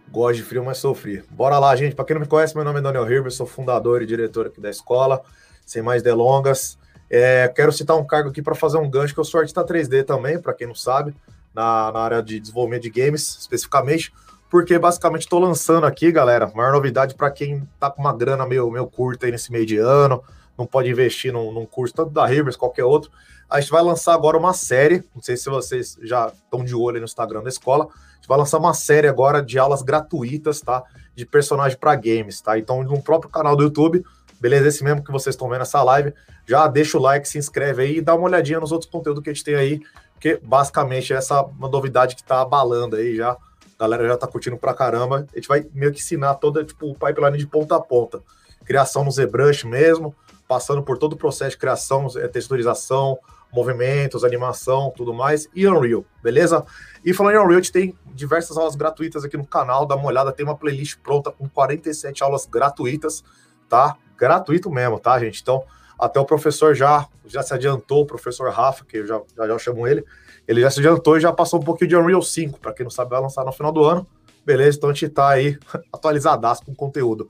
[0.09, 1.25] Gosto de frio, mas sou frio.
[1.31, 1.97] Bora lá, gente.
[1.97, 4.61] Para quem não me conhece, meu nome é Daniel Hirber, sou fundador e diretor aqui
[4.61, 5.23] da escola.
[5.67, 6.79] Sem mais delongas,
[7.11, 10.05] é, quero citar um cargo aqui para fazer um gancho, que eu sou artista 3D
[10.05, 11.15] também, para quem não sabe,
[11.55, 14.13] na, na, área de desenvolvimento de games, especificamente,
[14.51, 18.71] porque basicamente estou lançando aqui, galera, maior novidade para quem tá com uma grana meio,
[18.71, 20.23] meio curta aí nesse meio de ano,
[20.57, 23.11] não pode investir num, num curso, tanto da Rivers, qualquer outro.
[23.49, 26.99] A gente vai lançar agora uma série, não sei se vocês já estão de olho
[26.99, 27.89] no Instagram da escola,
[28.29, 30.85] vai lançar uma série agora de aulas gratuitas, tá?
[31.17, 32.59] De personagem para games, tá?
[32.59, 34.05] Então, no próprio canal do YouTube,
[34.39, 34.69] beleza?
[34.69, 36.13] Esse mesmo que vocês estão vendo essa live,
[36.47, 39.31] já deixa o like, se inscreve aí e dá uma olhadinha nos outros conteúdos que
[39.31, 39.81] a gente tem aí,
[40.19, 43.31] porque basicamente essa é uma novidade que tá abalando aí já.
[43.31, 43.39] A
[43.79, 45.29] galera já tá curtindo pra caramba.
[45.33, 48.21] A gente vai meio que ensinar toda, tipo, o pipeline de ponta a ponta.
[48.65, 50.13] Criação no ZBrush mesmo,
[50.49, 53.17] passando por todo o processo de criação, é, texturização,
[53.53, 56.67] movimentos, animação, tudo mais, e Unreal, beleza?
[57.05, 60.07] E falando em Unreal, a gente tem diversas aulas gratuitas aqui no canal, dá uma
[60.07, 63.23] olhada, tem uma playlist pronta com 47 aulas gratuitas,
[63.69, 63.97] tá?
[64.19, 65.41] Gratuito mesmo, tá, gente?
[65.41, 65.63] Então,
[65.99, 69.59] até o professor já, já se adiantou, o professor Rafa, que eu já, já, já
[69.59, 70.05] chamo ele,
[70.47, 72.91] ele já se adiantou e já passou um pouquinho de Unreal 5, para quem não
[72.91, 74.07] sabe, vai lançar no final do ano,
[74.47, 74.79] beleza?
[74.79, 75.59] Então a gente tá aí
[75.93, 77.27] atualizadaço com conteúdo.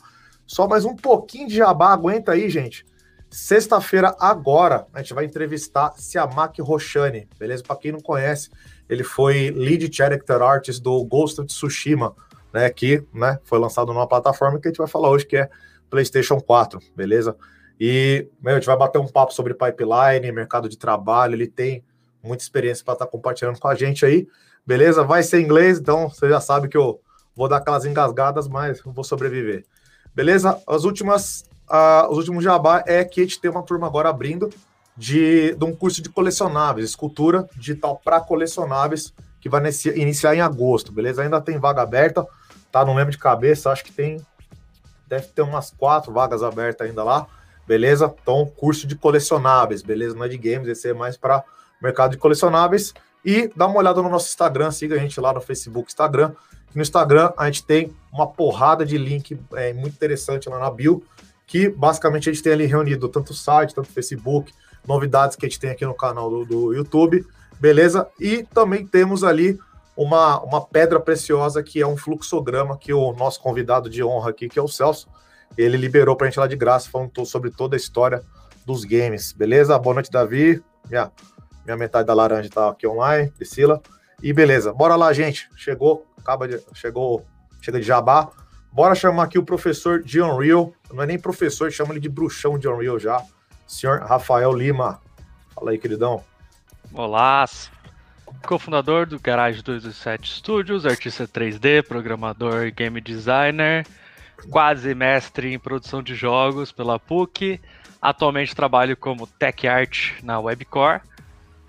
[0.47, 2.85] Só mais um pouquinho de jabá, aguenta aí, gente.
[3.31, 7.63] Sexta-feira, agora, a gente vai entrevistar Siamak Roshani, beleza?
[7.63, 8.49] Para quem não conhece,
[8.89, 12.15] ele foi lead character artist do Ghost of Tsushima,
[12.53, 12.71] né?
[12.71, 15.51] Que né, foi lançado numa plataforma que a gente vai falar hoje, que é
[15.91, 17.37] PlayStation 4, beleza?
[17.81, 21.35] E meu, a gente vai bater um papo sobre pipeline, mercado de trabalho.
[21.35, 21.85] Ele tem
[22.23, 24.27] muita experiência para estar tá compartilhando com a gente aí,
[24.67, 25.05] beleza?
[25.05, 27.01] Vai ser inglês, então você já sabe que eu
[27.35, 29.65] vou dar aquelas engasgadas, mas vou sobreviver.
[30.15, 30.61] Beleza?
[30.67, 34.51] As últimas uh, os últimos jabá é que a gente tem uma turma agora abrindo
[34.97, 40.41] de, de um curso de colecionáveis, escultura digital para colecionáveis, que vai nesse, iniciar em
[40.41, 41.23] agosto, beleza?
[41.23, 42.27] Ainda tem vaga aberta,
[42.73, 42.85] tá?
[42.85, 44.21] Não lembro de cabeça, acho que tem.
[45.07, 47.27] Deve ter umas quatro vagas abertas ainda lá,
[47.69, 48.13] beleza?
[48.23, 50.17] Então, curso de colecionáveis, beleza?
[50.17, 51.45] Não é de games, esse é mais para
[51.81, 52.95] mercado de colecionáveis.
[53.23, 56.33] E dá uma olhada no nosso Instagram, siga a gente lá no Facebook, Instagram.
[56.75, 61.05] No Instagram a gente tem uma porrada de link é, muito interessante lá na bio
[61.47, 64.53] que basicamente a gente tem ali reunido tanto o site, tanto o Facebook,
[64.87, 67.27] novidades que a gente tem aqui no canal do, do YouTube,
[67.59, 68.07] beleza?
[68.21, 69.59] E também temos ali
[69.97, 74.47] uma, uma pedra preciosa que é um fluxograma que o nosso convidado de honra aqui,
[74.47, 75.09] que é o Celso,
[75.57, 78.23] ele liberou para a gente lá de graça, falando sobre toda a história
[78.67, 79.79] dos games, beleza?
[79.79, 80.63] Boa noite, Davi.
[80.89, 81.11] Minha,
[81.65, 83.81] minha metade da laranja está aqui online, Priscila.
[84.23, 85.49] E beleza, bora lá, gente.
[85.57, 86.61] Chegou, acaba de.
[86.75, 87.25] Chegou,
[87.63, 88.31] chega de jabá.
[88.71, 90.73] Bora chamar aqui o professor de Unreal.
[90.93, 93.23] Não é nem professor, chama ele de bruxão de Unreal já.
[93.67, 95.01] Senhor Rafael Lima.
[95.55, 96.23] Fala aí, queridão.
[96.93, 97.45] Olá,
[98.47, 103.87] cofundador do Garage 227 Studios, artista 3D, programador, game designer,
[104.51, 107.61] quase mestre em produção de jogos pela PUC.
[108.01, 111.01] Atualmente trabalho como tech art na Webcore.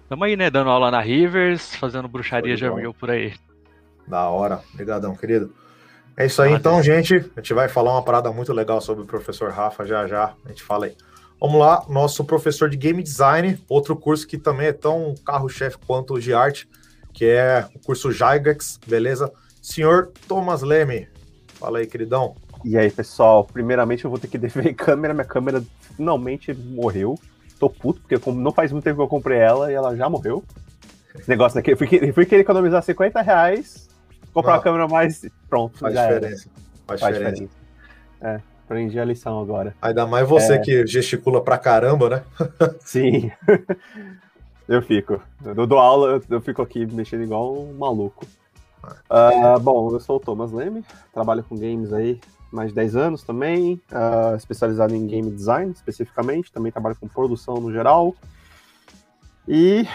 [0.07, 3.33] Tamo aí, né, dando aula na Rivers, fazendo bruxaria de Unreal por aí.
[4.07, 4.61] Da hora.
[4.73, 5.53] Obrigadão, querido.
[6.17, 7.15] É isso aí, então, gente.
[7.35, 10.33] A gente vai falar uma parada muito legal sobre o professor Rafa já já.
[10.45, 10.95] A gente fala aí.
[11.39, 16.15] Vamos lá, nosso professor de game design, outro curso que também é tão carro-chefe quanto
[16.15, 16.67] o de arte,
[17.13, 19.31] que é o curso Gygax, beleza?
[19.61, 21.07] Senhor Thomas Leme,
[21.53, 22.35] fala aí, queridão.
[22.63, 25.63] E aí, pessoal, primeiramente eu vou ter que dever câmera, minha câmera
[25.95, 27.17] finalmente morreu.
[27.59, 30.43] Tô puto, porque não faz muito tempo que eu comprei ela e ela já morreu.
[31.13, 33.89] Esse negócio aqui, eu fui, fui querer economizar 50 reais
[34.33, 35.25] comprar uma câmera mais.
[35.49, 35.77] Pronto.
[35.79, 36.49] Faz diferença.
[36.87, 37.43] Faz, Faz diferença.
[37.43, 37.59] diferença.
[38.21, 39.75] É, aprendi a lição agora.
[39.81, 40.57] Ainda mais você é...
[40.59, 42.23] que gesticula pra caramba, né?
[42.81, 43.31] Sim.
[44.67, 45.21] eu fico.
[45.43, 48.25] Eu dou aula, eu fico aqui mexendo igual um maluco.
[49.09, 52.19] Uh, bom, eu sou o Thomas Leme, trabalho com games aí
[52.51, 57.55] mais de 10 anos também, uh, especializado em game design especificamente, também trabalho com produção
[57.55, 58.15] no geral.
[59.47, 59.87] E.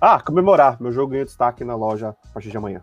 [0.00, 0.80] Ah, comemorar!
[0.80, 2.82] Meu jogo ganhou destaque na loja a partir de amanhã.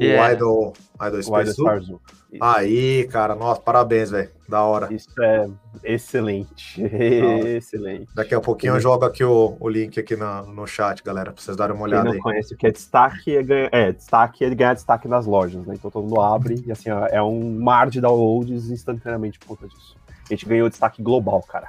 [0.00, 0.28] Yeah.
[0.28, 0.72] O Idol,
[1.02, 2.00] Idol Space o Idol
[2.40, 4.30] Aí, cara, nossa, parabéns, velho.
[4.48, 4.92] Da hora.
[4.92, 5.48] Isso é
[5.82, 6.80] excelente.
[6.82, 8.08] Excelente.
[8.14, 11.42] Daqui a pouquinho eu jogo aqui o, o link aqui no, no chat, galera, pra
[11.42, 12.22] vocês darem uma olhada Quem não aí.
[12.22, 15.74] conhece o que é destaque, é, ganhar, é destaque é ganhar destaque nas lojas, né?
[15.74, 19.68] Então todo mundo abre e assim, ó, é um mar de downloads instantaneamente por conta
[19.68, 19.96] disso.
[20.08, 21.68] A gente ganhou destaque global, cara.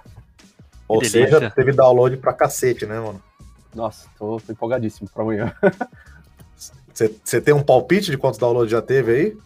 [0.88, 3.22] Ou seja, teve download pra cacete, né, mano?
[3.74, 5.54] Nossa, tô, tô empolgadíssimo pra amanhã.
[7.08, 9.38] Você tem um palpite de quantos downloads já teve aí?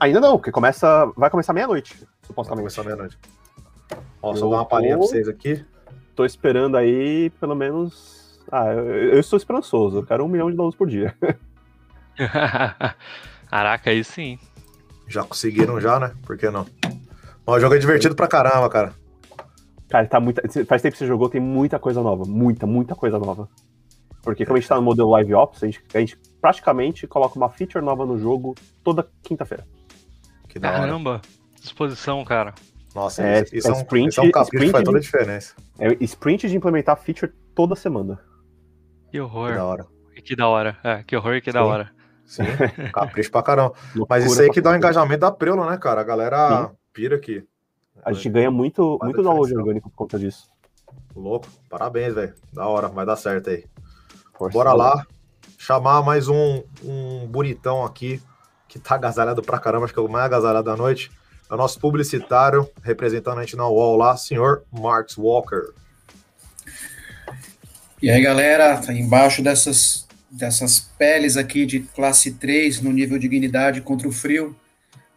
[0.00, 1.10] Ainda não, porque começa.
[1.16, 2.62] Vai começar meia-noite, supostamente.
[2.62, 3.18] começar meia-noite.
[4.22, 5.64] Ó, só dar uma palhinha pra vocês aqui.
[6.14, 8.40] Tô esperando aí, pelo menos.
[8.50, 9.98] Ah, eu, eu estou esperançoso.
[9.98, 11.14] Eu quero um milhão de downloads por dia.
[13.48, 14.38] Caraca, aí sim.
[15.08, 16.12] Já conseguiram já, né?
[16.24, 16.66] Por que não?
[17.46, 18.92] Mas o jogo é divertido pra caramba, cara.
[19.88, 20.42] Cara, tá muita.
[20.66, 22.24] Faz tempo que você jogou, tem muita coisa nova.
[22.24, 23.48] Muita, muita coisa nova.
[24.22, 27.36] Porque como a gente tá no modelo Live Ops, a gente, a gente praticamente coloca
[27.36, 29.66] uma feature nova no jogo toda quinta-feira.
[30.48, 30.72] Que da.
[30.72, 31.20] Caramba.
[31.60, 32.54] Disposição, cara.
[32.94, 34.96] Nossa, É, isso, é é um, sprint- isso é um capricho que sprint faz toda
[34.96, 35.54] a de- diferença.
[35.78, 38.18] É sprint de implementar feature toda semana.
[39.06, 39.54] Que Que horror.
[39.54, 39.86] da hora.
[40.24, 40.76] Que da hora.
[40.82, 41.66] É, que horror e que da Sim.
[41.66, 41.90] hora.
[42.26, 42.42] Sim,
[42.92, 43.74] capricho pra caramba.
[44.08, 44.86] Mas isso aí que dá o caramba.
[44.88, 46.00] engajamento da Prelo, né, cara?
[46.00, 47.44] A galera pira aqui.
[48.04, 50.48] A gente ganha muito, Faz muito download orgânico por conta disso.
[51.14, 51.46] Louco.
[51.68, 52.34] Parabéns, velho.
[52.52, 53.64] Da hora, vai dar certo aí.
[54.40, 54.56] Força.
[54.56, 55.06] Bora lá.
[55.58, 58.22] Chamar mais um, um bonitão aqui,
[58.66, 61.10] que tá agasalhado pra caramba, acho que é o mais agasalhado da noite.
[61.50, 65.74] É o nosso publicitário, representando a gente na UOL lá, senhor Marks Walker.
[68.00, 73.28] E aí, galera, tá embaixo dessas, dessas peles aqui de classe 3, no nível de
[73.28, 74.56] dignidade contra o frio,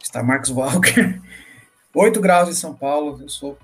[0.02, 1.18] está Marcos Walker.
[1.96, 3.56] 8 graus em São Paulo, eu sou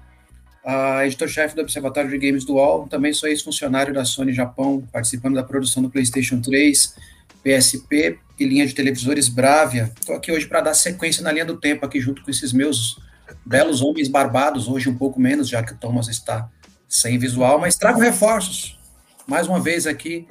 [0.65, 5.35] ah, editor-chefe do Observatório de Games do UOL, também sou ex-funcionário da Sony Japão, participando
[5.35, 6.95] da produção do PlayStation 3,
[7.43, 9.91] PSP e linha de televisores Bravia.
[9.99, 12.99] Estou aqui hoje para dar sequência na linha do tempo, aqui junto com esses meus
[13.45, 16.49] belos homens barbados, hoje um pouco menos, já que o Thomas está
[16.89, 18.79] sem visual, mas trago reforços.
[19.27, 20.27] Mais uma vez aqui,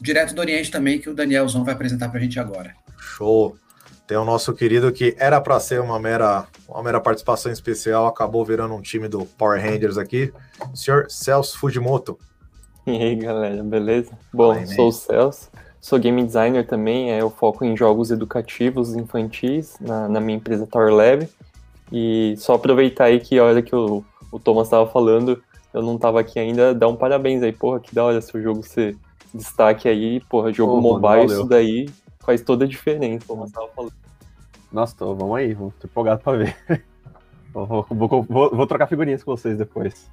[0.00, 2.74] direto do Oriente também, que o Danielzão vai apresentar para a gente agora.
[2.96, 3.58] Show.
[4.06, 8.44] Tem o nosso querido que era para ser uma mera, uma mera participação especial, acabou
[8.44, 10.30] virando um time do Power Rangers aqui.
[10.72, 12.18] O senhor Celso Fujimoto.
[12.86, 14.12] E aí, galera, beleza?
[14.30, 15.48] Bom, sou o Celso,
[15.80, 20.66] sou game designer também, é, eu foco em jogos educativos infantis na, na minha empresa
[20.66, 21.26] Tower Lab.
[21.90, 25.42] E só aproveitar aí que a hora que o, o Thomas estava falando,
[25.72, 28.62] eu não estava aqui ainda, dar um parabéns aí, porra, que da hora seu jogo
[28.62, 28.98] ser
[29.32, 31.40] destaque aí, porra, jogo mano, mobile, valeu.
[31.40, 31.86] isso daí
[32.24, 33.92] faz toda a diferença, Thomas tava falando.
[34.72, 36.56] Nossa, tô, vamos aí, vamos tô empolgado pra ver.
[37.52, 40.10] Vou, vou- vou- vou- vou trocar figurinhas com vocês depois.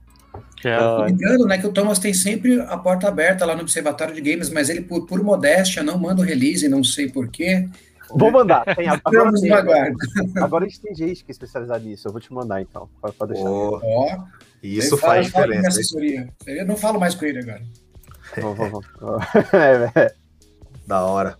[0.63, 4.13] É, Ah, Lembrando, né, que o Thomas tem sempre a porta aberta lá no Observatório
[4.13, 7.67] de Games, mas ele, por, por modéstia, não manda o release, não sei porquê.
[8.13, 8.63] Vou mandar.
[8.75, 9.91] Tem, agora, Estamos tem, agora,
[10.35, 12.07] agora a gente tem gente que é especializado nisso.
[12.07, 12.87] Eu vou te mandar então.
[13.01, 13.49] Pode, pode deixar.
[13.49, 14.23] Ô, Ó,
[14.61, 15.81] isso fala- faz fala diferença.
[16.45, 17.63] Eu não falo mais com ele agora.
[18.39, 19.19] Vou- vou- vou.
[19.53, 20.13] É, é.
[20.85, 21.35] Da hora.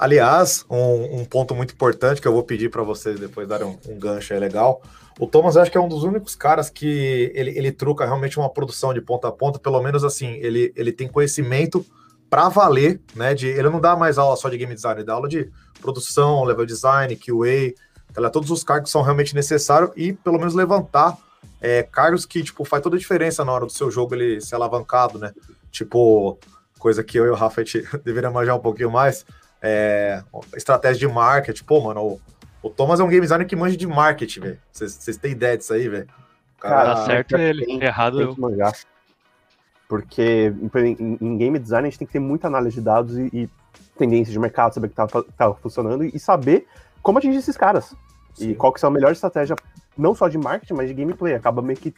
[0.00, 3.78] Aliás, um, um ponto muito importante que eu vou pedir para vocês depois darem um,
[3.86, 4.80] um gancho aí legal.
[5.18, 8.48] O Thomas acho que é um dos únicos caras que ele, ele truca realmente uma
[8.48, 11.84] produção de ponta a ponta, pelo menos assim, ele, ele tem conhecimento
[12.30, 13.34] para valer, né?
[13.34, 15.50] De, ele não dá mais aula só de game design, ele dá aula de
[15.82, 17.74] produção, level design, QA,
[18.14, 18.32] tá ligado?
[18.32, 21.18] todos os cargos que são realmente necessários e pelo menos levantar
[21.60, 24.54] é, cargos que tipo faz toda a diferença na hora do seu jogo ele ser
[24.54, 25.34] alavancado, né?
[25.70, 26.38] Tipo,
[26.78, 29.26] coisa que eu e o Rafa a deveria manjar um pouquinho mais,
[29.62, 30.22] é,
[30.56, 31.64] estratégia de marketing.
[31.64, 32.20] Pô, mano, o,
[32.62, 34.58] o Thomas é um game designer que manja de marketing, velho.
[34.72, 36.08] Vocês têm ideia disso aí, velho?
[36.58, 38.34] O Cara, tá certo tem- ele, tem- errado Tem eu.
[38.34, 38.72] que manjar.
[39.88, 43.28] Porque em, em- game design a gente tem que ter muita análise de dados e,
[43.32, 43.48] e
[43.98, 46.66] tendências de mercado, saber o que tá, tá funcionando e, e saber
[47.02, 47.94] como atingir esses caras.
[48.34, 48.50] Sim.
[48.50, 49.56] E qual que é a melhor estratégia,
[49.98, 51.34] não só de marketing, mas de gameplay.
[51.34, 51.92] Acaba meio que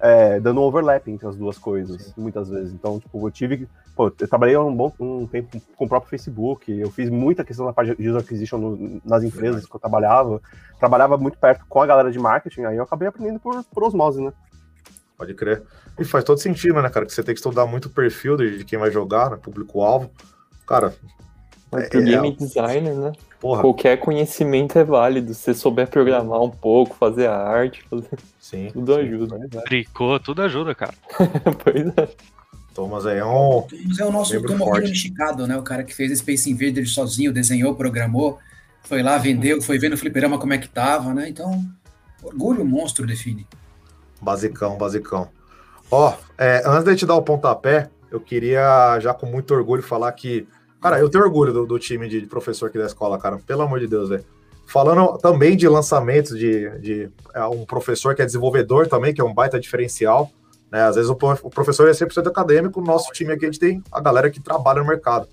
[0.00, 2.72] é, dando um overlap entre as duas coisas, muitas vezes.
[2.72, 3.68] Então, tipo, eu tive.
[3.94, 7.66] Pô, eu trabalhei um bom um tempo com o próprio Facebook, eu fiz muita questão
[7.66, 10.40] da parte de user acquisition no- nas empresas que eu trabalhava.
[10.78, 14.22] Trabalhava muito perto com a galera de marketing, aí eu acabei aprendendo por, por osmose,
[14.22, 14.32] né?
[15.18, 15.62] Pode crer.
[15.98, 17.04] E faz todo sentido, né, cara?
[17.04, 19.36] Que você tem que estudar muito o perfil de, de quem vai jogar, né?
[19.36, 20.10] Público-alvo.
[20.66, 20.94] Cara,
[21.70, 23.12] Mas É, pro é, game designer, né?
[23.40, 25.32] porra, Qualquer conhecimento é válido.
[25.34, 28.08] Se você souber programar um pouco, fazer a arte, fazer...
[28.38, 28.70] sim.
[28.74, 29.00] tudo sim.
[29.00, 29.62] ajuda.
[29.62, 30.94] Tricô, tudo ajuda, cara.
[31.64, 32.08] pois é.
[32.74, 33.66] Thomas aí é um.
[33.86, 34.86] Mas é o nosso Tomohiro.
[34.86, 35.56] Nishikado, né?
[35.56, 38.38] O cara que fez Space Invader sozinho, desenhou, programou,
[38.84, 41.28] foi lá, vendeu, foi ver no fliperama como é que tava, né?
[41.28, 41.64] Então,
[42.22, 43.46] orgulho monstro define.
[44.20, 45.28] Basicão, basicão.
[45.90, 50.12] Ó, é, antes de te dar o pontapé, eu queria já com muito orgulho falar
[50.12, 50.46] que.
[50.80, 53.38] Cara, eu tenho orgulho do, do time de professor aqui da escola, cara.
[53.46, 54.24] Pelo amor de Deus, velho.
[54.66, 59.24] falando também de lançamentos de, de é, um professor que é desenvolvedor também, que é
[59.24, 60.30] um baita diferencial.
[60.70, 60.82] Né?
[60.82, 63.82] Às vezes o, o professor é 100% acadêmico, o nosso time aqui a gente tem
[63.92, 65.28] a galera que trabalha no mercado.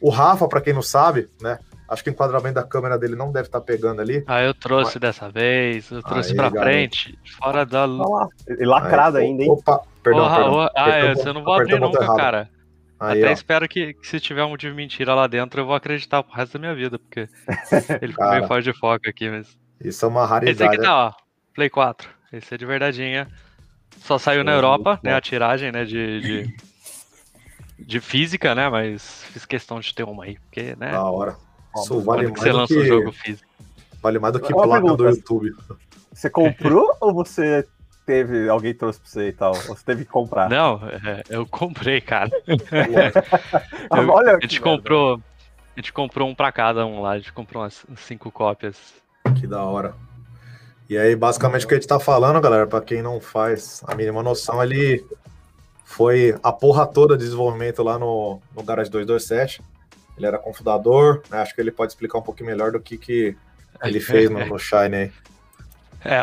[0.00, 1.58] O Rafa, para quem não sabe, né?
[1.90, 4.22] Acho que o enquadramento da câmera dele não deve estar tá pegando ali.
[4.28, 5.00] Ah, eu trouxe Mas...
[5.00, 7.84] dessa vez, eu trouxe para frente, fora da.
[8.46, 9.50] E lacrado Aí, ainda, hein?
[9.50, 10.70] Opa, perdão, Porra, perdão.
[10.76, 12.16] Ah, é, você não vou abrir nunca, errado.
[12.16, 12.48] cara.
[13.00, 13.32] Aí, Até ó.
[13.32, 16.52] espero que, que, se tiver um de mentira lá dentro, eu vou acreditar pro resto
[16.52, 17.28] da minha vida, porque
[18.02, 19.58] ele ficou meio fora de foco aqui, mas.
[19.82, 20.74] Isso é uma Esse raridade.
[20.74, 21.12] aqui tá, ó.
[21.54, 22.08] Play 4.
[22.34, 23.26] Esse é de verdadeinha.
[24.00, 25.14] Só saiu na Europa, né?
[25.14, 25.86] A tiragem, né?
[25.86, 26.56] De, de,
[27.78, 28.68] de física, né?
[28.68, 30.90] Mas fiz questão de ter uma aí, porque, né?
[30.92, 31.36] Da hora.
[31.76, 33.48] Isso Ó, vale mais, você do lança que, o jogo físico.
[34.02, 35.08] vale mais do que placa do.
[35.08, 35.54] YouTube.
[36.12, 37.66] Você comprou ou você
[38.10, 38.48] teve.
[38.48, 39.52] Alguém trouxe pra você e tal?
[39.52, 40.48] Ou você teve que comprar?
[40.48, 42.30] Não, é, eu comprei, cara.
[43.90, 44.76] Ah, Eu- olha a gente merda.
[44.76, 45.20] comprou.
[45.76, 48.76] A gente comprou um pra cada um lá, a gente comprou umas cinco cópias.
[49.38, 49.94] Que da hora.
[50.88, 53.94] E aí, basicamente, o que a gente tá falando, galera, pra quem não faz a
[53.94, 55.04] mínima noção, ele
[55.84, 59.62] foi a porra toda de desenvolvimento lá no, no Garage 227.
[60.16, 61.40] Ele era cofundador, né?
[61.40, 63.36] Acho que ele pode explicar um pouquinho melhor do que, que
[63.82, 65.12] ele fez no, no Shine aí.
[66.04, 66.20] É,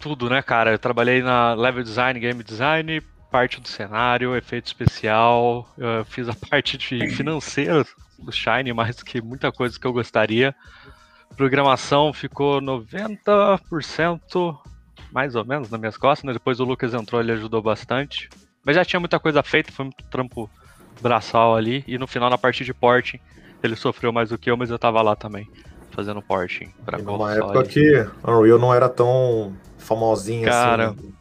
[0.00, 0.72] tudo, né, cara?
[0.72, 3.00] Eu trabalhei na level design, game design,
[3.30, 7.84] parte do cenário, efeito especial, eu fiz a parte de financeira
[8.18, 10.54] do Shine, mais que muita coisa que eu gostaria.
[11.36, 14.56] Programação ficou 90%
[15.12, 16.32] mais ou menos nas minhas costas, né?
[16.32, 18.28] Depois o Lucas entrou, ele ajudou bastante.
[18.64, 20.50] Mas já tinha muita coisa feita, foi muito trampo
[21.00, 21.84] braçal ali.
[21.86, 23.20] E no final, na parte de porting,
[23.62, 25.48] ele sofreu mais do que eu, mas eu tava lá também,
[25.90, 29.54] fazendo porting pra E numa época que Unreal não era tão
[29.86, 31.14] famosinha Cara, assim.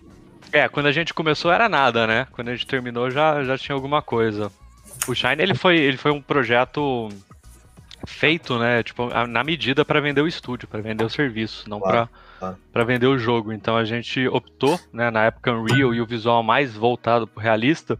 [0.51, 2.27] É, quando a gente começou era nada, né?
[2.31, 4.51] Quando a gente terminou já, já tinha alguma coisa.
[5.07, 7.09] O Shine ele foi, ele foi um projeto
[8.07, 8.83] feito, né?
[8.83, 12.55] Tipo, a- na medida para vender o estúdio, para vender o serviço, não Claro, para
[12.73, 12.87] claro.
[12.87, 13.51] vender o jogo.
[13.51, 17.97] Então a gente optou, né, na época Unreal e o visual mais voltado pro realista,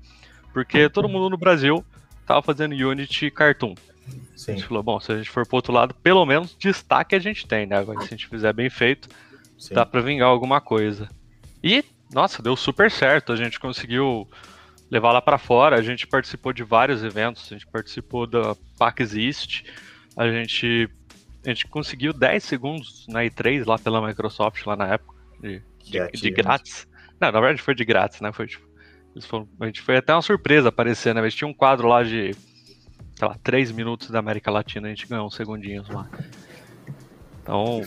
[0.54, 1.84] porque todo mundo no Brasil
[2.26, 3.74] tava fazendo Unity Cartoon.
[4.08, 7.16] A Sim, gente falou, bom, se a gente for pro outro lado, pelo menos destaque
[7.16, 7.78] a gente tem, né?
[7.78, 9.10] Agora, se a gente fizer bem feito,
[9.58, 9.74] sim.
[9.74, 11.10] dá pra vingar alguma coisa.
[11.64, 11.84] E,
[12.14, 13.32] nossa, deu super certo.
[13.34, 14.28] A gente conseguiu
[14.90, 15.78] levar lá pra fora.
[15.78, 17.46] A gente participou de vários eventos.
[17.52, 19.64] A gente participou da PAX East.
[20.16, 20.90] A gente,
[21.46, 25.92] a gente conseguiu 10 segundos na E3 lá pela Microsoft, lá na época, de, de,
[26.22, 26.88] de grátis.
[27.20, 28.32] Não, na verdade foi de grátis, né?
[28.32, 28.66] Foi, tipo,
[29.28, 31.22] foram- a gente foi até uma surpresa aparecer, né?
[31.22, 32.34] Eles tinham um quadro lá de,
[33.16, 34.88] sei lá, 3 minutos da América Latina.
[34.88, 36.10] A gente ganhou uns segundinhos lá.
[37.46, 37.82] Então.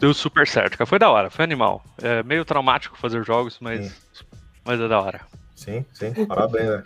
[0.00, 0.86] Deu super certo, cara.
[0.86, 1.84] Foi da hora, foi animal.
[2.02, 4.24] É meio traumático fazer jogos, mas, Sim.
[4.64, 5.20] mas é da hora.
[5.54, 6.82] Sim, sim, parabéns, né?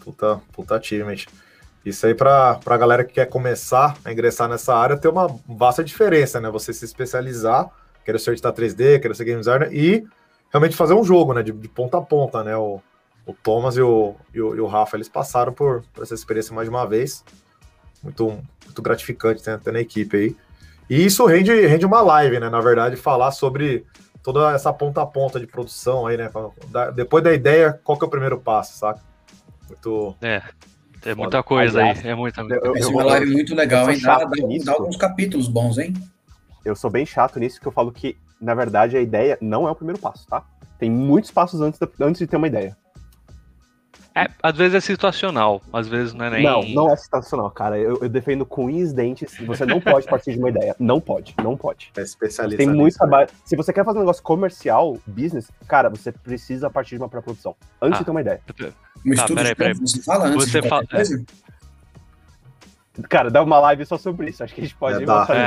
[0.00, 1.26] Puta, puta achievement.
[1.84, 5.82] Isso aí pra, pra galera que quer começar a ingressar nessa área tem uma vasta
[5.82, 6.48] diferença, né?
[6.48, 7.68] Você se especializar,
[8.04, 10.06] querer ser editar 3D, querer ser game designer e
[10.50, 11.42] realmente fazer um jogo, né?
[11.42, 12.56] De, de ponta a ponta, né?
[12.56, 12.80] O,
[13.26, 16.54] o Thomas e o, e o, e o Rafa, eles passaram por, por essa experiência
[16.54, 17.24] mais de uma vez.
[18.02, 18.26] Muito,
[18.64, 20.36] muito gratificante ter na equipe aí.
[20.88, 22.48] E isso rende, rende uma live, né?
[22.50, 23.84] Na verdade, falar sobre
[24.22, 26.30] toda essa ponta a ponta de produção aí, né?
[26.94, 29.00] Depois da ideia, qual que é o primeiro passo, saca?
[29.68, 30.14] Muito.
[30.22, 30.42] É.
[31.06, 31.98] É muita coisa aí.
[32.02, 34.00] É muita Eu- eu- Essa é uma live muito legal, hein?
[34.00, 34.30] Dá, dá-
[34.64, 35.92] dá alguns capítulos bons, hein?
[36.64, 39.70] Eu sou bem chato nisso, que eu falo que, na verdade, a ideia não é
[39.70, 40.42] o primeiro passo, tá?
[40.78, 42.74] Tem muitos passos antes, da- antes de ter uma ideia.
[44.16, 46.42] É, às vezes é situacional, às vezes não é nem.
[46.44, 47.76] Não, não é sensacional, cara.
[47.76, 49.36] Eu, eu defendo com unhas e dentes.
[49.44, 50.76] Você não pode partir de uma ideia.
[50.78, 51.90] Não pode, não pode.
[51.96, 52.58] É especialista.
[52.58, 52.98] Tem muito né?
[52.98, 53.28] trabalho.
[53.44, 57.56] Se você quer fazer um negócio comercial, business, cara, você precisa partir de uma pré-produção.
[57.82, 57.98] Antes Ah.
[57.98, 58.40] de ter uma ideia.
[59.04, 59.74] Um Tá, estudo peraí, de peraí.
[59.74, 61.02] você fala antes Você fala- é.
[63.08, 64.44] Cara, dá uma live só sobre isso.
[64.44, 65.04] Acho que a gente pode É, É,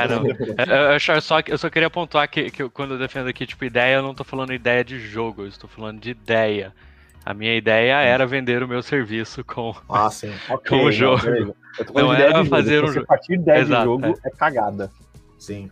[0.09, 0.25] não.
[0.59, 3.45] É, Eu, eu só, eu só queria pontuar que, que eu- quando eu defendo aqui,
[3.47, 6.73] tipo, ideia, eu não tô falando ideia de jogo, eu estou falando de ideia.
[7.27, 9.75] A minha ideia era vender o meu serviço com.
[9.89, 10.31] Ah, sim.
[10.49, 11.55] Ok, Com o não, jogo.
[11.93, 12.87] Não ideia era fazer jogo.
[12.87, 13.07] um você jogo.
[13.07, 14.29] partir de ideia Exato, de jogo, é.
[14.29, 14.91] cagada.
[15.37, 15.69] Sim.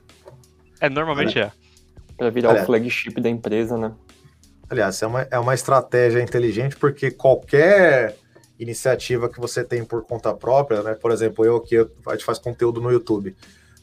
[0.81, 1.50] É, normalmente é.
[2.17, 2.62] Pra virar Olha.
[2.62, 3.93] o flagship da empresa, né?
[4.69, 8.17] Aliás, é uma, é uma estratégia inteligente, porque qualquer
[8.59, 10.93] iniciativa que você tem por conta própria, né?
[10.93, 13.33] Por exemplo, eu que a gente faz conteúdo no YouTube.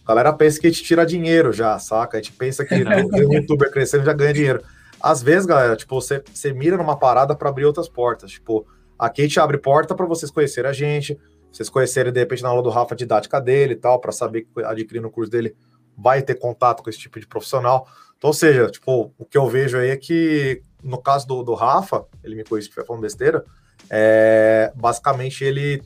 [0.05, 2.19] A galera pensa que a gente tira dinheiro já, saca?
[2.19, 4.63] A gente pensa que o youtuber crescendo já ganha dinheiro.
[5.03, 8.31] Às vezes, galera, tipo, você, você mira numa parada para abrir outras portas.
[8.31, 8.67] Tipo,
[8.99, 11.19] a gente abre porta para vocês conhecerem a gente,
[11.51, 14.43] vocês conhecerem, de repente, na aula do Rafa a didática dele e tal, para saber
[14.43, 15.57] que adquirindo o curso dele
[15.99, 17.87] vai ter contato com esse tipo de profissional.
[18.17, 21.55] Então, ou seja, tipo, o que eu vejo aí é que, no caso do, do
[21.55, 23.45] Rafa, ele me corrige se estiver falando besteira,
[23.91, 25.83] é, basicamente ele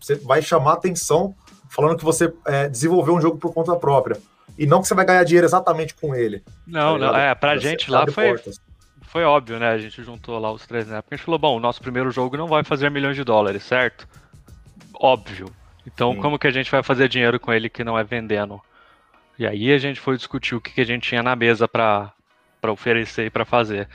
[0.00, 1.34] você vai chamar atenção
[1.68, 4.16] falando que você é, desenvolveu um jogo por conta própria.
[4.60, 6.44] E não que você vai ganhar dinheiro exatamente com ele.
[6.66, 8.60] Não, tá não, é, pra Você gente lá foi, portas.
[9.00, 9.70] foi óbvio, né?
[9.70, 11.14] A gente juntou lá os três na época.
[11.14, 14.06] A gente falou, bom, o nosso primeiro jogo não vai fazer milhões de dólares, certo?
[14.92, 15.46] Óbvio.
[15.86, 16.20] Então, Sim.
[16.20, 18.60] como que a gente vai fazer dinheiro com ele que não é vendendo?
[19.38, 22.12] E aí a gente foi discutir o que, que a gente tinha na mesa pra,
[22.60, 23.88] pra oferecer e pra fazer.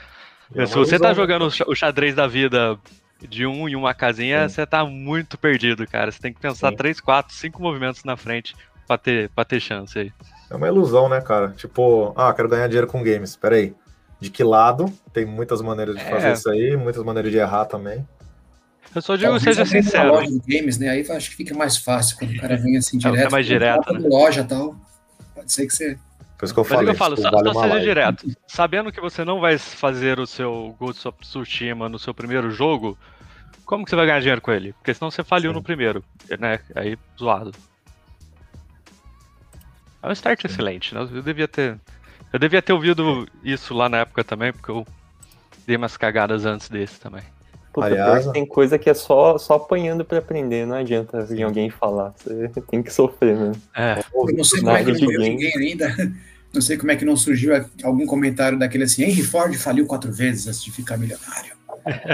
[0.52, 1.14] É Se você tá né?
[1.14, 2.76] jogando o xadrez da vida
[3.20, 4.56] de um em uma casinha, Sim.
[4.56, 6.10] você tá muito perdido, cara.
[6.10, 6.76] Você tem que pensar Sim.
[6.76, 8.52] três, quatro, cinco movimentos na frente
[8.86, 10.12] pra ter, pra ter chance aí.
[10.50, 11.48] É uma ilusão, né, cara?
[11.56, 13.34] Tipo, ah, quero ganhar dinheiro com games.
[13.36, 13.74] Pera aí.
[14.20, 14.92] De que lado?
[15.12, 16.08] Tem muitas maneiras de É.
[16.10, 18.06] fazer isso aí, muitas maneiras de errar também.
[18.94, 20.12] Eu só digo, Talvez seja sincero.
[20.12, 20.88] loja de games, né?
[20.88, 23.26] Aí eu acho que fica mais fácil quando o cara vem assim É, direto.
[23.26, 24.08] é mais direto, Né?
[24.08, 24.76] Loja e tal.
[25.34, 25.98] Pode ser que você.
[26.38, 26.86] Por isso que eu Mas é falei.
[26.86, 27.84] que eu falo, tipo, só, vale só seja live.
[27.86, 28.26] direto.
[28.46, 32.96] Sabendo que você não vai fazer o seu Ghost of Tsushima no seu primeiro jogo,
[33.66, 34.72] como que você vai ganhar dinheiro com ele?
[34.74, 35.58] Porque senão você falhou Sim.
[35.58, 36.02] no primeiro,
[36.38, 36.60] né?
[36.74, 37.52] Aí, zoado.
[40.06, 41.00] É um start excelente, né?
[41.12, 41.76] Eu devia ter.
[42.32, 44.86] Eu devia ter ouvido isso lá na época também, porque eu
[45.66, 47.22] dei umas cagadas antes desse também.
[47.72, 51.42] Puta, Aliás, que tem coisa que é só, só apanhando pra aprender, não adianta vir
[51.42, 52.14] alguém falar.
[52.16, 53.52] Você tem que sofrer, né?
[53.74, 56.12] É, Eu não sei como é que não veio ninguém ainda.
[56.54, 60.12] Não sei como é que não surgiu algum comentário daquele assim: Henry Ford faliu quatro
[60.12, 61.56] vezes antes de ficar milionário.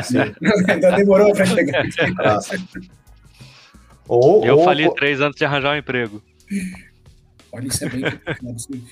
[0.02, 0.34] Sim.
[0.66, 1.84] Ainda demorou para chegar.
[2.14, 2.58] Graça.
[4.08, 6.22] Ou, eu ou- falei três antes de arranjar um emprego.
[7.52, 8.02] Olha, isso é bem.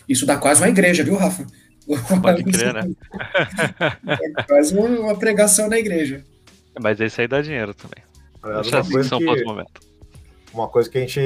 [0.09, 1.47] Isso dá quase uma igreja, viu, Rafa?
[2.23, 2.83] Pode crer, né?
[4.38, 6.23] É quase uma pregação na igreja.
[6.81, 8.05] Mas esse aí dá dinheiro também.
[8.62, 9.90] Deixa uma assim, coisa são que- poucos momentos.
[10.52, 11.21] Uma coisa que a gente,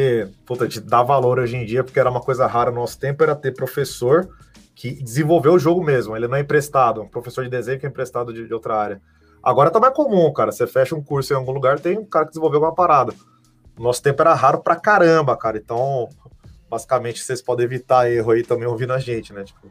[0.45, 2.99] puta, a gente dá valor hoje em dia, porque era uma coisa rara no nosso
[2.99, 4.29] tempo, era ter professor
[4.75, 6.15] que desenvolveu o jogo mesmo.
[6.17, 9.01] Ele não é emprestado, um professor de desenho que é emprestado de, de outra área.
[9.43, 10.53] Agora tá mais comum, cara.
[10.53, 13.15] Você fecha um curso em algum lugar, tem um cara que desenvolveu uma parada.
[13.79, 15.57] No nosso tempo era raro pra caramba, cara.
[15.57, 16.09] Então,
[16.75, 19.45] basicamente, vocês podem evitar erro aí também ouvindo a gente, né?
[19.45, 19.71] Tipo,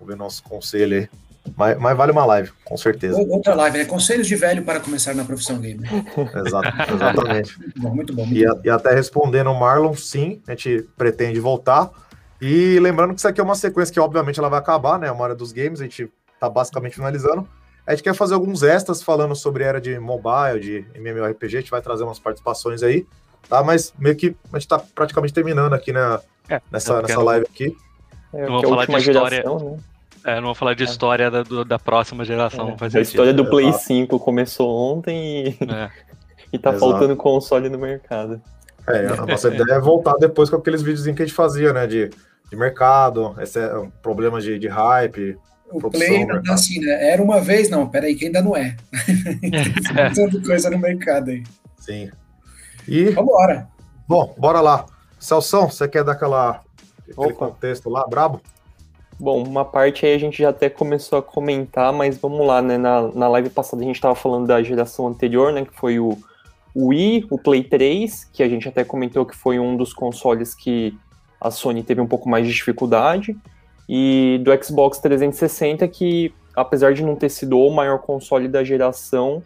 [0.00, 1.08] ouvir nosso conselho aí.
[1.56, 3.16] Mas, mas vale uma live, com certeza.
[3.18, 3.84] Ou- Outra live, né?
[3.84, 5.88] Conselhos de velho para começar na profissão gamer.
[6.46, 7.58] Exato, exatamente.
[7.58, 8.26] Muito bom, muito bom.
[8.26, 8.60] Muito E, bom.
[8.64, 11.90] e até respondendo o Marlon, sim, a gente pretende voltar.
[12.40, 15.10] E lembrando que isso aqui é uma sequência que, obviamente, ela vai acabar, né?
[15.10, 17.46] Uma hora dos games, a gente tá basicamente finalizando.
[17.86, 21.70] A gente quer fazer alguns extras falando sobre era de mobile, de MMORPG, a gente
[21.70, 23.04] vai trazer umas participações aí,
[23.48, 23.62] tá?
[23.64, 26.20] Mas meio que a gente tá praticamente terminando aqui, né?
[26.48, 27.76] É, Nessa, nessa quero- live aqui.
[28.34, 29.36] É, Não vou é a falar de história.
[29.36, 29.78] geração, né?
[30.24, 33.44] É, não vou falar de história da, do- da próxima geração, faz a história do
[33.50, 33.84] Play Exato.
[33.84, 35.90] 5 começou ontem e, É.
[36.52, 36.78] e tá Exato.
[36.90, 38.40] faltando console no mercado.
[38.86, 41.86] É, a nossa ideia é voltar depois com aqueles videozinhos que a gente fazia, né?
[41.86, 42.08] De,
[42.50, 45.36] de mercado, esse é um problema de, de hype.
[45.70, 47.10] O produção, Play ainda tá assim, né?
[47.10, 48.76] Era uma vez, não, peraí, que ainda não é.
[49.96, 50.10] É.
[50.10, 51.42] Tem tanta coisa no mercado aí.
[51.78, 52.10] Sim.
[52.86, 53.66] E Vambora.
[54.06, 54.84] Bom, bora lá.
[55.22, 56.62] Celção, você quer dar aquela,
[56.98, 57.46] aquele Opa.
[57.46, 58.40] contexto lá, brabo?
[59.20, 62.76] Bom, uma parte aí a gente já até começou a comentar, mas vamos lá, né?
[62.76, 65.64] Na, na live passada a gente tava falando da geração anterior, né?
[65.64, 66.18] Que foi o,
[66.74, 70.56] o Wii, o Play 3, que a gente até comentou que foi um dos consoles
[70.56, 70.98] que
[71.40, 73.36] a Sony teve um pouco mais de dificuldade,
[73.88, 79.40] e do Xbox 360, que apesar de não ter sido o maior console da geração,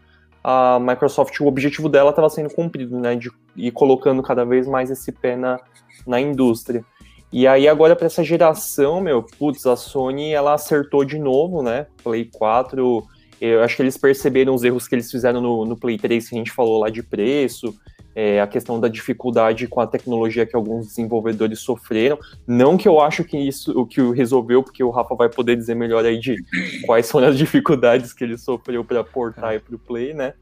[0.48, 3.16] a Microsoft, o objetivo dela estava sendo cumprido, né?
[3.16, 5.59] De ir colocando cada vez mais esse pé na,
[6.06, 6.85] na indústria.
[7.32, 11.88] E aí agora para essa geração, meu, putz, a Sony ela acertou de novo, né?
[12.00, 13.04] Play 4,
[13.40, 16.37] eu acho que eles perceberam os erros que eles fizeram no, no Play 3 que
[16.37, 17.74] a gente falou lá de preço,
[18.16, 22.18] é, a questão da dificuldade com a tecnologia que alguns desenvolvedores sofreram.
[22.46, 25.55] Não que eu acho que isso o que o resolveu, porque o Rafa vai poder
[25.55, 26.35] dizer melhor aí de
[26.87, 30.33] quais foram as dificuldades que ele sofreu para portar aí pro Play, né?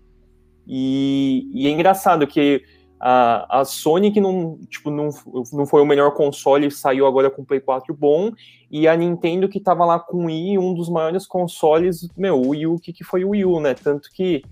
[0.64, 2.62] E, e é engraçado que
[3.00, 5.08] a, a Sony, que não, tipo, não,
[5.52, 8.30] não foi o melhor console, saiu agora com o Play 4 bom,
[8.70, 12.50] e a Nintendo, que tava lá com o Wii, um dos maiores consoles, meu, o
[12.50, 13.74] Wii U, o que, que foi o Wii U, né?
[13.74, 14.44] Tanto que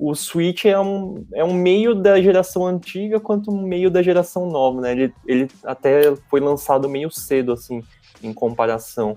[0.00, 4.46] o Switch é um, é um meio da geração antiga quanto um meio da geração
[4.46, 4.92] nova, né?
[4.92, 7.84] Ele, ele até foi lançado meio cedo, assim,
[8.22, 9.14] em comparação.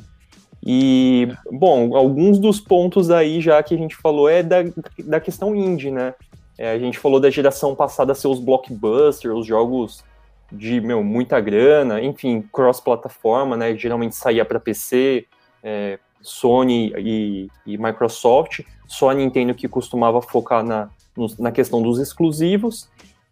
[0.61, 4.57] E, bom, alguns dos pontos aí já que a gente falou é da,
[4.99, 6.13] da questão indie, né?
[6.57, 10.03] É, a gente falou da geração passada ser os blockbusters, os jogos
[10.51, 13.73] de, meu, muita grana, enfim, cross-plataforma, né?
[13.77, 15.25] Geralmente saía para PC,
[15.63, 20.89] é, Sony e, e, Microsoft, só a Nintendo que costumava focar na,
[21.37, 22.89] na questão dos exclusivos.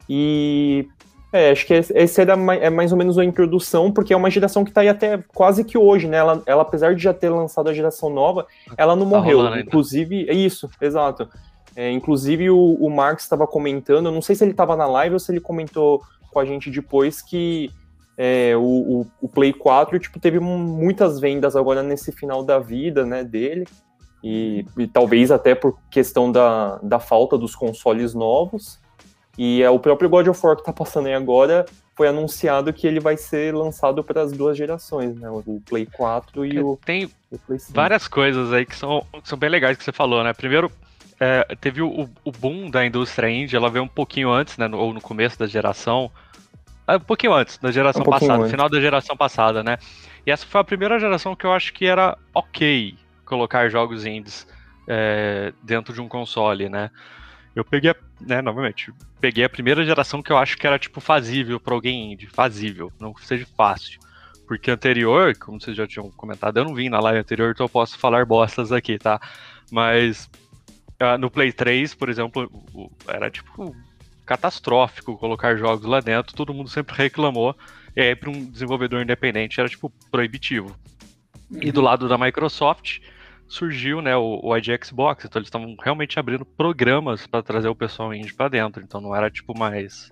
[0.07, 0.87] E
[1.33, 4.29] é, acho que esse era mais, é mais ou menos a introdução, porque é uma
[4.29, 6.17] geração que está aí até quase que hoje, né?
[6.17, 8.45] Ela, ela, apesar de já ter lançado a geração nova,
[8.77, 9.57] ela não Tá morreu.
[9.57, 11.29] Inclusive, é isso, exato.
[11.73, 15.13] É, inclusive, o, o Marx estava comentando, eu não sei se ele estava na live
[15.13, 17.71] ou se ele comentou com a gente depois que
[18.17, 23.05] é, o, o, o, Play 4 tipo, teve muitas vendas agora nesse final da vida
[23.05, 23.65] né, dele.
[24.23, 28.79] E, e, talvez até por questão da, da falta dos consoles novos.
[29.37, 32.87] E é o próprio God of War que está passando aí agora foi anunciado que
[32.87, 35.29] ele vai ser lançado para as duas gerações, né?
[35.29, 37.73] O Play 4 e o, Tem o Play 5.
[37.73, 40.33] várias coisas aí que são, que são bem legais que você falou, né?
[40.33, 40.71] Primeiro,
[41.19, 44.67] é, teve o, o, boom da indústria indie, ela veio um pouquinho antes, né?
[44.73, 46.09] Ou no começo da geração.
[46.87, 48.51] É, um pouquinho antes, da geração um passada, antes.
[48.51, 49.77] final da geração passada, né?
[50.25, 54.47] E essa foi a primeira geração que eu acho que era ok colocar jogos indies
[54.87, 56.89] é, dentro de um console, né?
[57.55, 61.59] Eu peguei, né, novamente, peguei a primeira geração que eu acho que era, tipo, fazível
[61.59, 63.99] para alguém indie, fazível, não que seja fácil.
[64.47, 67.69] Porque anterior, como vocês já tinham comentado, eu não vim na live anterior, então eu
[67.69, 69.19] posso falar bostas aqui, tá?
[69.69, 70.29] Mas
[71.01, 72.49] uh, no Play 3, por exemplo,
[73.07, 73.75] era, tipo,
[74.31, 77.53] catastrófico colocar jogos lá dentro, todo mundo sempre reclamou,
[77.93, 80.73] e aí para um desenvolvedor independente era, tipo, proibitivo.
[81.49, 81.59] Uhum.
[81.61, 82.99] E do lado da Microsoft,
[83.45, 87.75] surgiu né, o, o ID Xbox, então eles estavam realmente abrindo programas para trazer o
[87.75, 90.09] pessoal indie para dentro, então não era tipo mais,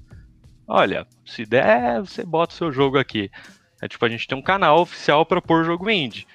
[0.67, 3.31] olha, se der, você bota o seu jogo aqui.
[3.81, 6.27] É tipo, a gente tem um canal oficial para pôr jogo indie.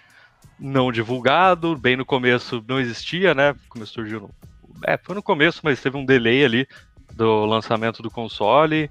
[0.58, 3.54] Não divulgado, bem no começo não existia, né?
[3.68, 4.30] Como surgiu no...
[4.86, 6.66] É, foi no começo, mas teve um delay ali
[7.16, 8.90] do lançamento do console.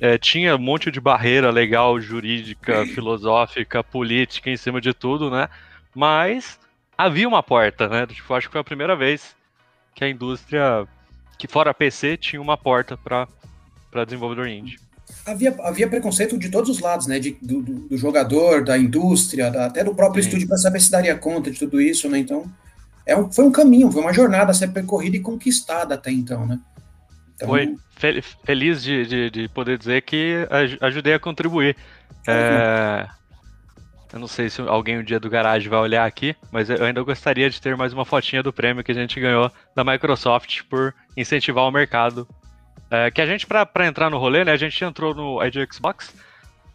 [0.00, 5.48] É, tinha um monte de barreira legal, jurídica, filosófica, política em cima de tudo, né?
[5.94, 6.58] Mas
[6.96, 8.06] havia uma porta, né?
[8.06, 9.34] Tipo, acho que foi a primeira vez
[9.94, 10.86] que a indústria,
[11.36, 14.78] que fora PC, tinha uma porta para desenvolvedor indie.
[15.26, 17.18] Havia, havia preconceito de todos os lados, né?
[17.18, 20.28] De, do, do jogador, da indústria, da, até do próprio Sim.
[20.28, 22.18] estúdio para saber se daria conta de tudo isso, né?
[22.18, 22.44] Então,
[23.04, 26.46] é um, foi um caminho, foi uma jornada a ser percorrida e conquistada até então,
[26.46, 26.60] né?
[27.38, 27.48] Então...
[27.48, 27.76] Foi
[28.44, 30.46] feliz de, de, de, poder dizer que
[30.80, 31.76] ajudei a contribuir.
[32.26, 33.08] É,
[34.12, 37.02] eu não sei se alguém um dia do garagem vai olhar aqui, mas eu ainda
[37.02, 40.94] gostaria de ter mais uma fotinha do prêmio que a gente ganhou da Microsoft por
[41.16, 42.26] incentivar o mercado.
[42.90, 46.14] É, que a gente, para entrar no rolê, né, a gente entrou no ID Xbox,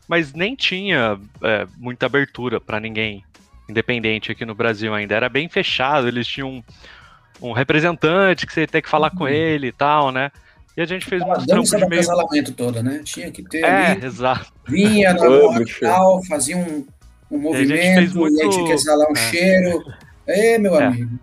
[0.07, 3.23] mas nem tinha é, muita abertura para ninguém
[3.67, 5.15] independente aqui no Brasil ainda.
[5.15, 6.63] Era bem fechado, eles tinham um,
[7.49, 9.17] um representante que você ia ter que falar uhum.
[9.19, 10.31] com ele e tal, né?
[10.75, 12.05] E a gente fez um dança de meio...
[12.05, 13.01] casamento toda, né?
[13.03, 13.63] Tinha que ter.
[13.63, 14.51] É, ali, exato.
[14.67, 15.21] Vinha na
[15.81, 16.85] tal, fazia um
[17.33, 18.37] um movimento, muito...
[18.37, 19.31] e aí tinha que exalar um é.
[19.31, 19.83] cheiro.
[20.27, 20.85] É, meu é.
[20.85, 21.19] amigo.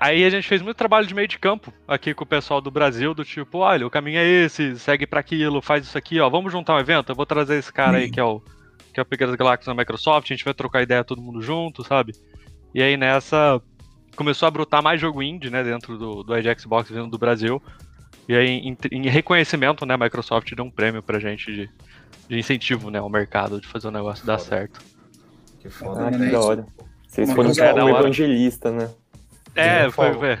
[0.00, 2.70] Aí a gente fez muito trabalho de meio de campo aqui com o pessoal do
[2.70, 6.28] Brasil, do tipo, olha, o caminho é esse, segue para aquilo, faz isso aqui, ó,
[6.28, 8.04] vamos juntar um evento, eu vou trazer esse cara Sim.
[8.04, 8.42] aí que é o
[8.92, 11.84] que é o Pequenas Galáxias da Microsoft, a gente vai trocar ideia todo mundo junto,
[11.84, 12.12] sabe?
[12.74, 13.62] E aí nessa
[14.16, 17.62] começou a brotar mais jogo indie, né, dentro do, do Xbox vindo do Brasil.
[18.28, 21.70] E aí, em, em reconhecimento, né, a Microsoft deu um prêmio pra gente de
[22.28, 24.80] de incentivo, né, ao mercado de fazer o negócio dar certo.
[25.60, 26.66] Que foda, ah, que da hora.
[27.06, 28.90] Vocês foram um evangelista, né?
[29.54, 30.38] É, foi, foi.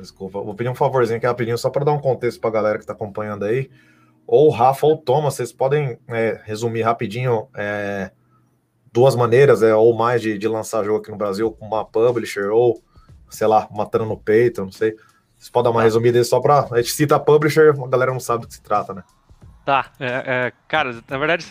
[0.00, 2.78] Desculpa, vou pedir um favorzinho é rapidinho, só para dar um contexto para a galera
[2.78, 3.68] que está acompanhando aí.
[4.26, 8.12] Ou o Rafa ou o Thomas, vocês podem é, resumir rapidinho é,
[8.92, 12.48] duas maneiras, é, ou mais, de, de lançar jogo aqui no Brasil, com uma publisher,
[12.50, 12.80] ou,
[13.28, 14.96] sei lá, matando no peito, não sei.
[15.40, 16.68] Vocês podem dar uma resumida aí só para.
[16.70, 19.02] A gente cita a publisher, a galera não sabe do que se trata, né?
[19.64, 21.46] Tá, é, é, cara, na verdade,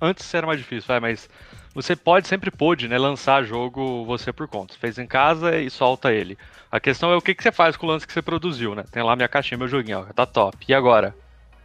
[0.00, 1.28] antes era mais difícil, vai, mas
[1.74, 4.72] você pode, sempre pôde, né, lançar jogo você por conta.
[4.72, 6.38] Você fez em casa e solta ele.
[6.70, 8.84] A questão é o que, que você faz com o lance que você produziu, né?
[8.92, 10.64] Tem lá minha caixinha, meu joguinho, ó, tá top.
[10.68, 11.12] E agora?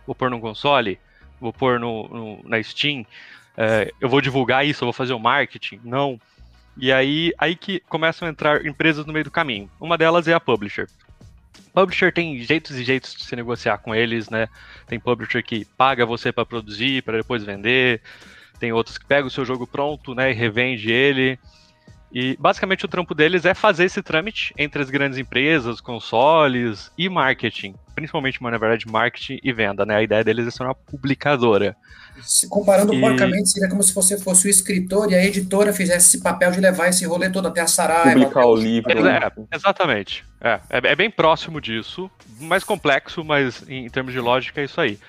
[0.07, 0.99] Vou pôr no console?
[1.39, 3.05] Vou pôr no, no na Steam?
[3.55, 4.83] É, eu vou divulgar isso?
[4.83, 5.79] Eu vou fazer o marketing?
[5.83, 6.19] Não.
[6.75, 9.69] E aí, aí que começam a entrar empresas no meio do caminho.
[9.79, 10.87] Uma delas é a publisher.
[11.73, 14.47] Publisher tem jeitos e jeitos de se negociar com eles, né?
[14.87, 18.01] Tem publisher que paga você para produzir, para depois vender.
[18.59, 21.39] Tem outros que pegam o seu jogo pronto, né, e revende ele.
[22.11, 27.09] E basicamente o trampo deles é fazer esse trâmite entre as grandes empresas, consoles e
[27.09, 27.75] marketing.
[27.95, 29.95] Principalmente, na verdade, marketing e venda, né?
[29.95, 31.75] A ideia deles é ser uma publicadora.
[32.21, 32.99] Se comparando e...
[32.99, 36.59] porcamente, seria como se você fosse o escritor e a editora fizesse esse papel de
[36.59, 38.11] levar esse rolê todo até a Saraiva.
[38.13, 39.07] Publicar o livro.
[39.07, 40.25] É, exatamente.
[40.41, 44.65] É, é, é, bem próximo disso, mais complexo, mas em, em termos de lógica é
[44.65, 44.99] isso aí.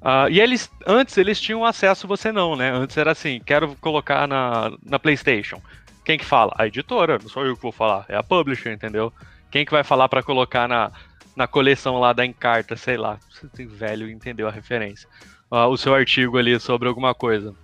[0.00, 2.70] Uh, e eles, antes eles tinham acesso, você não, né?
[2.70, 5.60] Antes era assim, quero colocar na, na PlayStation.
[6.04, 6.52] Quem que fala?
[6.56, 9.12] A editora, não sou eu que vou falar, é a publisher, entendeu?
[9.50, 10.92] Quem que vai falar para colocar na,
[11.36, 15.08] na coleção lá da Encarta, sei lá, você velho entendeu a referência
[15.50, 17.54] o seu artigo ali sobre alguma coisa.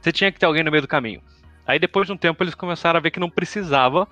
[0.00, 1.22] Você tinha que ter alguém no meio do caminho.
[1.66, 4.08] Aí depois de um tempo eles começaram a ver que não precisava,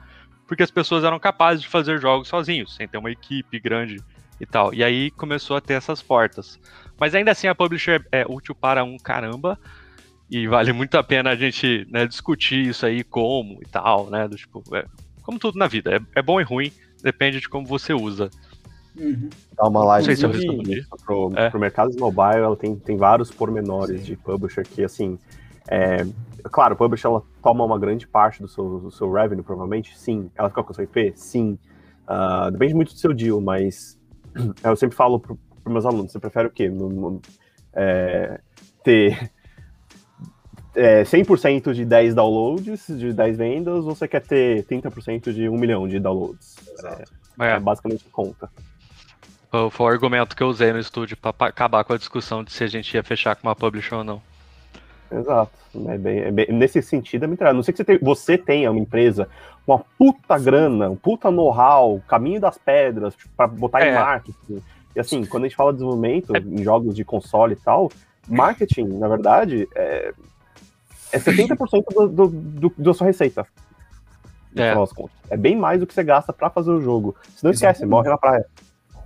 [0.47, 3.97] porque as pessoas eram capazes de fazer jogos sozinhos, sem ter uma equipe grande
[4.41, 4.73] e tal.
[4.75, 6.59] E aí começou a ter essas portas.
[6.99, 9.59] Mas ainda assim a publisher é útil para um caramba.
[10.31, 14.29] E vale muito a pena a gente né, discutir isso aí como e tal, né?
[14.29, 14.85] Do, tipo, é,
[15.23, 15.97] como tudo na vida.
[15.97, 16.71] É, é, bom e ruim,
[17.03, 18.31] depende de como você usa.
[19.01, 19.31] Uhum.
[19.57, 20.87] Dá uma live se eu respondi.
[21.05, 21.49] Pro, é.
[21.49, 24.07] pro mercado mobile, ela tem, tem vários pormenores Sim.
[24.07, 25.19] de publisher que, assim,
[25.69, 26.07] é,
[26.45, 30.31] claro, o publisher ela toma uma grande parte do seu, do seu revenue, provavelmente, sim.
[30.37, 31.13] Ela fica com a sua IP?
[31.17, 31.59] Sim.
[32.09, 33.99] Uh, depende muito do seu deal, mas
[34.63, 36.69] eu sempre falo para os meus alunos, você prefere o quê?
[36.69, 37.21] No, no,
[37.73, 38.41] é,
[38.83, 39.31] ter
[40.75, 45.57] é, 100% de 10 downloads, de 10 vendas, ou você quer ter 30% de 1
[45.57, 46.57] milhão de downloads?
[46.73, 47.13] Exato.
[47.41, 48.51] É, é basicamente conta.
[49.71, 52.63] Foi o argumento que eu usei no estúdio para acabar com a discussão de se
[52.63, 54.23] a gente ia fechar com uma publisher ou não.
[55.11, 55.51] Exato.
[55.89, 58.71] É bem, é bem, nesse sentido é muito Não sei que você, tem, você tenha
[58.71, 59.29] uma empresa
[59.67, 63.91] com uma puta grana, um puta know-how, caminho das pedras para botar é.
[63.91, 64.63] em marketing.
[64.95, 66.39] E assim, quando a gente fala de desenvolvimento é.
[66.39, 67.91] em jogos de console e tal,
[68.29, 70.13] marketing, na verdade, é,
[71.13, 73.47] é 70% do, do, do, da sua receita.
[74.57, 74.75] É.
[75.31, 77.17] é bem mais do que você gasta para fazer o jogo.
[77.37, 78.45] Se não esquece, morre na praia.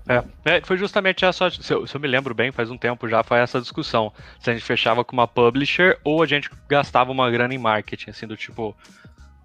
[0.06, 3.08] É, é, foi justamente essa, se eu, se eu, me lembro bem, faz um tempo
[3.08, 4.12] já, foi essa discussão.
[4.38, 8.10] Se a gente fechava com uma publisher ou a gente gastava uma grana em marketing,
[8.10, 8.76] assim, do tipo,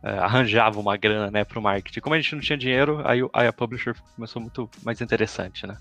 [0.04, 2.02] é, arranjava uma grana, né, pro marketing.
[2.02, 5.78] Como a gente não tinha dinheiro, aí, aí a publisher começou muito mais interessante, né.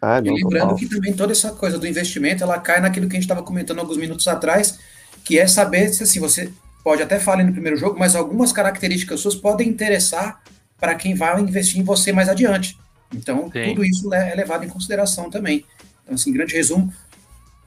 [0.00, 3.12] Ah, não, e lembrando que também toda essa coisa do investimento, ela cai naquilo que
[3.12, 4.78] a gente estava comentando alguns minutos atrás,
[5.24, 9.20] que é saber se assim, você pode até falar no primeiro jogo, mas algumas características
[9.20, 10.42] suas podem interessar
[10.80, 12.76] para quem vai investir em você mais adiante.
[13.14, 13.64] Então, Sim.
[13.64, 15.64] tudo isso é levado em consideração também.
[16.02, 16.92] Então, assim, grande resumo,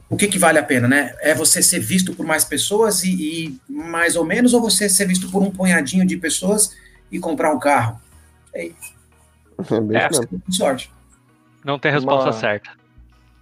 [0.09, 1.15] o que, que vale a pena, né?
[1.19, 5.07] É você ser visto por mais pessoas e, e, mais ou menos, ou você ser
[5.07, 6.75] visto por um punhadinho de pessoas
[7.11, 7.99] e comprar um carro?
[8.53, 8.71] É, é,
[9.97, 10.91] é sorte.
[11.63, 12.71] Não tem resposta uma, certa.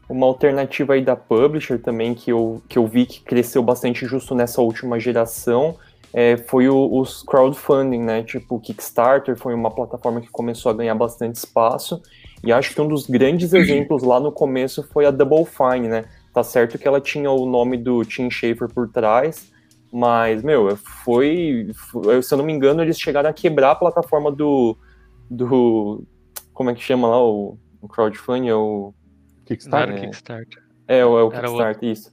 [0.07, 4.33] Uma alternativa aí da publisher também que eu, que eu vi que cresceu bastante justo
[4.33, 5.77] nessa última geração
[6.13, 8.23] é, foi o, os crowdfunding, né?
[8.23, 12.01] Tipo, o Kickstarter foi uma plataforma que começou a ganhar bastante espaço.
[12.43, 16.05] E acho que um dos grandes exemplos lá no começo foi a Double Fine, né?
[16.31, 19.51] Tá certo que ela tinha o nome do Tim Schafer por trás,
[19.91, 24.31] mas, meu, foi, foi, Se eu não me engano, eles chegaram a quebrar a plataforma
[24.31, 24.75] do.
[25.29, 26.03] do
[26.51, 28.49] como é que chama lá o, o crowdfunding?
[28.49, 28.93] É o.
[29.45, 29.95] Kickstarter?
[29.95, 30.63] É, Kickstarter.
[30.87, 32.11] É, é o Kickstarter, isso.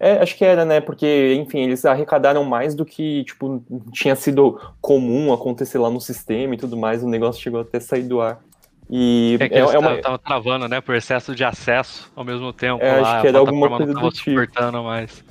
[0.00, 0.80] É, acho que era, né?
[0.80, 6.54] Porque, enfim, eles arrecadaram mais do que, tipo, tinha sido comum acontecer lá no sistema
[6.54, 7.02] e tudo mais.
[7.02, 8.40] O negócio chegou até sair do ar.
[8.88, 10.00] E é que é, é uma...
[10.00, 10.80] tava travando, né?
[10.80, 12.82] Por excesso de acesso ao mesmo tempo.
[12.82, 14.82] É, lá, acho que era alguma coisa do tipo.
[14.82, 15.24] mais.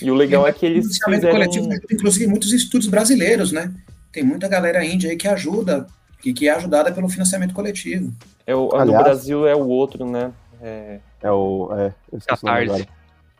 [0.00, 1.30] E o legal e é que eles fizeram...
[1.30, 3.72] coletivo, inclusive muitos estudos brasileiros, né?
[4.10, 5.86] Tem muita galera índia aí que ajuda,
[6.20, 8.12] que, que é ajudada pelo financiamento coletivo.
[8.46, 10.32] É o, Aliás, no Brasil é o outro, né?
[10.60, 11.68] É, é o...
[11.72, 11.92] É,
[12.26, 12.88] Catarse.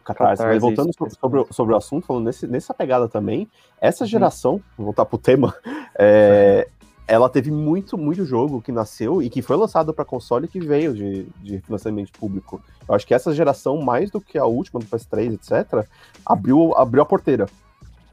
[0.04, 0.42] Catarse.
[0.42, 3.48] Catarse Mas voltando isso, sobre, sobre o assunto, falando nesse, nessa pegada também,
[3.80, 5.54] essa geração, vou voltar pro tema,
[5.98, 6.68] é,
[7.06, 10.94] ela teve muito, muito jogo que nasceu e que foi lançado para console que veio
[10.94, 12.62] de, de financiamento público.
[12.88, 15.86] Eu acho que essa geração, mais do que a última do PS3, etc.,
[16.24, 17.46] abriu, abriu a porteira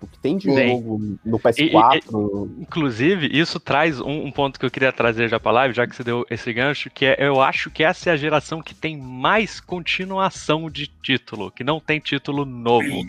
[0.02, 1.60] o que tem de jogo no PS4.
[1.60, 5.76] E, e, inclusive, isso traz um, um, ponto que eu queria trazer já pra live,
[5.76, 8.62] já que você deu esse gancho, que é eu acho que essa é a geração
[8.62, 13.06] que tem mais continuação de título, que não tem título novo.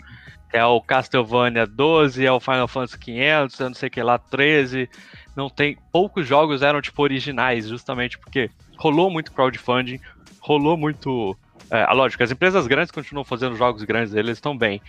[0.51, 4.19] É o Castlevania 12, é o Final Fantasy 500, é não sei o que lá,
[4.19, 4.87] 13.
[5.35, 5.75] Não tem.
[5.91, 9.99] Poucos jogos eram tipo originais, justamente porque rolou muito crowdfunding,
[10.39, 11.35] rolou muito.
[11.71, 14.79] É, lógico, as empresas grandes continuam fazendo jogos grandes, eles estão bem.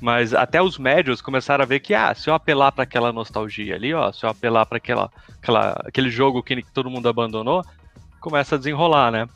[0.00, 3.76] Mas até os médios começaram a ver que, ah, se eu apelar para aquela nostalgia
[3.76, 7.64] ali, ó, se eu apelar para aquela, aquela, aquele jogo que todo mundo abandonou,
[8.20, 9.28] começa a desenrolar, né?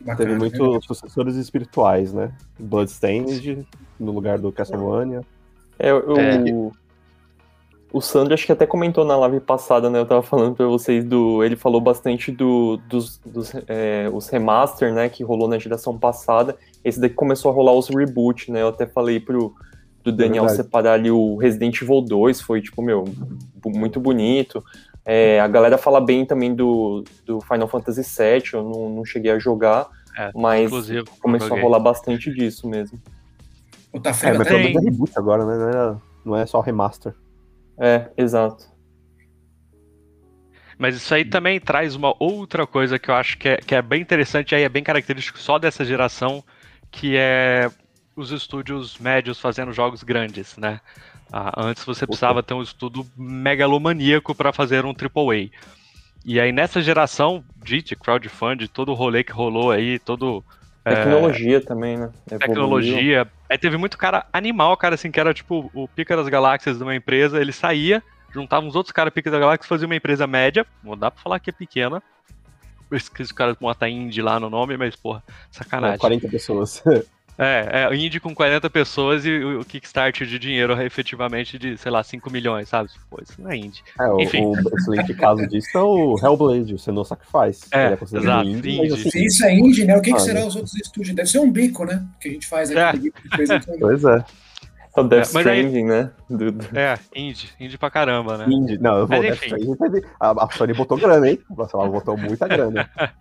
[0.00, 2.32] Bacana, Teve muitos sucessores espirituais, né?
[2.58, 3.66] Bloodstained
[3.98, 5.22] no lugar do Castlevania.
[5.78, 6.72] É, o, é.
[7.92, 9.98] o Sandro acho que até comentou na live passada, né?
[9.98, 11.42] Eu tava falando para vocês do.
[11.42, 15.08] Ele falou bastante do, dos, dos é, os remaster, né?
[15.08, 16.56] Que rolou na geração passada.
[16.86, 18.62] Esse daqui começou a rolar os reboot, né?
[18.62, 19.52] Eu até falei pro,
[20.04, 23.04] pro Daniel é separar ali o Resident Evil 2, foi, tipo, meu,
[23.64, 24.64] muito bonito.
[25.04, 29.32] É, a galera fala bem também do, do Final Fantasy VII, eu não, não cheguei
[29.32, 30.70] a jogar, é, mas
[31.20, 33.02] começou a rolar bastante disso mesmo.
[33.92, 34.76] O é, mas tem...
[34.76, 35.56] é reboot agora, né?
[35.56, 37.12] Não é, não é só remaster.
[37.76, 38.64] É, exato.
[40.78, 43.82] Mas isso aí também traz uma outra coisa que eu acho que é, que é
[43.82, 46.44] bem interessante, aí é bem característico só dessa geração,
[46.90, 47.70] que é
[48.16, 50.80] os estúdios médios fazendo jogos grandes, né?
[51.32, 55.50] Ah, antes você precisava ter um estudo megalomaníaco para fazer um AAA.
[56.24, 60.44] E aí nessa geração de, de crowdfunding, todo o rolê que rolou aí, todo.
[60.84, 62.10] é, Tecnologia também, né?
[62.26, 62.38] Evoluiu.
[62.38, 63.30] tecnologia.
[63.50, 66.82] Aí teve muito cara animal, cara, assim, que era tipo o pica das galáxias de
[66.82, 70.66] uma empresa, ele saía, juntava uns outros caras pica das galáxias, fazia uma empresa média,
[70.82, 72.02] não dá pra falar que é pequena.
[72.90, 75.98] Eu esqueci o cara bota indie lá no nome, mas, porra, sacanagem.
[75.98, 76.82] 40 pessoas.
[77.38, 81.76] É, é, indie com 40 pessoas e o o Kickstarter de dinheiro é efetivamente de,
[81.76, 82.88] sei lá, 5 milhões, sabe?
[83.10, 83.82] Pô, isso não é indie.
[84.00, 84.46] É, o, Enfim.
[84.46, 87.66] o excelente caso disso é o Hellblade, o Senua Sacrifice.
[87.72, 88.94] É, é exato, indie, indie.
[88.94, 89.96] assim, Se isso é indie, né?
[89.96, 90.46] O que, que Ah, será né?
[90.46, 91.14] os outros estúdios?
[91.14, 92.02] Deve ser um bico, né?
[92.20, 93.12] Que a gente faz aqui.
[93.38, 93.78] É.
[93.78, 94.24] Pois é.
[94.96, 96.10] O Death É, mas aí- Stranding, né?
[96.28, 98.46] Do- do- É, indie, indie pra caramba, né?
[98.48, 98.78] Indie.
[98.78, 99.16] Não, eu vou.
[99.18, 99.72] Mas Death enfim.
[99.72, 101.38] Stranding A, a Sony botou grana, hein?
[101.56, 102.88] Nossa, Ela botou muita grana.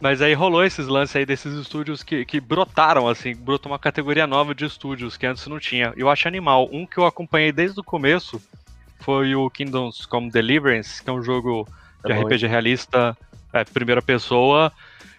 [0.00, 4.26] Mas aí rolou esses lances aí desses estúdios que, que brotaram, assim, brotou uma categoria
[4.26, 5.94] nova de estúdios que antes não tinha.
[5.96, 6.68] Eu acho animal.
[6.70, 8.42] Um que eu acompanhei desde o começo
[9.00, 11.66] foi o Kingdoms Come Deliverance, que é um jogo
[12.04, 13.16] de É bom, RPG realista,
[13.52, 14.70] é, primeira pessoa,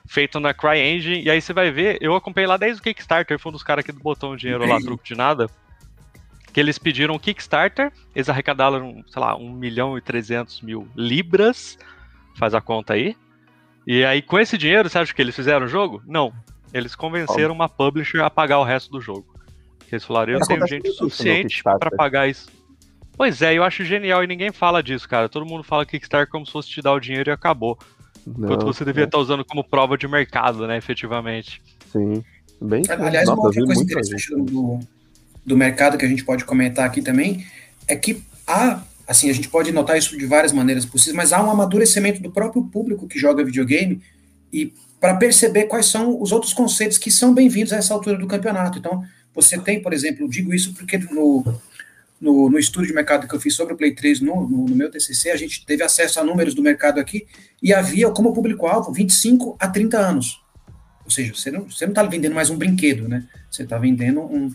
[0.08, 1.24] feito na CryEngine.
[1.24, 3.86] E aí você vai ver, eu acompanhei lá desde o Kickstarter, foi um dos caras
[3.86, 5.48] que botou um dinheiro lá, truco de nada.
[6.54, 11.78] Que eles pediram um Kickstarter, eles arrecadaram, sei lá, 1 milhão e 300 mil libras.
[12.38, 13.16] Faz a conta aí.
[13.88, 16.02] E aí, com esse dinheiro, você acha que eles fizeram o jogo?
[16.06, 16.34] Não.
[16.74, 19.26] Eles convenceram uma publisher a pagar o resto do jogo.
[19.78, 22.50] Porque eles falaram, eu tenho gente suficiente pra pagar isso.
[23.18, 25.30] Pois é, eu acho genial e ninguém fala disso, cara.
[25.30, 27.78] Todo mundo fala Kickstarter como se fosse te dar o dinheiro e acabou.
[28.26, 31.62] Não, você devia estar usando como prova de mercado, né, efetivamente.
[31.92, 32.24] Sim.
[32.60, 32.84] Bem.
[32.90, 34.52] Aliás, Nossa, uma outra coisa interessante gente.
[34.52, 34.80] do,
[35.46, 37.46] do mercado que a gente pode comentar aqui também
[37.88, 41.44] é que há, assim, a gente pode notar isso de várias maneiras possíveis, mas há
[41.44, 44.02] um amadurecimento do próprio público que joga videogame
[44.52, 48.26] e para perceber quais são os outros conceitos que são bem-vindos a essa altura do
[48.26, 48.80] campeonato.
[48.80, 51.44] Então, você tem, por exemplo, digo isso porque no,
[52.20, 54.76] no, no estudo de mercado que eu fiz sobre o Play 3 no, no, no
[54.76, 57.28] meu TCC, a gente teve acesso a números do mercado aqui
[57.62, 60.42] e havia como público-alvo 25 a 30 anos.
[61.04, 63.26] Ou seja, você não está não tá vendendo mais um brinquedo, né?
[63.50, 64.54] Você está vendendo um,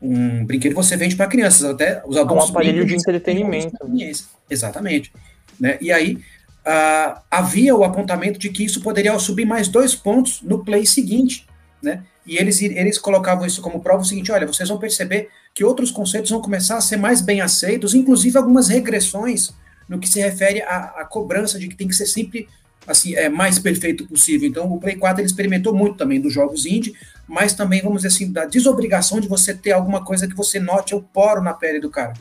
[0.00, 2.48] um brinquedo que você vende para crianças, até os adultos.
[2.48, 4.26] Um aparelho brincam de entretenimento, experiência.
[4.50, 5.12] Exatamente.
[5.60, 5.78] Né?
[5.80, 6.18] E aí,
[6.64, 11.46] ah, havia o apontamento de que isso poderia subir mais dois pontos no play seguinte,
[11.80, 12.02] né?
[12.26, 15.90] E eles, eles colocavam isso como prova o seguinte: olha, vocês vão perceber que outros
[15.90, 19.54] conceitos vão começar a ser mais bem aceitos, inclusive algumas regressões
[19.88, 22.46] no que se refere à, à cobrança de que tem que ser sempre
[22.86, 24.46] assim, é mais perfeito possível.
[24.46, 26.94] Então, o Play 4 ele experimentou muito também dos jogos indie,
[27.26, 30.94] mas também, vamos dizer assim, da desobrigação de você ter alguma coisa que você note
[30.94, 32.12] o poro na pele do cara.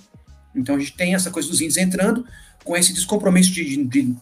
[0.56, 2.26] Então, a gente tem essa coisa dos indies entrando
[2.64, 4.16] com esse descompromisso de, de,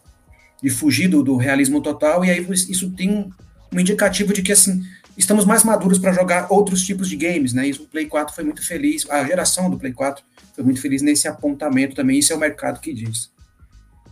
[0.61, 3.29] de fugir do, do, realismo total, e aí isso tem um,
[3.71, 4.83] um indicativo de que, assim,
[5.17, 7.67] estamos mais maduros para jogar outros tipos de games, né?
[7.67, 10.23] Isso o Play 4 foi muito feliz, a geração do Play 4
[10.53, 13.31] foi muito feliz nesse apontamento também, isso é o mercado que diz.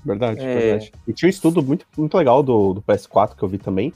[0.04, 0.56] Verdade, é...
[0.56, 0.92] verdade.
[1.08, 3.94] E tinha um estudo muito, muito legal do, do PS4 que eu vi também,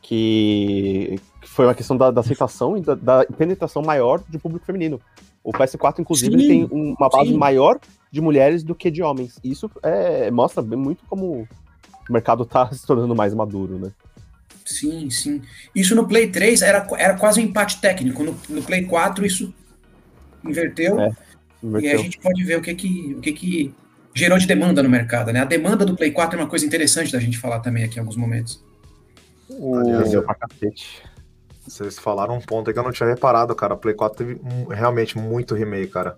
[0.00, 1.20] que,
[1.58, 5.00] foi uma questão da, da aceitação e da, da, penetração maior de público feminino.
[5.42, 7.36] O PS4, inclusive, sim, tem uma base sim.
[7.36, 9.38] maior de mulheres do que de homens.
[9.42, 11.48] Isso é, mostra muito como
[12.08, 13.90] o mercado está se tornando mais maduro, né?
[14.68, 15.40] Sim, sim.
[15.74, 18.22] Isso no Play 3 era, era quase um empate técnico.
[18.22, 19.52] No, no Play 4 isso
[20.44, 21.10] inverteu, é,
[21.62, 21.90] inverteu.
[21.90, 23.74] E a gente pode ver o que que, o que que
[24.14, 25.40] gerou de demanda no mercado, né?
[25.40, 28.00] A demanda do Play 4 é uma coisa interessante da gente falar também aqui em
[28.00, 28.62] alguns momentos.
[29.50, 31.02] Aliás, eu pra cacete.
[31.66, 33.72] Vocês falaram um ponto aí que eu não tinha reparado, cara.
[33.72, 36.14] O Play 4 teve um, realmente muito remake, cara.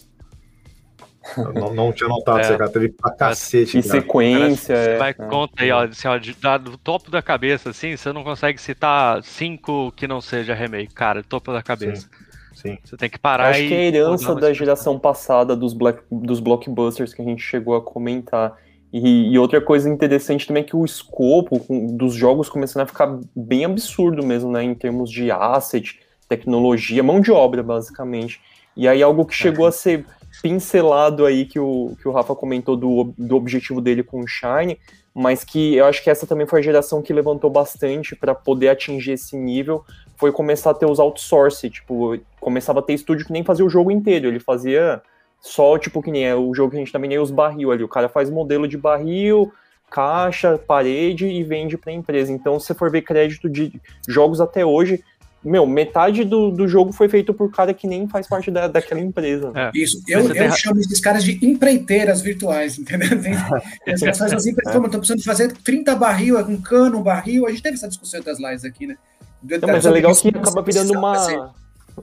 [1.37, 2.57] Eu não, não tinha notado é.
[2.57, 2.71] cara.
[2.71, 3.79] Teve pra cacete.
[3.79, 4.01] E cara.
[4.01, 4.75] sequência.
[4.75, 5.13] Cara, vai é.
[5.13, 8.61] conta aí, ó, assim, ó de, da, do topo da cabeça, assim, você não consegue
[8.61, 12.03] citar cinco que não seja remake, cara, topo da cabeça.
[12.03, 12.31] Sim.
[12.61, 12.79] Sim.
[12.85, 13.69] Você tem que parar Acho e...
[13.69, 17.75] que é a herança da geração passada dos, black, dos blockbusters que a gente chegou
[17.75, 18.55] a comentar.
[18.93, 21.65] E, e, outra coisa interessante também é que o escopo
[21.97, 24.63] dos jogos começando a ficar bem absurdo mesmo, né?
[24.65, 28.41] Em termos de asset, tecnologia, mão de obra, basicamente.
[28.77, 30.05] E aí algo que chegou a ser
[30.43, 34.79] pincelado aí, que o, que o Rafa comentou do, do objetivo dele com o Shine,
[35.15, 38.69] mas que eu acho que essa também foi a geração que levantou bastante para poder
[38.69, 39.85] atingir esse nível,
[40.17, 43.71] foi começar a ter os outsource, tipo, começava a ter estúdio que nem fazia o
[43.71, 45.03] jogo inteiro, ele fazia
[45.41, 47.83] só, tipo, que nem é o jogo que a gente também nem os barril ali,
[47.83, 49.53] o cara faz modelo de barril,
[49.91, 52.33] caixa, parede e vende para a empresa.
[52.33, 53.73] Então, se você for ver crédito de
[54.09, 55.03] jogos até hoje,
[55.43, 59.01] meu, metade do, do jogo foi feito por cara que nem faz parte da, daquela
[59.01, 59.51] empresa.
[59.55, 59.71] É.
[59.75, 60.51] Isso, eu, eu tem...
[60.53, 63.09] chamo esses caras de empreiteiras virtuais, entendeu?
[63.89, 67.47] As pessoas assim, estão precisando fazer 30 barril, um cano, um barril.
[67.47, 68.97] A gente teve essa discussão das lives aqui, né?
[69.43, 71.55] Não, mas é legal que acaba virando uma.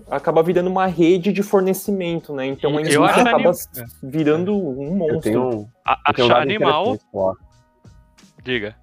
[0.09, 2.47] Acaba virando uma rede de fornecimento, né?
[2.47, 3.87] Então a indústria acaba anim...
[4.03, 5.15] virando um monstro.
[5.15, 6.99] Eu tenho, a, achar animal.
[8.43, 8.75] Diga.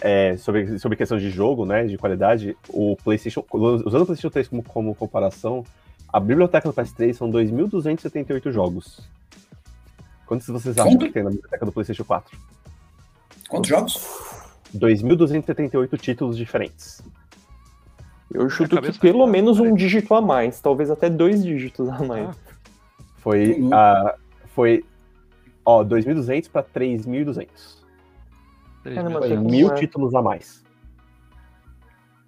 [0.00, 4.48] É, sobre, sobre questão de jogo, né, de qualidade, o PlayStation, usando o PlayStation 3
[4.48, 5.64] como, como comparação,
[6.12, 9.00] a biblioteca do PS3 são 2.278 jogos.
[10.26, 11.06] Quantos vocês acham Quanto?
[11.06, 12.36] que tem na biblioteca do PlayStation 4?
[13.48, 14.00] Quantos jogos?
[14.76, 17.02] 2.278 títulos diferentes.
[18.32, 22.02] Eu chuto que pelo não, menos um dígito a mais, talvez até dois dígitos a
[22.02, 22.28] mais.
[22.30, 22.34] Ah,
[23.18, 23.70] Foi, Uhum.
[23.72, 24.14] ah,
[24.54, 24.84] foi
[25.64, 27.46] ó, 2.200 para 3.200.
[28.92, 29.74] Foi é mil é.
[29.74, 30.62] títulos a mais.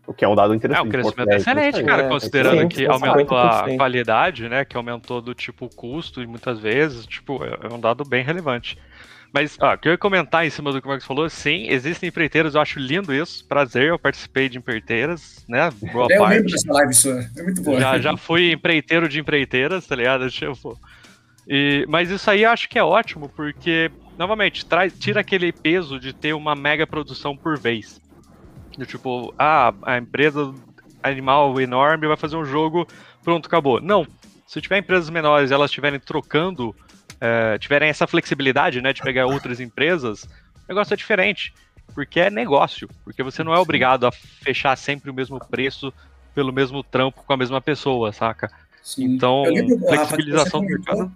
[0.07, 0.86] O que é um dado É, interessante.
[0.86, 1.40] um crescimento importante.
[1.40, 3.76] excelente, é, cara, é, considerando sim, que aumentou a 50%.
[3.76, 4.64] qualidade, né?
[4.64, 8.78] Que aumentou do tipo custo e muitas vezes, tipo, é é um dado bem relevante.
[9.32, 11.66] Mas, ó, o que eu ia comentar em cima do que o Marcos falou, sim,
[11.68, 15.68] existem empreiteiras, eu acho lindo isso, prazer, eu participei de empreiteiras, né?
[15.92, 16.52] Boa Eu lembro parte.
[16.52, 17.20] dessa live sua.
[17.36, 17.80] É muito boa.
[17.80, 20.30] Já, já fui empreiteiro de empreiteiras, tá ligado?
[20.30, 20.78] Tipo,
[21.46, 25.99] e, mas isso aí eu acho que é ótimo, porque, novamente, traz, tira aquele peso
[25.99, 28.01] de ter uma mega produção por vez.
[28.77, 30.55] Do tipo, ah, a empresa
[31.03, 32.87] animal enorme vai fazer um jogo,
[33.23, 33.81] pronto, acabou.
[33.81, 34.07] Não.
[34.47, 36.75] Se tiver empresas menores e elas estiverem trocando,
[37.21, 41.53] eh, tiverem essa flexibilidade, né, de pegar outras empresas, o negócio é diferente.
[41.95, 42.89] Porque é negócio.
[43.05, 45.93] Porque você não é obrigado a fechar sempre o mesmo preço
[46.35, 48.51] pelo mesmo trampo com a mesma pessoa, saca?
[48.83, 49.14] Sim.
[49.14, 51.12] Então, lembro, flexibilização do mercado.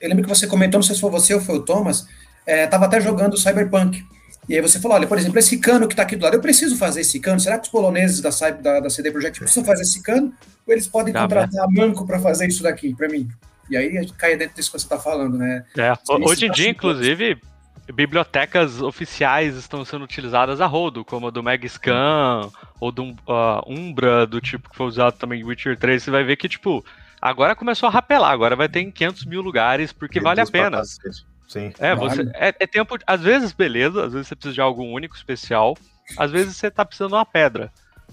[0.00, 2.08] Eu lembro que você comentou, não sei se foi você ou foi o Thomas,
[2.46, 4.04] é, tava até jogando Cyberpunk.
[4.48, 6.40] E aí você falou, olha, por exemplo, esse cano que está aqui do lado, eu
[6.40, 7.40] preciso fazer esse cano.
[7.40, 10.32] Será que os poloneses da, Cy- da, da CD Projekt precisam fazer esse cano?
[10.66, 13.28] Ou eles podem Dá, contratar a Manco para fazer isso daqui para mim?
[13.68, 15.64] E aí a gente cai dentro disso que você está falando, né?
[15.76, 17.40] É, hoje em sim, dia, inclusive,
[17.92, 22.48] bibliotecas oficiais estão sendo utilizadas a rodo, como a do Megscan
[22.80, 23.16] ou do uh,
[23.66, 26.02] Umbra, do tipo que foi usado também em Witcher 3.
[26.02, 26.84] Você vai ver que, tipo,
[27.20, 30.50] agora começou a rapelar, agora vai ter em 500 mil lugares, porque vale a Deus
[30.50, 30.82] pena.
[31.46, 31.72] Sim.
[31.78, 32.10] É, Vale.
[32.24, 32.96] você, é, é tempo.
[33.06, 35.76] Às vezes, beleza, às vezes você precisa de algo único, especial.
[36.16, 37.70] Às vezes você tá precisando de uma pedra.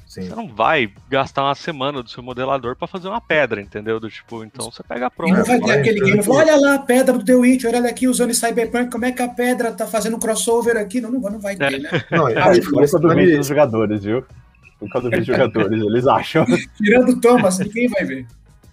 [0.08, 0.24] Sim.
[0.30, 4.00] Você não vai gastar uma semana do seu modelador pra fazer uma pedra, entendeu?
[4.00, 5.34] Do tipo, então você pega pronto.
[5.36, 8.32] não vai ter aquele game, olha lá a pedra do The Witcher, olha aqui usando
[8.34, 11.02] Cyberpunk, como é que a pedra tá fazendo crossover aqui?
[11.02, 11.90] Não, não, não vai ter, né?
[12.12, 14.24] Não, e- Ah, isso Nunca duvide também- dos jogadores, viu?
[14.80, 16.46] Nunca duvide dos jogadores, eles acham.
[16.78, 18.28] Tirando o Thomas, ninguém vai ver.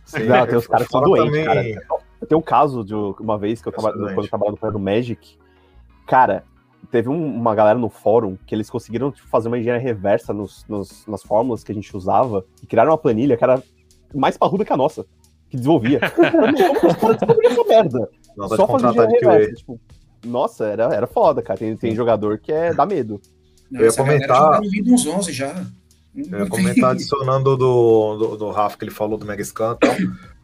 [0.04, 2.00] sim, Não, tem os caras que são doentes, também- cara.
[2.20, 5.38] Eu tenho um caso de uma vez que eu tava, quando eu trabalhava no Magic,
[6.06, 6.44] cara,
[6.90, 10.64] teve um- uma galera no fórum que eles conseguiram tipo, fazer uma engenharia reversa nos,
[10.68, 13.62] nos- nas fórmulas que a gente usava e criaram uma planilha que era
[14.14, 15.06] mais parruda que a nossa,
[15.48, 16.00] que desenvolvia.
[16.54, 18.10] Desenvolveram essa merda.
[18.36, 19.54] Tá Só fazer engenharia reversa.
[19.54, 19.80] Tipo,
[20.26, 21.58] nossa, era, era foda, cara.
[21.58, 23.20] Tem, tem jogador que é dá medo.
[23.70, 25.64] Não, Eu ia comentar- já tá no Windows 11 já.
[26.14, 29.94] Eu ia comentar adicionando do, do, do Rafa que ele falou do Megascan e tal.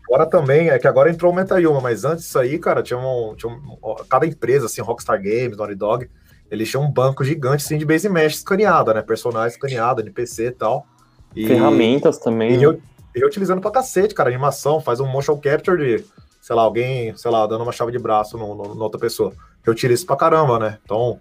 [0.09, 3.35] Agora também, é que agora entrou o Metayuma, mas antes disso aí, cara, tinha um,
[3.37, 3.77] tinha um-
[4.09, 6.09] Cada empresa, assim, Rockstar Games, Naughty Dog,
[6.51, 9.03] eles tinham um banco gigante assim, de base mesh escaneada, né?
[9.03, 10.87] Personagens escaneados, NPC e tal.
[11.35, 12.53] E, Ferramentas também.
[12.53, 12.81] E reu-
[13.15, 16.05] e reutilizando pra cacete, cara, animação, faz um motion capture de,
[16.41, 19.33] sei lá, alguém, sei lá, dando uma chave de braço no, no, na outra pessoa.
[19.65, 20.79] Reutiliza isso pra caramba, né?
[20.85, 21.19] Então,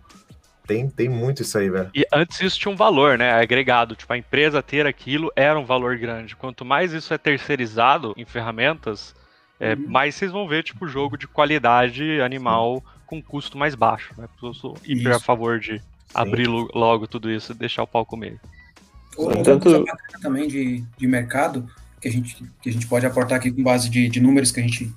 [0.68, 1.90] tem, tem muito isso aí, velho.
[1.94, 3.32] E antes isso tinha um valor, né?
[3.32, 3.96] Agregado.
[3.96, 6.36] Tipo, a empresa ter aquilo era um valor grande.
[6.36, 9.14] Quanto mais isso é terceirizado em ferramentas,
[9.60, 9.86] é, Uhum.
[9.88, 14.14] mais vocês vão ver, tipo, jogo de qualidade animal com custo mais baixo.
[14.18, 14.28] Né?
[14.42, 15.26] Eu sou hiper a Isso.
[15.26, 15.82] favor de
[16.14, 18.40] abrir lo- logo tudo isso e deixar o pau comer.
[19.18, 19.86] Outra Tanto-
[20.22, 21.70] também de, de mercado,
[22.02, 24.60] que a, gente, que a gente pode aportar aqui com base de, de números que
[24.60, 24.92] a gente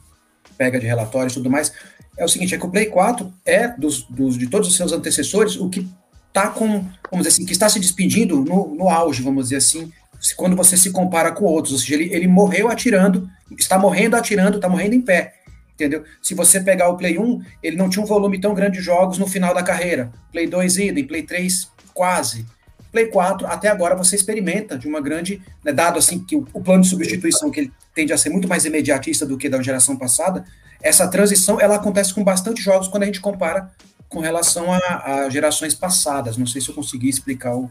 [0.56, 1.72] pega de relatórios e tudo mais,
[2.18, 4.92] é o seguinte, é que o Play 4 é, dos, dos, de todos os seus
[4.92, 5.88] antecessores, o que
[6.32, 9.90] tá com, vamos dizer assim, que está se despedindo no, no auge, vamos dizer assim,
[10.36, 14.56] quando você se compara com outros, ou seja, ele, ele morreu atirando, está morrendo atirando,
[14.56, 15.34] está morrendo em pé,
[15.72, 16.02] entendeu?
[16.20, 19.16] Se você pegar o Play 1, ele não tinha um volume tão grande de jogos
[19.16, 22.44] no final da carreira, Play 2 idem, Play 3 quase,
[22.90, 26.60] Play 4, até agora você experimenta de uma grande, né, dado assim que o, o
[26.60, 29.96] plano de substituição que ele tende a ser muito mais imediatista do que da geração
[29.96, 30.44] passada,
[30.82, 33.70] essa transição ela acontece com bastante jogos quando a gente compara
[34.08, 36.36] com relação a, a gerações passadas.
[36.36, 37.70] Não sei se eu consegui explicar o.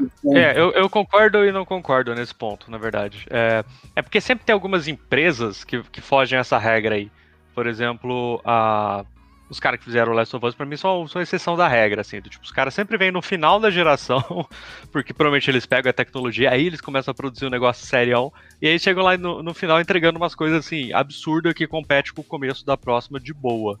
[0.00, 0.36] o ponto.
[0.36, 3.26] É, eu, eu concordo e não concordo nesse ponto, na verdade.
[3.30, 7.10] É, é porque sempre tem algumas empresas que, que fogem a essa regra aí.
[7.54, 9.04] Por exemplo, a,
[9.50, 12.00] os caras que fizeram o Last of Us, pra mim, são, são exceção da regra,
[12.02, 12.20] assim.
[12.20, 14.22] do tipo, os caras sempre vêm no final da geração,
[14.92, 18.68] porque provavelmente eles pegam a tecnologia, aí eles começam a produzir um negócio serião, e
[18.68, 22.24] aí chegam lá no, no final entregando umas coisas, assim, absurdas que compete com o
[22.24, 23.78] começo da próxima de boa.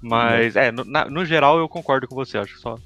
[0.00, 2.76] Mas, é, no, na- no geral eu concordo com você, acho só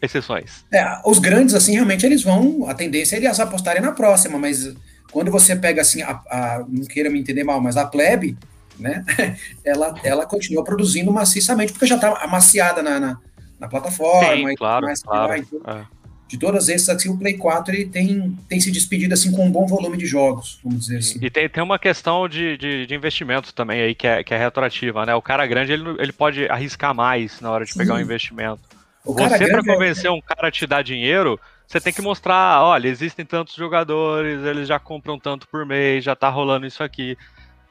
[0.00, 0.64] exceções.
[0.72, 2.68] É, os grandes, assim, realmente eles vão.
[2.68, 4.74] A tendência é eles apostarem na próxima, mas
[5.10, 8.36] quando você pega, assim, a, a- não queira me entender mal, mas a plebe,
[8.78, 9.04] né,
[9.64, 13.18] ela, ela continua produzindo maciçamente, porque já está amaciada na, na,
[13.58, 14.34] na plataforma.
[14.34, 15.28] Sim, e claro, mais claro.
[15.28, 15.38] lá.
[15.38, 15.94] Então, É.
[16.26, 19.52] De todas essas, assim, o Play 4 ele tem, tem se despedido assim com um
[19.52, 21.18] bom volume de jogos, vamos dizer assim.
[21.22, 24.38] E tem, tem uma questão de, de, de investimento também aí que é, que é
[24.38, 25.14] retroativa, né?
[25.14, 28.04] O cara grande ele, ele pode arriscar mais na hora de pegar um Sim.
[28.04, 28.58] investimento.
[29.04, 32.64] O Você, grande é- convencer um cara a te dar dinheiro, você tem que mostrar,
[32.64, 37.16] olha, existem tantos jogadores, eles já compram tanto por mês, já tá rolando isso aqui.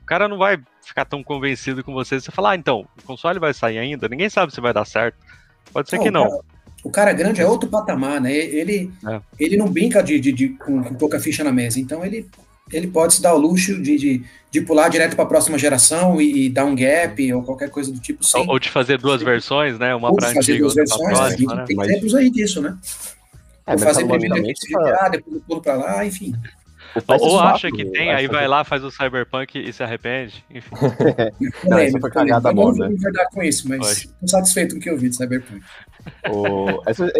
[0.03, 2.19] O cara não vai ficar tão convencido com você.
[2.19, 5.15] Você falar, ah, então, o console vai sair ainda, ninguém sabe se vai dar certo.
[5.71, 6.29] Pode ser Não, que o não.
[6.29, 6.43] cara-
[6.83, 8.33] O cara grande é outro patamar, né?
[8.35, 9.21] Ele, É.
[9.39, 11.79] ele não brinca de, de, de- com, com pouca ficha na mesa.
[11.79, 12.29] Então ele,
[12.69, 16.19] ele pode se dar o luxo de, de, de pular direto para a próxima geração
[16.21, 18.39] e, e dar um gap ou qualquer coisa do tipo, sim.
[18.39, 19.25] Ou, ou de fazer duas Sim.
[19.25, 19.95] versões, né?
[19.95, 21.63] Uma fazer antiga, duas versões, próxima, tem, né?
[21.65, 22.77] tem Mas- exemplos aí disso, né?
[23.65, 26.33] É, fazer primeiro GTA, depois eu pulo para lá, enfim.
[26.95, 30.43] Ou, ou PS4 acha que tem, aí vai lá, faz o Cyberpunk e se arrepende.
[30.49, 30.69] Enfim.
[31.67, 34.81] Não, essa foi cagada Eu não vou concordar com isso, mas estou satisfeito com o
[34.81, 35.61] que eu vi de Cyberpunk.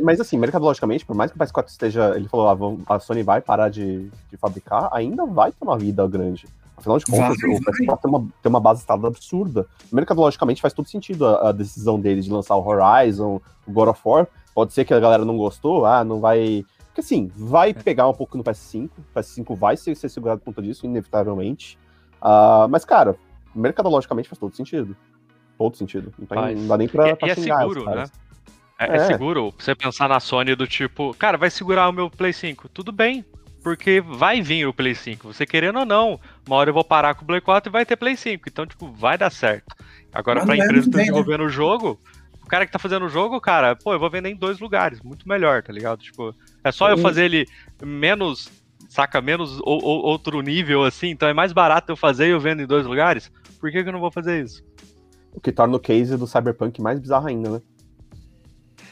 [0.04, 2.14] Mas assim, mercadologicamente, por mais que o PS4 esteja.
[2.16, 6.06] Ele falou, ah, a Sony vai parar de, de fabricar, ainda vai ter uma vida
[6.08, 6.46] grande.
[6.76, 9.66] Afinal de contas, Vai, o PS4 tem uma, tem uma base instalada absurda.
[9.92, 14.02] Mercadologicamente faz todo sentido a, a decisão deles de lançar o Horizon, o God of
[14.04, 14.28] War.
[14.54, 16.66] Pode ser que a galera não gostou, ah, não vai.
[16.94, 18.88] Porque assim, vai pegar um pouco no PS5.
[19.00, 21.76] O PS5 vai ser, ser segurado por conta disso, inevitavelmente.
[22.22, 23.16] Ah, mas, cara,
[23.56, 24.96] mercadologicamente faz todo sentido.
[25.58, 26.14] Todo sentido.
[26.20, 28.12] Não, tem- não dá nem pra, E- pra e é seguro, caras.
[28.80, 29.00] É, é É.
[29.06, 32.70] seguro você pensar na Sony do tipo, cara, vai segurar o meu Play 5.
[32.70, 33.26] Tudo bem,
[33.64, 35.34] porque vai vir o Play 5.
[35.34, 37.86] Você querendo ou não, uma hora eu vou parar com o Play 4 e vai
[37.88, 38.48] ter Play 5.
[38.48, 39.76] Então, tipo, vai dar certo.
[40.14, 41.04] Agora, Mas pra é empresa que tá né?
[41.06, 42.00] desenvolvendo o jogo,
[42.54, 45.02] cara que tá fazendo o jogo, cara, pô, eu vou vender em dois lugares.
[45.02, 46.00] Muito melhor, tá ligado?
[46.04, 47.46] Tipo, é só eu fazer ele
[47.84, 48.48] menos,
[48.90, 51.08] saca, menos ou, ou- outro nível assim.
[51.10, 53.32] Então é mais barato eu fazer e eu vendo em dois lugares.
[53.60, 54.62] Por que, que eu não vou fazer isso?
[55.34, 57.62] O que torna o case do Cyberpunk mais bizarro ainda, né?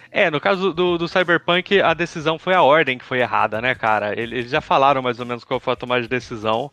[0.10, 3.74] É, no caso do, do Cyberpunk, a decisão foi a ordem que foi errada, né,
[3.76, 4.20] cara?
[4.20, 6.70] Ele- Eles já falaram mais ou menos qual foi a tomada de decisão.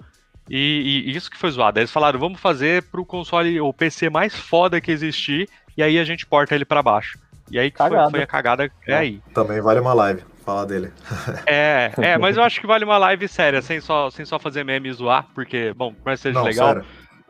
[0.51, 1.78] E, e isso que foi zoado.
[1.78, 5.47] Eles falaram, vamos fazer pro console, o PC mais foda que existir,
[5.79, 7.16] e aí a gente porta ele pra baixo.
[7.49, 9.22] E aí que foi, foi a cagada, é aí.
[9.33, 10.93] Também vale uma live falar dele.
[11.47, 14.64] É, é, mas eu acho que vale uma live séria, sem só, sem só fazer
[14.64, 16.85] meme e zoar, porque, bom, por mais que seja Não, legal, sério.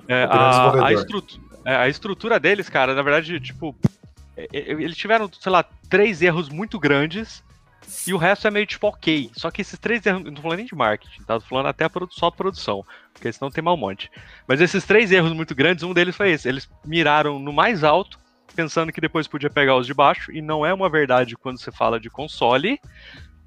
[0.09, 0.93] é, a, a, desenvolvedor.
[0.93, 3.77] estrutu- é, a estrutura deles, cara, na verdade, tipo,
[4.37, 7.45] é, é, eles tiveram, sei lá, três erros muito grandes
[8.07, 9.31] e o resto é meio tipo ok.
[9.35, 11.39] Só que esses três erros, não tô falando nem de marketing, tá?
[11.39, 14.11] Tô falando até só produção, porque senão tem mal um monte.
[14.47, 16.49] Mas esses três erros muito grandes, um deles foi esse.
[16.49, 18.19] Eles miraram no mais alto,
[18.59, 21.71] pensando que depois podia pegar os de baixo, e não é uma verdade quando você
[21.71, 22.81] fala de console.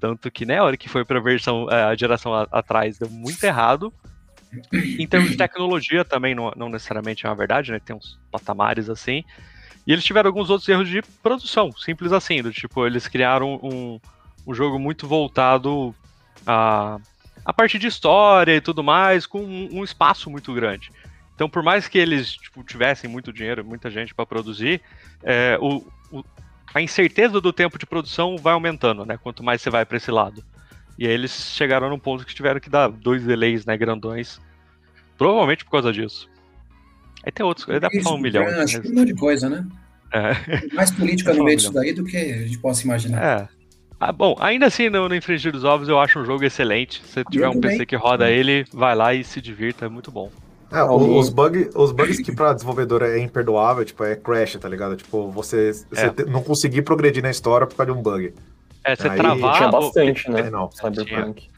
[0.00, 3.10] Tanto que, né, a hora que foi pra versão, é, a geração a- atrás, deu
[3.10, 3.92] muito errado.
[4.72, 7.78] Em termos de tecnologia também não, não necessariamente é uma verdade, né?
[7.78, 9.22] Tem uns patamares assim.
[9.86, 14.00] E eles tiveram alguns outros erros de produção, simples assim, do tipo, eles criaram um,
[14.46, 15.94] um jogo muito voltado
[16.46, 16.96] a,
[17.44, 20.90] a parte de história e tudo mais, com um, um espaço muito grande.
[21.34, 24.80] Então, por mais que eles tipo, tivessem muito dinheiro, muita gente para produzir,
[25.22, 26.24] é, o, o-
[26.74, 29.18] a incerteza do tempo de produção vai aumentando, né?
[29.22, 30.42] Quanto mais você vai para esse lado.
[30.98, 34.40] E aí eles chegaram num ponto que tiveram que dar dois delays, né, grandões.
[35.18, 36.28] Provavelmente por causa disso.
[37.24, 38.44] Aí tem outros, aí dá pra falar um milhão.
[38.44, 39.66] Acho mas- que um monte de coisa, né?
[40.12, 40.32] É.
[40.74, 43.22] Mais política no meio disso daí do que a gente possa imaginar.
[43.22, 43.48] É.
[43.98, 47.00] Ah, bom, ainda assim, no, no Infringir dos Ovos, eu acho um jogo excelente.
[47.06, 47.70] Se tiver um também.
[47.72, 50.30] PC que roda ele, vai lá e se divirta, é muito bom.
[50.72, 54.68] É, Alguém- os, bug, os bugs que pra desenvolvedor é imperdoável, tipo, é crash, tá
[54.68, 54.96] ligado?
[54.96, 56.10] Tipo, você, você É.
[56.10, 58.32] te- não conseguir progredir na história por causa de um bug.
[58.84, 59.56] É, você Aí travar.
[59.56, 60.40] Tinha bastante, né?
[60.40, 60.70] É, não.
[60.72, 61.48] Cyberpunk.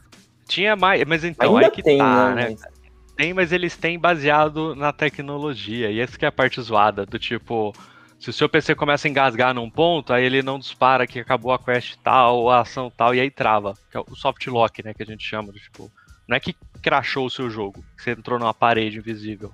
[0.47, 2.49] Tinha mais, mas então, Ainda aí que tem, tá, né?
[2.51, 2.57] né?
[2.61, 2.75] mas-
[3.17, 5.89] Tem, mas eles têm baseado na tecnologia.
[5.91, 7.73] E essa que é a parte zoada, do tipo,
[8.19, 11.53] se o seu PC começa a engasgar num ponto, aí ele não dispara que acabou
[11.53, 13.75] a quest tal, a ação tal, e aí trava.
[13.91, 15.53] Que é o soft lock, né, que a gente chama.
[15.53, 15.89] do Tipo,
[16.29, 19.53] não é que crashou o seu jogo, que você entrou numa parede invisível.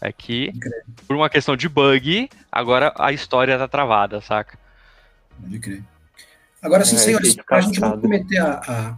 [0.00, 0.52] É que,
[1.06, 4.58] por uma questão de bug, agora a história tá travada, saca?
[5.40, 5.82] Pode crer.
[6.60, 8.96] Agora, sim, É, senhores, pra gente não cometer a.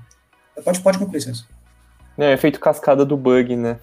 [0.56, 1.22] a- Pode, pode concluir.
[2.16, 3.78] Não, é efeito cascada do bug, né?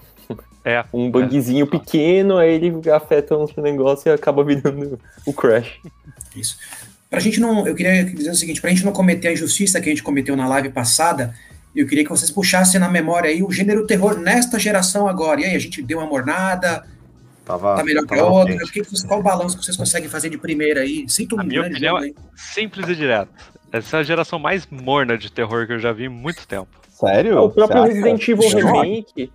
[0.65, 0.84] É.
[0.91, 5.79] Um bugzinho pequeno, aí ele afeta um negócio e acaba virando o crash.
[6.36, 6.57] Isso.
[7.09, 7.67] Pra gente não.
[7.67, 10.36] Eu queria dizer o seguinte: pra gente não cometer a injustiça que a gente cometeu
[10.36, 11.36] na live passada,
[11.82, 15.41] eu queria que vocês puxassem na memória aí o gênero terror nesta geração agora.
[15.41, 16.86] E aí, a gente deu uma mornada,
[17.45, 18.55] Tava, tá melhor que a outra.
[18.55, 21.05] O que que qual o balanço que vocês conseguem fazer de primeira aí?
[21.09, 22.15] Sinto um A minha grande opinião jogo aí.
[22.36, 23.30] Simples e direto.
[23.71, 26.69] Essa é a geração mais morna de terror que eu já vi em muito tempo.
[26.89, 27.39] Sério?
[27.41, 27.93] o próprio Você?
[27.93, 28.49] Resident Evil.
[28.49, 29.32] Remake,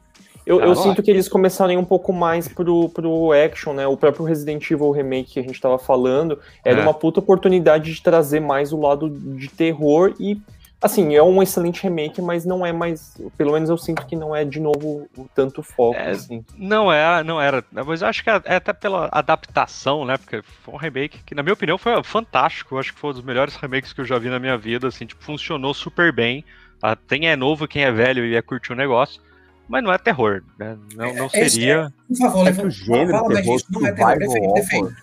[0.46, 3.86] Eu, eu sinto que eles começaram um pouco mais pro, pro action, né?
[3.86, 6.82] O próprio Resident Evil Remake que a gente tava falando era É.
[6.82, 10.40] uma puta oportunidade de trazer mais o lado de terror e,
[10.80, 13.16] assim, é um excelente remake, mas não é mais.
[13.36, 16.44] Pelo menos eu sinto que não é de novo o tanto foco, É, assim.
[16.56, 17.64] Não era, não era.
[17.72, 20.16] Mas eu acho que é é até pela adaptação, né?
[20.16, 22.74] Porque foi um remake que, na minha opinião, foi fantástico.
[22.74, 24.88] Eu acho que foi um dos melhores remakes que eu já vi na minha vida.
[24.88, 26.44] Assim, tipo, funcionou super bem.
[26.82, 29.20] Ah, Quem é novo, quem é velho e é curtir o negócio.
[29.68, 30.78] Mas não é terror, né?
[30.94, 31.92] Não, não É- é- seria.
[32.08, 32.68] Por favor, É que levanta.
[32.68, 33.60] o gênero fala terror.
[33.70, 34.18] Não é terror.
[34.18, 34.96] Defende, defende.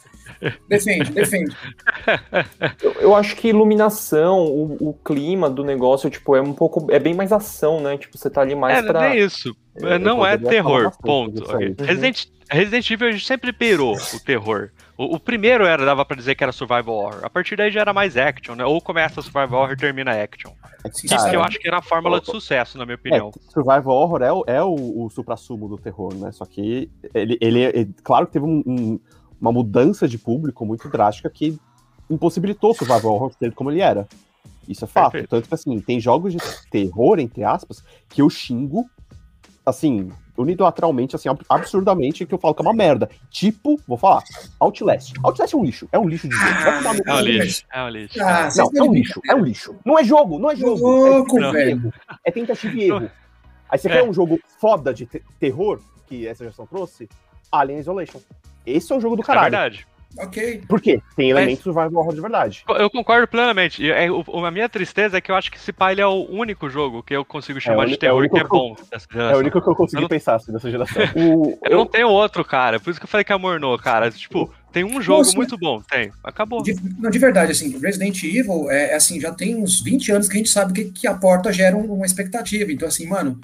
[0.67, 1.55] Defende, defende.
[2.81, 6.91] Eu, eu acho que iluminação, o, o clima do negócio, tipo, é um pouco.
[6.91, 7.97] É bem mais ação, né?
[7.97, 9.09] Tipo, você tá ali mais É, pra.
[9.09, 9.55] nem isso.
[9.75, 11.39] Eu não é terror, ponto.
[11.41, 11.71] disso aí.
[11.71, 11.85] Ok.
[11.85, 14.69] Resident, Resident Evil a gente sempre perou o terror.
[14.97, 17.19] O, o primeiro era, dava pra dizer que era survival horror.
[17.23, 18.63] A partir daí já era mais action, né?
[18.63, 20.51] Ou começa survival horror e termina action.
[21.01, 23.31] Que, Cara, que eu acho que era a fórmula de sucesso, na minha opinião.
[23.35, 26.31] É, survival horror é, o- é o, o supra-sumo do terror, né?
[26.31, 28.99] Só que ele, ele, ele- claro que teve um- um-
[29.45, 31.57] uma mudança de público muito drástica que
[32.09, 34.07] impossibilitou o survival horror ser como ele era.
[34.67, 35.11] Isso é fato.
[35.13, 35.29] Perfeito.
[35.29, 36.39] Tanto que, assim, tem jogos de
[36.71, 38.85] terror, entre aspas, que eu xingo,
[39.65, 43.09] assim, unilateralmente, assim, ab- absurdamente, que eu falo que é uma merda.
[43.29, 44.23] Tipo, vou falar,
[44.59, 45.13] Outlast.
[45.23, 45.87] Outlast é um lixo.
[45.91, 46.51] É um lixo de jogo.
[47.05, 47.63] No É um lixo.
[47.71, 48.19] É um lixo.
[48.23, 49.75] Ah, Não, é um lixo, é um lixo.
[49.85, 50.79] Não é jogo, não é jogo.
[50.81, 51.69] Louco, é tentativa e velho.
[51.71, 51.93] erro.
[52.25, 53.11] É tentativa e erro.
[53.69, 53.91] Aí você É.
[53.93, 57.07] quer um jogo foda de te- terror, que essa geração trouxe?
[57.51, 58.19] Alien Isolation.
[58.65, 59.43] Esse é o jogo do É caralho.
[59.51, 59.87] verdade.
[60.17, 60.61] Ok.
[60.69, 61.01] Por quê?
[61.17, 62.63] Tem Mas- elementos survival horror de verdade.
[62.79, 63.83] Eu concordo plenamente.
[63.83, 66.07] E, é, o- a minha tristeza é que eu acho que esse pai ele é
[66.07, 68.45] o único jogo que eu consigo chamar uni- de é o terror que é que
[68.45, 71.01] eu- bom dessa É o único que eu consegui Eu não- pensar assim, dessa geração.
[71.17, 72.79] O, Eu não tenho outro, cara.
[72.79, 74.09] Por isso que eu falei que é mornou, cara.
[74.09, 75.35] Tipo, tem um jogo Nossa.
[75.35, 75.81] muito bom.
[75.81, 76.09] Tem.
[76.23, 76.63] Acabou.
[76.63, 80.29] De, não, de verdade, assim, Resident Evil, é, é assim, já tem uns 20 anos
[80.29, 82.71] que a gente sabe que, que a porta gera um- uma expectativa.
[82.71, 83.37] Então, assim, mano,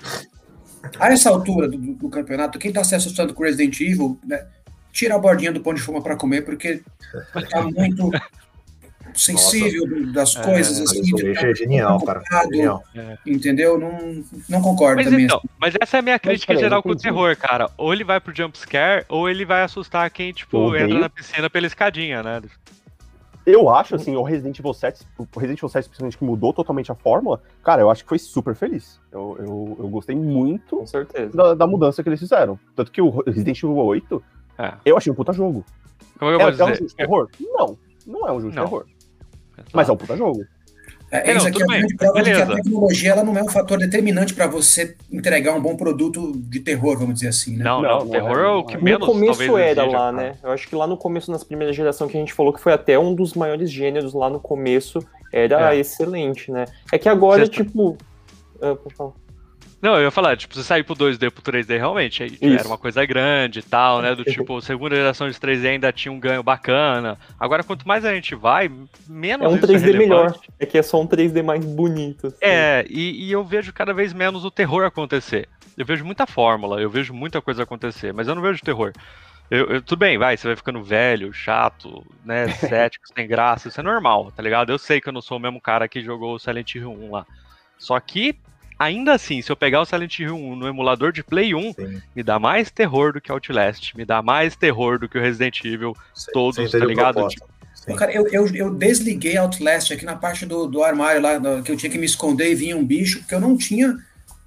[0.97, 4.45] a essa altura do, do- do campeonato, quem tá se assustando com Resident Evil, né,
[4.91, 6.81] tira a bordinha do pão de forma pra comer, porque
[7.49, 8.09] tá muito
[9.13, 11.01] sensível do- das É, coisas, Mas assim.
[11.01, 12.19] de- lixo é genial, cara.
[12.19, 12.83] complicado, Genial.
[13.25, 13.77] Entendeu?
[13.79, 15.25] Não, não concordo Mas também.
[15.25, 17.69] então, mas essa é a minha crítica geral com o terror, cara.
[17.77, 20.85] Ou ele vai pro jumpscare, ou ele vai assustar quem, tipo, odeio.
[20.85, 22.41] entra na piscina pela escadinha, né?
[23.43, 26.91] eu acho, assim, o Resident Evil 7, o Resident Evil 7, principalmente, que mudou totalmente
[26.91, 28.99] a fórmula, cara, eu acho que foi super feliz.
[29.11, 31.35] Eu, eu, eu gostei muito Com certeza.
[31.35, 32.57] da, da mudança que eles fizeram.
[32.75, 34.23] Tanto que o Resident Evil 8,
[34.61, 34.73] É.
[34.85, 35.65] eu achei um puta jogo.
[36.19, 37.29] Como eu É, vou é um de terror?
[37.39, 38.63] Não, não é um jogo de Não.
[38.65, 38.85] terror.
[39.73, 40.43] Mas é um puta jogo.
[41.13, 42.63] É, É, não, isso aqui é bem, grande prova de que a beleza.
[42.63, 46.97] tecnologia ela não é um fator determinante para você entregar um bom produto de terror,
[46.97, 47.65] vamos dizer assim, né?
[47.65, 48.77] Não, Não, não, não terror é, é o que é.
[48.77, 50.35] No menos começo talvez era lá, né?
[50.41, 52.71] Eu acho que lá no começo, nas primeiras gerações que a gente falou que foi
[52.71, 54.99] até um dos maiores gêneros lá no começo,
[55.33, 55.79] era É.
[55.79, 56.63] excelente, né?
[56.93, 57.97] É que agora, Sexta- tipo.
[58.59, 59.11] pode falar.
[59.81, 62.67] Não, eu ia falar, tipo, você sair pro 2D pro 3D realmente, aí tipo, era
[62.67, 64.13] uma coisa grande e tal, né?
[64.13, 67.17] Do tipo, segunda geração de 3D ainda tinha um ganho bacana.
[67.39, 68.69] Agora, quanto mais a gente vai,
[69.09, 69.97] menos É um isso 3D relevante.
[69.97, 70.39] melhor.
[70.59, 72.27] É que é só um 3D mais bonito.
[72.27, 72.37] assim.
[72.41, 75.49] É, e, e eu vejo cada vez menos o terror acontecer.
[75.75, 78.91] Eu vejo muita fórmula, eu vejo muita coisa acontecer, mas eu não vejo terror.
[79.49, 82.47] Eu, eu- tudo bem, vai, você vai ficando velho, chato, né,
[82.87, 84.71] cético, sem graça, isso é normal, tá ligado?
[84.71, 87.11] Eu sei que eu não sou o mesmo cara que jogou o Silent Hill 1
[87.11, 87.25] lá.
[87.77, 88.35] Só que,
[88.81, 92.01] ainda assim, se eu pegar o Silent Hill 1 no emulador de Play 1, Sim.
[92.15, 95.63] me dá mais terror do que Outlast, me dá mais terror do que o Resident
[95.63, 97.27] Evil, Sem- Todos, sem tá ligado?
[97.75, 97.95] Sim.
[97.95, 101.71] Cara, eu, eu, eu desliguei Outlast aqui na parte do, do armário lá, do- que
[101.71, 103.97] eu tinha que me esconder e vinha um bicho, porque eu não tinha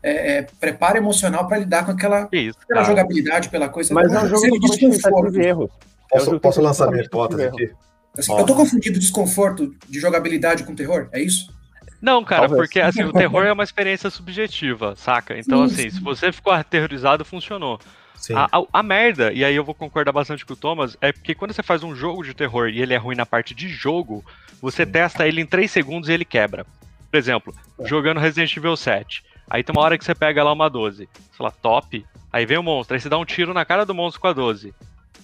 [0.02, 2.92] é, é, preparo emocional para lidar com aquela, que isso, pela cara.
[2.92, 3.94] jogabilidade, pela coisa.
[3.94, 5.32] Mas é um jogo de desconforto.
[5.32, 5.70] tentativa e erro.
[6.12, 7.70] É Posso, posso lançar minha hipótese aqui?
[8.16, 11.52] Assim, eu tô confundindo desconforto de jogabilidade com terror, é isso?
[12.04, 12.60] Não, cara, Talvez.
[12.60, 15.38] porque assim, o terror é uma experiência subjetiva, saca?
[15.38, 15.96] Então, Sim, assim, sim.
[15.96, 17.80] se você ficou aterrorizado, funcionou.
[18.14, 18.34] Sim.
[18.34, 21.34] A, a- a merda, e aí eu vou concordar bastante com o Thomas, é porque
[21.34, 24.22] quando você faz um jogo de terror e ele é ruim na parte de jogo,
[24.60, 26.66] você testa ele em 3 segundos e ele quebra.
[27.10, 29.22] Por exemplo, jogando Resident Evil 7.
[29.48, 31.08] Aí tem uma hora que você pega lá uma 12.
[31.12, 32.04] Você fala, top.
[32.32, 34.32] Aí vem o monstro, aí você dá um tiro na cara do monstro com a
[34.32, 34.74] 12.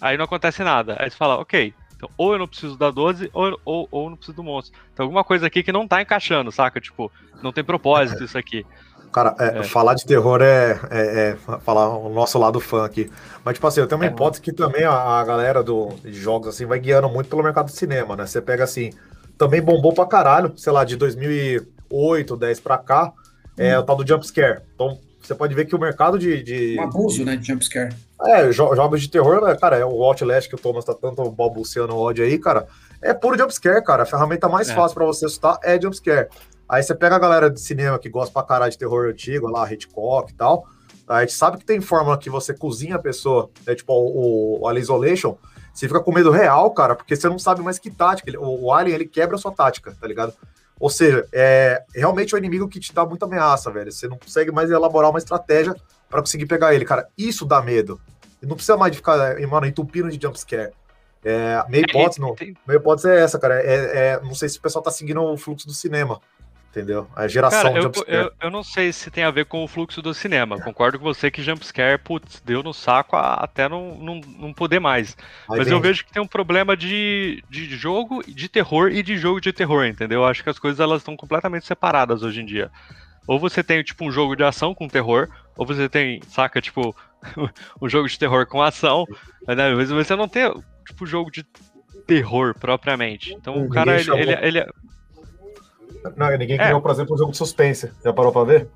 [0.00, 0.96] Aí não acontece nada.
[0.98, 1.74] Aí você fala, ok.
[2.00, 4.78] Então, ou eu não preciso da 12, ou, ou, ou eu não preciso do monstro.
[4.96, 6.80] Tem alguma coisa aqui que não tá encaixando, saca?
[6.80, 8.64] Tipo, não tem propósito isso aqui.
[9.12, 9.62] Cara, é, É.
[9.64, 13.10] falar de terror é, é- é falar o nosso lado fã aqui.
[13.44, 14.08] Mas, tipo assim, eu tenho uma É.
[14.08, 17.66] hipótese que também a, a galera do, de jogos assim vai guiando muito pelo mercado
[17.66, 18.24] de cinema, né?
[18.26, 18.90] Você pega assim,
[19.36, 23.12] também bombou pra caralho, sei lá, de 2008, 10 pra cá,
[23.58, 24.62] é o tal do jumpscare.
[24.74, 26.42] Então, você pode ver que o mercado de.
[26.42, 27.94] de- Um abuso, né, de jumpscare.
[28.26, 31.28] é, jo- jogos de terror, né, cara, é o Outlast que o Thomas tá tanto
[31.30, 32.66] balbuciando o ódio aí, cara.
[33.02, 34.02] É puro jumpscare, cara.
[34.02, 34.74] A ferramenta mais É.
[34.74, 36.28] fácil pra você assustar é jumpscare.
[36.68, 39.70] Aí você pega a galera de cinema que gosta pra caralho de terror antigo, lá,
[39.72, 40.64] Hitchcock e tal.
[41.08, 43.74] A gente sabe que tem fórmula que você cozinha a pessoa, né?
[43.74, 45.36] Tipo, o, o Alien Isolation,
[45.74, 48.30] você fica com medo real, cara, porque você não sabe mais que tática.
[48.30, 50.32] Ele, o, o Alien, ele quebra a sua tática, tá ligado?
[50.80, 53.92] Ou seja, é realmente o inimigo que te dá muita ameaça, velho.
[53.92, 55.76] Você não consegue mais elaborar uma estratégia
[56.08, 57.06] para conseguir pegar ele, cara.
[57.18, 58.00] Isso dá medo.
[58.42, 60.72] E não precisa mais de ficar, mano, entupindo de jumpscare.
[61.22, 63.60] É, minha hipótese, não, minha hipótese é essa, cara.
[63.60, 63.74] É,
[64.14, 66.18] é, não sei se o pessoal tá seguindo o fluxo do cinema
[66.70, 67.08] entendeu?
[67.14, 70.00] A geração Cara, eu, eu, eu, não sei se tem a ver com o fluxo
[70.00, 70.60] do cinema.
[70.60, 75.16] Concordo com você que jumpscare, putz, deu no saco até não, não, não poder mais.
[75.50, 79.16] Aí Mas eu vejo que tem um problema de, de jogo de terror e de
[79.16, 80.20] jogo de terror, entendeu?
[80.20, 82.70] Eu acho que as coisas elas estão completamente separadas hoje em dia.
[83.26, 86.94] Ou você tem, tipo, um jogo de ação com terror, ou você tem, saca, tipo,
[87.82, 89.06] um jogo de terror com ação,
[89.46, 89.74] né?
[89.74, 90.50] mas você não tem,
[90.86, 91.44] tipo, jogo de
[92.06, 93.34] terror propriamente.
[93.34, 94.66] Então o cara, ele, ele, ele,
[96.16, 96.64] não, ninguém é.
[96.64, 97.90] criou, por exemplo, um jogo de suspense.
[98.04, 98.68] Já parou pra ver?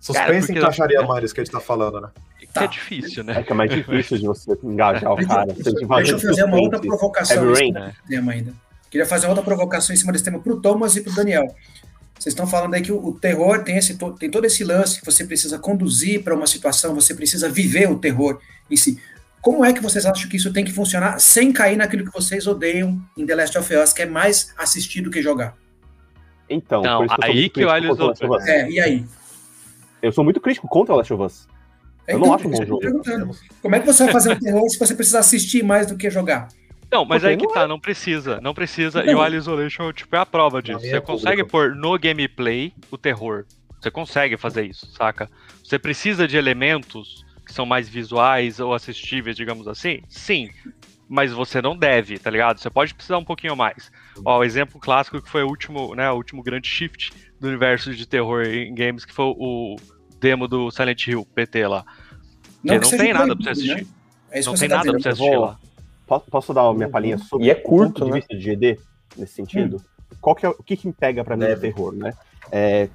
[0.00, 1.06] Suspense cara, encaixaria eu...
[1.06, 2.08] mais isso que a gente tá falando, né?
[2.52, 2.64] Tá.
[2.64, 3.38] É difícil, né?
[3.38, 5.46] É que é mais difícil de você engajar o cara.
[5.46, 7.92] Deixa, deixa eu fazer uma outra provocação nesse né?
[8.08, 8.52] tema ainda.
[8.90, 11.54] Queria fazer outra provocação em cima desse tema pro Thomas e pro Daniel.
[12.18, 15.06] Vocês estão falando aí que o, o terror tem, esse, tem todo esse lance que
[15.06, 18.40] você precisa conduzir para uma situação, você precisa viver o terror
[18.70, 19.00] em si.
[19.40, 22.46] Como é que vocês acham que isso tem que funcionar sem cair naquilo que vocês
[22.46, 25.56] odeiam em The Last of Us, que é mais assistir do que jogar?
[26.50, 29.04] Então, não, aí que eu olho os É, e aí?
[30.02, 31.48] Eu sou muito crítico contra o Last of Us.
[32.08, 33.36] Eu então, não acho um bom jogo.
[33.62, 36.10] Como é que você vai fazer um terror se você precisa assistir mais do que
[36.10, 36.48] jogar?
[36.90, 37.66] Não, mas Porque aí que não tá, é.
[37.68, 39.02] não precisa, não precisa.
[39.04, 39.12] Não.
[39.12, 40.80] E o Alien Isolation, tipo, é a prova disso.
[40.80, 43.44] Você consegue pôr no gameplay o terror.
[43.80, 45.30] Você consegue fazer isso, saca?
[45.62, 50.02] Você precisa de elementos que são mais visuais ou assistíveis, digamos assim?
[50.08, 50.50] Sim
[51.10, 52.60] mas você não deve, tá ligado?
[52.60, 53.90] Você pode precisar um pouquinho mais.
[54.24, 57.92] Ó, o exemplo clássico que foi o último, né, o último grande shift do universo
[57.92, 59.74] de terror em games, que foi o
[60.20, 61.84] demo do Silent Hill, PT lá.
[62.62, 63.74] Não, não tem nada pra você assistir.
[63.74, 63.86] Né?
[64.30, 65.58] É não tem tá nada pra você assistir lá.
[66.30, 68.16] Posso dar a minha palhinha sobre e é curto, ponto de né?
[68.18, 68.78] vista de GD
[69.16, 69.78] nesse sentido?
[69.78, 70.16] Hum.
[70.20, 72.12] Qual que é, o que, que me pega para mim no terror, né?
[72.52, 72.88] É,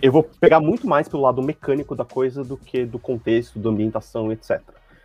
[0.00, 3.68] eu vou pegar muito mais pelo lado mecânico da coisa do que do contexto, da
[3.68, 4.60] ambientação, etc.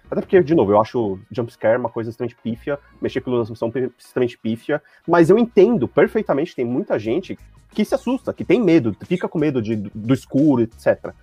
[0.10, 4.38] Até porque, de novo, eu acho jumpscare uma coisa extremamente pífia, mexer com iluminação extremamente
[4.38, 7.38] pífia, mas eu entendo perfeitamente tem muita gente
[7.72, 11.14] que se assusta, que tem medo, fica com medo de, do escuro, etc.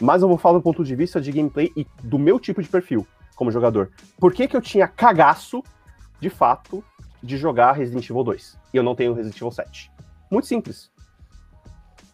[0.00, 2.68] Mas eu vou falar do ponto de vista de gameplay e do meu tipo de
[2.68, 3.06] perfil
[3.36, 3.90] como jogador.
[4.18, 5.62] Por que, que eu tinha cagaço,
[6.20, 6.84] de fato,
[7.22, 9.90] de jogar Resident Evil 2 e eu não tenho Resident Evil 7?
[10.28, 10.90] Muito simples.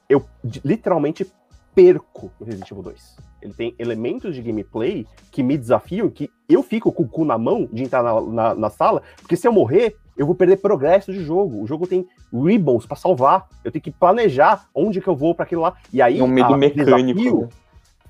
[0.09, 0.27] Eu
[0.63, 1.27] literalmente
[1.75, 6.63] perco o Resident Evil 2 ele tem elementos de gameplay que me desafiam, que eu
[6.63, 9.53] fico com o cu na mão de entrar na, na, na sala, porque se eu
[9.53, 11.63] morrer, eu vou perder progresso de jogo.
[11.63, 13.49] O jogo tem ribbons para salvar.
[13.65, 15.75] Eu tenho que planejar onde que eu vou para aquilo lá.
[15.91, 17.19] E aí, é um medo mecânico.
[17.19, 17.49] Desafio, né?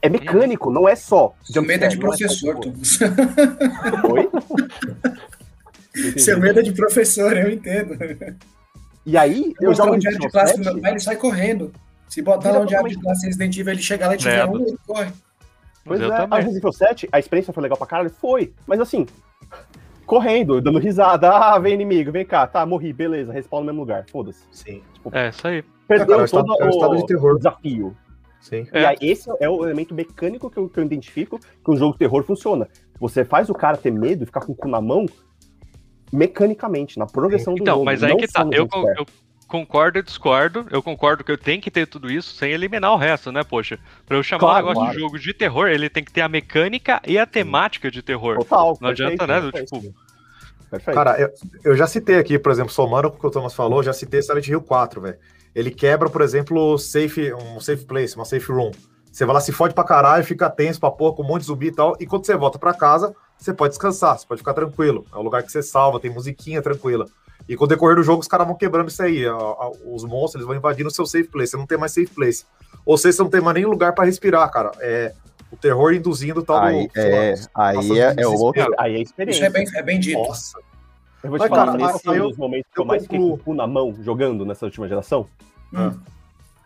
[0.02, 1.32] é mecânico, não é só.
[1.44, 4.28] Seu medo é de professor, é Oi?
[6.18, 7.96] Seu medo é de professor, eu entendo.
[9.06, 11.72] E aí, eu, eu já um diário de classe meu pai, ele sai correndo.
[12.10, 14.60] Se botar lá um diabo de classe Resident Evil, ele chega lá e tiver um,
[14.60, 15.12] ele corre.
[15.84, 16.38] Pois eu é, também.
[16.38, 18.10] a Resident Evil 7, a experiência foi legal pra caralho?
[18.10, 18.52] Foi.
[18.66, 19.06] Mas assim,
[20.04, 21.30] correndo, dando risada.
[21.30, 22.48] Ah, vem inimigo, vem cá.
[22.48, 24.04] Tá, morri, beleza, respawn no mesmo lugar.
[24.10, 24.42] Foda-se.
[24.50, 24.82] Sim.
[24.92, 25.62] Tipo, é, isso aí.
[25.86, 27.36] Perdeu é, todo o, estado de terror.
[27.36, 27.96] desafio.
[28.40, 28.66] Sim.
[28.72, 28.86] E é.
[28.86, 32.00] aí, esse é o elemento mecânico que eu, que eu identifico que um jogo de
[32.00, 32.66] terror funciona.
[32.98, 35.06] Você faz o cara ter medo e ficar com o cu na mão
[36.12, 37.90] mecanicamente, na progressão do então, jogo.
[37.90, 38.42] Então, mas aí que tá.
[38.50, 38.66] Eu,
[38.98, 39.06] eu,
[39.50, 40.66] concordo e discordo.
[40.70, 43.78] Eu concordo que eu tenho que ter tudo isso sem eliminar o resto, né, poxa?
[44.06, 44.94] Pra eu chamar claro, um negócio claro.
[44.94, 48.38] de jogo de terror, ele tem que ter a mecânica e a temática de terror.
[48.38, 48.78] Total.
[48.80, 49.40] Não perfeito, adianta, né?
[49.40, 49.80] Perfeito.
[49.80, 49.94] Tipo.
[50.70, 50.94] Perfeito.
[50.94, 51.30] Cara, eu,
[51.64, 54.22] eu, já citei aqui, por exemplo, somando com o que o Thomas falou, já citei
[54.22, 55.18] Silent Hill 4, velho.
[55.52, 58.70] Ele quebra, por exemplo, safe, um safe place, uma safe room.
[59.10, 61.48] Você vai lá, se fode pra caralho, fica tenso pra porra, com um monte de
[61.48, 61.96] zumbi e tal.
[61.98, 65.04] E quando você volta pra casa, você pode descansar, você pode ficar tranquilo.
[65.12, 67.06] É um lugar que você salva, tem musiquinha tranquila.
[67.50, 69.24] E com o decorrer do jogo, os caras vão quebrando isso aí.
[69.84, 71.50] Os monstros eles vão invadindo o seu safe place.
[71.50, 72.46] Você não tem mais safe place.
[72.86, 74.70] Ou seja, você não tem mais nem lugar para respirar, cara.
[74.78, 75.12] É
[75.50, 78.72] o terror induzindo tal aí, do, é, aí é, é o outro.
[78.78, 79.40] Aí é experiência.
[79.40, 80.20] Isso é bem, é bem dito.
[80.20, 80.60] Nossa.
[81.24, 83.18] Eu vou te Mas, falar, cara, nesse eu, dos momentos que eu, eu mais fiquei
[83.18, 85.26] com o cu na mão jogando nessa última geração.
[85.74, 85.92] Hum.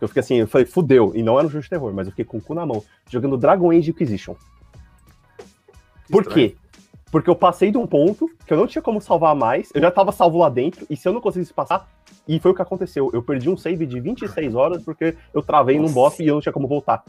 [0.02, 1.12] Eu fiquei assim, eu falei, fudeu.
[1.14, 2.84] E não era um jogo de terror, mas eu fiquei com o cu na mão,
[3.08, 4.36] jogando Dragon Age Inquisition.
[6.10, 6.54] Por quê?
[7.14, 9.88] Porque eu passei de um ponto que eu não tinha como salvar mais, eu já
[9.88, 11.88] tava salvo lá dentro, e se eu não conseguisse passar,
[12.26, 13.08] e foi o que aconteceu.
[13.14, 15.86] Eu perdi um save de 26 horas porque eu travei Nossa.
[15.88, 17.04] num boss e eu não tinha como voltar.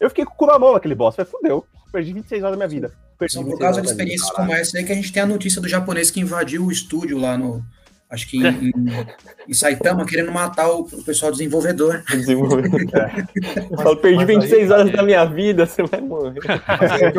[0.00, 2.56] Eu fiquei com o cu na mão naquele boss, falei, fudeu, perdi 26 horas da
[2.56, 2.90] minha vida.
[3.18, 5.60] Perdi São por causa de experiências como essa aí que a gente tem a notícia
[5.60, 7.62] do japonês que invadiu o estúdio lá no,
[8.08, 8.74] Acho que em, em,
[9.46, 12.02] em Saitama, querendo matar o, o pessoal desenvolvedor.
[13.70, 16.40] Eu falo, perdi mas 26 aí- horas da minha vida, você vai morrer.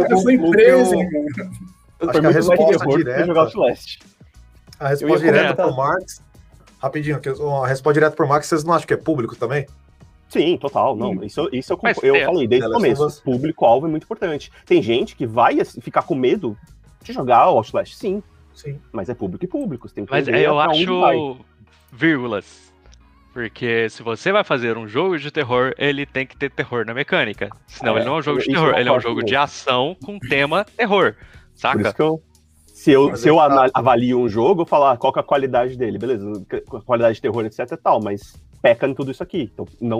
[0.10, 1.52] Eu fui preso, irmão.
[2.02, 4.00] Acho que a resposta direta- jogar Outlast.
[4.80, 6.22] A resposta direta pro Marx.
[6.82, 7.20] Rapidinho,
[7.64, 9.68] a resposta direta pro Marx, vocês não acham que é público também?
[10.28, 10.96] Sim, total.
[10.96, 13.22] Não, isso, isso eu, Mas eu é, falei desde o começo.
[13.22, 14.52] Público-alvo é muito importante.
[14.66, 16.58] Tem gente que vai ficar com medo
[17.04, 18.24] de jogar o Outlast, sim.
[18.54, 18.80] Sim.
[18.92, 19.88] Mas é público e público.
[19.88, 21.38] Você tem que Mas entender eu acho
[21.92, 22.72] vírgulas.
[23.34, 26.94] Porque se você vai fazer um jogo de terror, ele tem que ter terror na
[26.94, 27.50] mecânica.
[27.68, 29.96] Senão É, ele não é um jogo de terror, ele é um jogo de ação
[30.04, 31.16] com tema terror.
[31.62, 31.82] Por Saca?
[31.82, 32.22] isso que eu.
[32.66, 35.26] Se eu, se eu é- ana- avalio um jogo, eu falar qual que é a
[35.26, 36.26] qualidade dele, beleza,
[36.86, 39.50] qualidade de terror, etc e tal, mas peca em tudo isso aqui.
[39.54, 40.00] Então, não...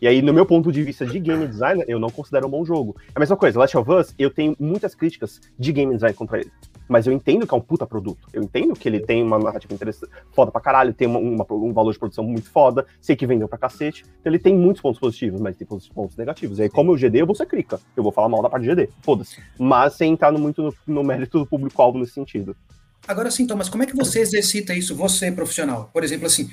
[0.00, 2.64] E aí, no meu ponto de vista de game designer, eu não considero um bom
[2.64, 2.96] jogo.
[3.08, 6.40] É a mesma coisa, Last of Us, eu tenho muitas críticas de game design contra
[6.40, 6.50] ele.
[6.88, 8.26] Mas eu entendo que é um puta produto.
[8.32, 11.72] Eu entendo que ele tem uma narrativa interessante, foda pra caralho, tem uma- uma- um
[11.72, 14.04] valor de produção muito foda, sei que vendeu pra cacete.
[14.20, 16.58] Então ele tem muitos pontos positivos, mas tem pontos negativos.
[16.58, 17.78] E aí, como eu GD, eu vou ser crica.
[17.96, 19.40] Eu vou falar mal da parte de GD, foda-se.
[19.56, 22.56] Mas sem entrar no- muito no, no mérito do público-alvo nesse sentido.
[23.06, 25.90] Agora sim, Thomas, como é que você exercita isso, você, profissional?
[25.92, 26.50] Por exemplo, assim,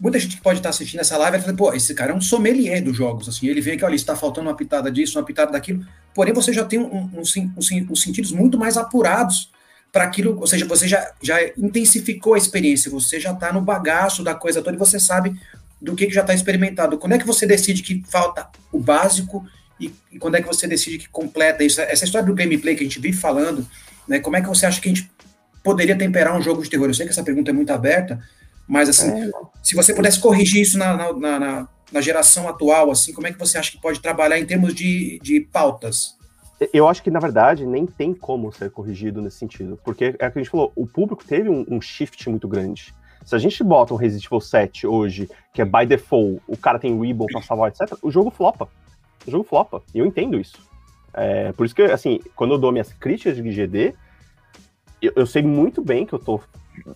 [0.00, 2.20] muita gente que pode estar assistindo essa live vai falar, pô, esse cara é um
[2.20, 5.52] sommelier dos jogos, assim, ele vê que, olha, está faltando uma pitada disso, uma pitada
[5.52, 9.50] daquilo, porém você já tem um, um, um os sentidos muito mais apurados
[9.92, 14.22] para aquilo, ou seja, você já, já intensificou a experiência, você já está no bagaço
[14.22, 15.34] da coisa toda e você sabe
[15.80, 16.98] do que, que já está experimentado.
[16.98, 19.46] Quando é que você decide que falta o básico
[19.80, 21.80] e, e quando é que você decide que completa isso?
[21.80, 23.66] Essa história do gameplay que a gente vive falando,
[24.06, 25.10] né, como é que você acha que a gente
[25.62, 26.88] poderia temperar um jogo de terror?
[26.88, 28.22] Eu sei que essa pergunta é muito aberta,
[28.66, 29.30] mas assim,
[29.62, 33.32] se você pudesse corrigir isso na, na, na- na- na geração atual, assim, como é
[33.32, 36.16] que você acha que pode trabalhar em termos de, de pautas?
[36.72, 39.78] Eu acho que, na verdade, nem tem como ser corrigido nesse sentido.
[39.84, 42.92] Porque é o que a gente falou, o público teve um, um shift muito grande.
[43.24, 46.78] Se a gente bota um Resident Evil 7 hoje, que é by default, o cara
[46.78, 48.68] tem Weeble pra salvar, etc., o jogo flopa.
[49.26, 49.80] O jogo flopa.
[49.94, 50.58] E eu entendo isso.
[51.14, 53.94] É, por isso que, assim, quando eu dou minhas críticas de GD,
[55.02, 56.40] eu, eu sei muito bem que eu tô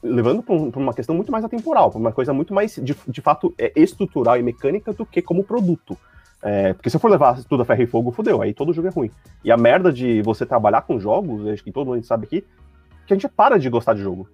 [0.02, 3.20] levando pra, um- uma questão muito mais atemporal, pra uma coisa muito mais, de, de
[3.20, 5.96] fato, é, estrutural e mecânica do que como produto.
[6.42, 8.88] É, porque se eu for levar tudo a ferro e fogo, fodeu, aí todo jogo
[8.88, 9.10] é ruim.
[9.44, 12.44] E a merda de você trabalhar com jogos, acho que todo mundo sabe aqui,
[13.06, 14.26] que a gente para de gostar de jogo.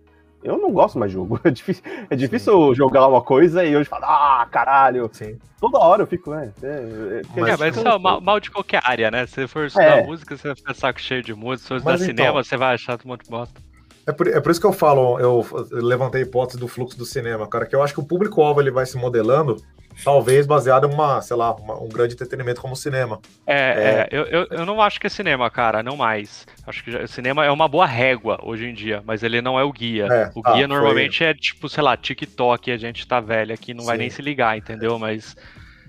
[0.44, 1.40] Eu não gosto mais de jogo.
[1.42, 4.06] É difícil, é difícil jogar uma coisa e hoje falar,
[4.42, 5.10] ah, caralho.
[5.12, 5.36] Sim.
[5.58, 6.52] Toda hora eu fico, né?
[6.62, 9.26] É, é, Mas, é, a gente mas isso é mal, mal de qualquer área, né?
[9.26, 10.06] Se for estudar É.
[10.06, 11.62] música, você vai ficar saco cheio de música.
[11.62, 13.60] Se for Mas estudar então- cinema, você vai achar um monte de bosta.
[14.06, 17.04] É por, é por isso que eu falo, eu levantei a hipótese do fluxo do
[17.04, 19.56] cinema, cara, que eu acho que o público-alvo ele vai se modelando,
[20.04, 23.18] talvez baseado em uma, sei lá, uma- um grande entretenimento como o cinema.
[23.44, 26.46] É, é, eu, eu, eu não acho que é cinema, cara, não mais.
[26.64, 29.58] Acho que já- o cinema é uma boa régua hoje em dia, mas ele não
[29.58, 30.04] é o guia.
[30.06, 33.52] É, o tá, guia foi- normalmente é tipo, sei lá, TikTok, a gente tá velho
[33.52, 34.00] aqui, não vai Sim.
[34.02, 35.00] nem se ligar, entendeu?
[35.00, 35.34] Mas,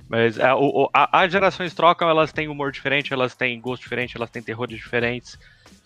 [0.10, 3.84] mas é, o, o- a- as gerações trocam, elas têm humor diferente, elas têm gosto
[3.84, 5.38] diferente, elas têm terrores diferentes.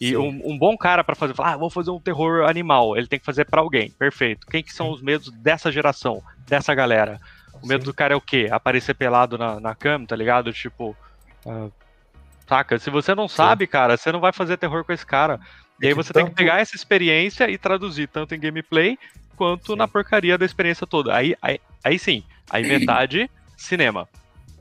[0.01, 0.17] E Sim.
[0.17, 3.19] um, um bom cara pra fazer, falar, ah, vou fazer um terror animal, ele tem
[3.19, 4.47] que fazer pra alguém, perfeito.
[4.47, 7.21] Quem que são os medos dessa geração, dessa galera?
[7.61, 7.91] O medo Sim.
[7.91, 8.47] do cara é o quê?
[8.51, 10.51] Aparecer pelado na, na cama, tá ligado?
[10.51, 10.97] Tipo.
[11.45, 11.67] ah,
[12.47, 12.79] saca?
[12.79, 15.39] Se você não sabe, cara, você não vai fazer terror com esse cara.
[15.79, 18.97] E aí você tem que tanto- pegar essa experiência e traduzir tanto em gameplay
[19.35, 19.77] quanto Sim.
[19.77, 21.15] na porcaria da experiência toda.
[21.15, 24.09] Aí, aí, aí sim, aí metade cinema.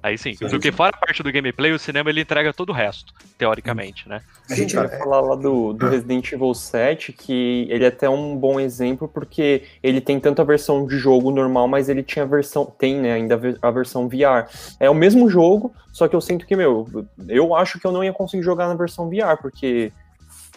[0.03, 0.77] Aí sim, Sim, porque sim.
[0.77, 4.21] fora a parte do gameplay, o cinema ele entrega todo o resto, teoricamente, né?
[4.51, 8.09] A Sim, gente, ia falar lá do, do Resident Evil 7, que ele é até
[8.09, 12.25] um bom exemplo, porque ele tem tanto a versão de jogo normal, mas ele tinha
[12.25, 14.47] a versão, tem, né, ainda a ver- a versão VR.
[14.81, 16.89] É o mesmo jogo, só que eu sinto que, meu,
[17.29, 19.93] eu acho que eu não ia conseguir jogar na versão VR, porque,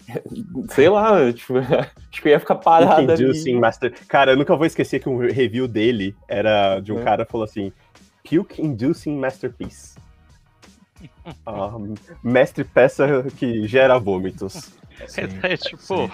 [0.72, 3.24] sei lá, tipo, acho que eu ia ficar parado ali.
[3.24, 3.94] Inducing Master.
[4.08, 7.04] Cara, eu nunca vou esquecer que um review dele era de um É.
[7.04, 7.72] cara que falou assim:
[8.24, 9.96] Puke Inducing Masterpiece.
[11.46, 11.72] Ah,
[12.24, 14.72] mestre peça que gera vômitos.
[15.08, 16.12] Sim, É, tipo, sim.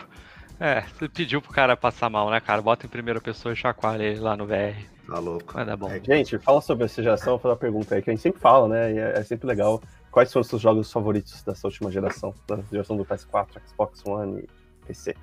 [0.59, 2.61] é, você pediu pro cara passar mal, né, cara?
[2.61, 4.75] Bota em primeira pessoa e chacoalha ele lá no VR.
[5.07, 5.53] Tá louco.
[5.53, 5.89] Vai dar bom.
[5.91, 8.41] É, Gente, fala sobre essa geração, vou fazer uma pergunta aí, que a gente sempre
[8.41, 8.93] fala, né?
[8.93, 9.81] E é, é sempre legal.
[10.11, 12.33] Quais são os seus jogos favoritos dessa última geração?
[12.47, 15.15] Da geração do PS4, Xbox One e PC?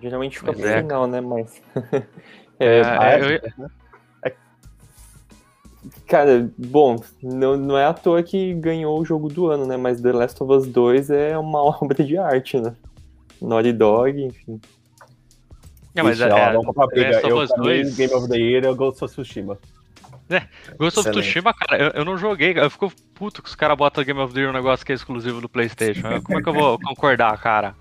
[0.00, 0.80] Geralmente fica é.
[0.82, 1.62] final, né, mas...
[2.58, 3.54] É, É, Ah, eu ia-
[6.06, 9.76] Cara, bom, não, não é à toa que ganhou o jogo do ano, né?
[9.76, 12.74] Mas The Last of Us 2 é uma obra de arte, né?
[13.40, 14.60] Naughty Dog, enfim.
[15.94, 17.10] Não, mas Ixi, é, ó, é, vamos comprar briga.
[17.10, 19.58] Last of Eu, pra 2 Game of the Year, eu Ghost of Tsushima.
[20.78, 21.10] Ghost of.
[21.10, 24.32] Tsushima, cara, eu, eu não joguei, eu fico puto que os caras botam Game of
[24.32, 26.20] the Year um negócio que é exclusivo do Playstation.
[26.22, 27.74] Como é que eu vou concordar, cara?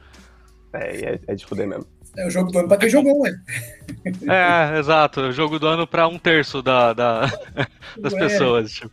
[0.74, 1.86] É, é, é de fuder mesmo.
[2.18, 3.32] É o jogo do ano pra quem jogou, ué.
[4.28, 5.22] É, exato.
[5.22, 7.22] O jogo do ano pra um terço da, da
[7.97, 8.20] das Ué.
[8.20, 8.72] pessoas.
[8.72, 8.91] Tipo.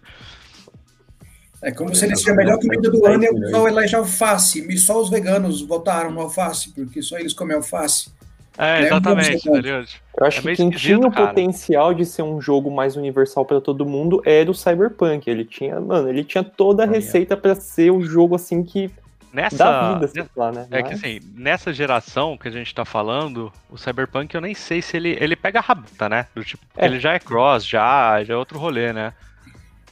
[1.62, 4.67] É como se eles tinham a melhor comida do ano e eu só eleger alface.
[4.69, 8.11] E só os veganos votaram no alface, porque só eles comem alface.
[8.59, 9.85] É, É, exatamente, entendeu?
[10.19, 11.29] Eu acho É que quem tinha o cara.
[11.29, 15.29] potencial de ser um jogo mais universal pra todo mundo era o Cyberpunk.
[15.29, 18.91] Ele tinha, mano, ele tinha toda a receita pra ser o jogo assim que
[19.37, 20.66] Nessa, dá vida, sei lá, né?
[20.70, 24.55] É que Mas- assim, nessa geração que a gente tá falando, o Cyberpunk eu nem
[24.55, 26.26] sei se ele, ele pega a rabita, né?
[26.34, 26.87] Do tipo, É.
[26.87, 29.12] ele já é cross, já, já é outro rolê, né?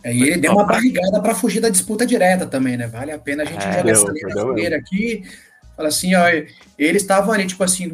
[0.03, 2.87] É, e ele deu uma barrigada para fugir da disputa direta também, né?
[2.87, 5.23] Vale a pena a gente É, jogar deu, essa lenha na deu fogueira aqui.
[5.77, 6.27] Fala assim, ó,
[6.79, 7.93] eles estavam ali, tipo assim,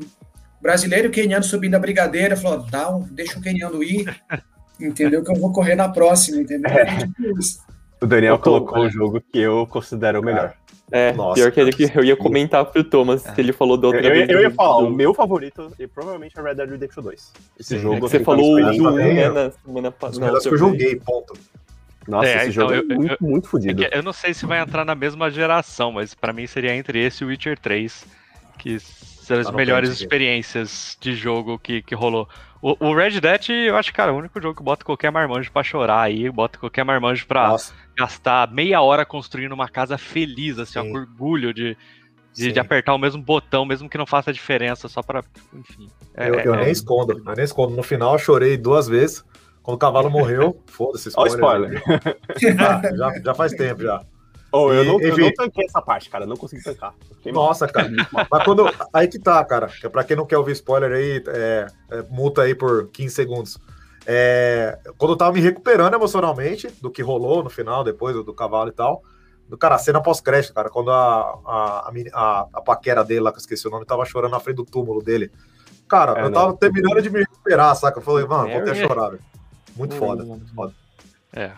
[0.62, 4.07] brasileiro e queniano subindo a brigadeira, falou, dá um, deixa o queniano ir,
[4.80, 5.24] entendeu?
[5.24, 6.70] Que eu vou correr na próxima, entendeu?
[6.70, 6.96] É.
[6.98, 7.61] Tipo isso.
[8.01, 10.55] O Daniel colocou o jogo que eu considero o melhor.
[10.93, 13.86] É, Nossa, pior que ele que eu ia comentar pro Thomas, que ele falou da
[13.88, 14.28] Eu, outra eu- vez.
[14.28, 17.32] eu ia do- falar, do- o meu favorito e provavelmente é Red Dead Redemption 2.
[17.59, 19.88] Esse Sim, jogo é que eu você falou esperando do 1, também, né, na semana
[19.91, 20.20] Os passada.
[20.24, 21.34] melhores que eu joguei, ponto.
[22.09, 23.82] Nossa, É, esse então, jogo eu- é muito, muito É fodido.
[23.88, 26.99] que eu não sei se vai entrar na mesma geração, mas pra mim seria entre
[27.05, 28.05] esse e o Witcher 3,
[28.59, 32.28] que são as no melhores experiências de jogo que, que rolou.
[32.62, 35.62] O, o Red Dead, eu acho, cara, o único jogo que bota qualquer marmanjo pra
[35.62, 40.78] chorar aí, bota qualquer marmanjo pra Nossa, gastar meia hora construindo uma casa feliz, assim,
[40.78, 40.92] ó, Sim.
[40.92, 41.76] com orgulho de,
[42.32, 45.22] de, de apertar o mesmo botão, mesmo que não faça diferença, só pra.
[45.55, 45.88] Enfim.
[46.14, 47.74] É- eu, eu é- nem escondo, eu nem escondo.
[47.76, 49.24] No final eu chorei duas vezes.
[49.62, 51.74] Quando o cavalo morreu, foda-se, Ó, spoiler.
[51.78, 52.18] spoiler.
[52.59, 54.03] Ah, já, já faz tempo já.
[54.53, 55.20] Oh, eu, E- não, eu enfim.
[55.20, 56.24] não tanquei essa parte, cara.
[56.24, 56.92] Eu não consegui tancar.
[57.16, 57.46] Fiquei mal.
[57.46, 57.88] Nossa, cara.
[58.11, 58.68] Mas quando.
[58.92, 59.68] Aí que tá, cara.
[59.92, 63.59] Pra quem não quer ouvir spoiler aí, é, é, multa aí por 15 segundos.
[64.07, 68.34] É, quando eu tava me recuperando emocionalmente do que rolou no final, depois do, do
[68.34, 69.03] cavalo e tal.
[69.48, 73.38] Do, cara, a cena pós-crédito, cara, quando a, a, a, a, paquera dele lá, que
[73.38, 75.30] eu esqueci o nome, tava chorando na frente do túmulo dele.
[75.88, 76.32] Cara, É, eu não.
[76.32, 77.98] tava terminando de me recuperar, saca?
[77.98, 78.86] Eu falei, mano, vou ter Mary.
[78.86, 79.18] chorado.
[79.76, 80.72] Muito foda, muito foda.
[81.32, 81.51] é.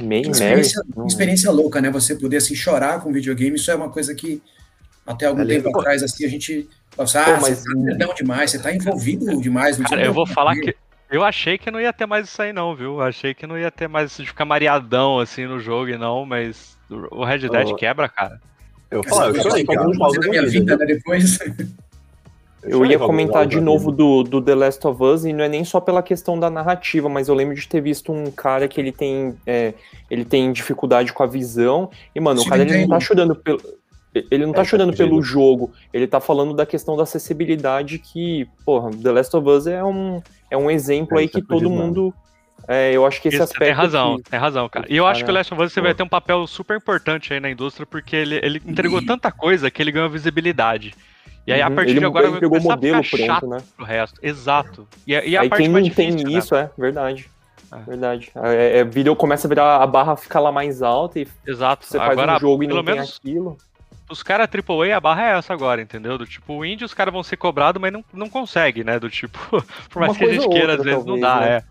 [0.00, 0.30] Mary.
[0.30, 1.90] experiência, experiência louca, né?
[1.90, 4.40] Você poder assim, chorar com videogame, isso é uma coisa que
[5.04, 8.14] até algum É tempo atrás assim, a gente fala assim, Pô, ah, mas- você tá
[8.14, 9.78] demais, você tá envolvido demais.
[9.78, 10.91] no Cara, eu vou falar videogame." que.
[11.12, 12.94] Eu achei que não ia ter mais isso aí, não, viu?
[12.94, 15.98] Eu achei que não ia ter mais isso de ficar mareadão assim no jogo e
[15.98, 17.74] não, mas o Red Dead Oh.
[17.74, 18.40] quebra, cara.
[18.90, 20.86] Eu falo, eu chorei eu minha vida, né?
[20.86, 21.38] Depois.
[22.62, 25.64] Eu ia comentar de novo do, do The Last of Us, e não é nem
[25.64, 28.92] só pela questão da narrativa, mas eu lembro de ter visto um cara que ele
[28.92, 29.74] tem, é,
[30.10, 33.34] ele tem dificuldade com a visão, e, mano, Sim, o cara ele não tá chorando
[33.34, 33.60] pelo.
[34.14, 37.98] Ele não tá É, chorando tá pelo jogo, ele tá falando da questão da acessibilidade
[37.98, 41.40] que, porra, The Last of Us é um, é um exemplo É, aí é que
[41.40, 42.14] todo fudido mundo.
[42.68, 43.64] é, eu acho que esse Isso, aspecto.
[43.64, 44.86] tem razão, que- tem razão, cara.
[44.88, 47.40] E eu acho que o Last of Us vai ter um papel super importante aí
[47.40, 50.94] na indústria, porque ele, ele entregou tanta coisa que ele ganhou visibilidade.
[51.46, 53.02] E aí, a Uhum, partir ele, de agora, ele vai pegou o começar a modelo
[53.02, 53.56] ficar pronto, chato né?
[53.76, 54.20] pro resto.
[54.22, 54.86] Exato.
[55.06, 56.38] E, a- e a aí parte quem mais não tem difícil, né?
[56.38, 57.30] isso, é verdade.
[57.72, 57.78] É.
[57.84, 58.30] Verdade.
[58.36, 61.86] É, é, vira- começa a virar a barra ficar lá mais alta e Exato.
[61.86, 63.56] você faz agora, um jogo e pelo não tem menos aquilo.
[64.12, 66.16] Os caras AAA, a barra é essa agora, entendeu?
[66.18, 68.98] Do tipo, o indie os caras vão ser cobrados, mas não, não consegue, né?
[68.98, 69.38] Do tipo,
[69.90, 71.56] por mais Uma que a gente queira, às outra, vezes não talvez, dá, né?
[71.56, 71.64] é.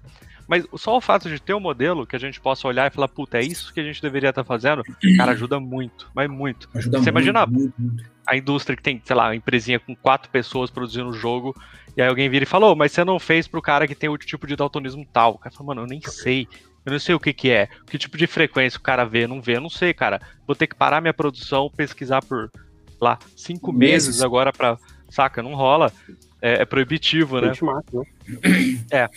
[0.48, 3.08] Mas só o fato de ter um modelo que a gente possa olhar e falar,
[3.08, 4.84] puta, é isso que a gente deveria estar fazendo,
[5.16, 6.68] cara, ajuda muito, mas muito.
[6.76, 8.04] Ajuda Você muito, imagina- muito, muito.
[8.28, 11.56] A indústria que tem, sei lá, uma empresinha com quatro pessoas produzindo o jogo,
[11.96, 14.18] e aí alguém vira e falou, mas você não fez pro cara que tem o
[14.18, 15.34] tipo de daltonismo tal.
[15.34, 16.48] O cara fala, mano, eu nem sei.
[16.86, 19.42] Eu não sei o que que é, que tipo de frequência o cara vê, não
[19.42, 20.20] vê, eu não sei, cara.
[20.48, 22.50] Vou ter que parar minha produção, pesquisar por
[23.00, 24.22] lá cinco meses, Meses.
[24.22, 24.78] agora pra.
[25.10, 25.92] Saca, não rola.
[26.42, 27.50] É, é proibitivo, né?
[27.50, 28.04] Benchmark, né?
[28.92, 29.10] É.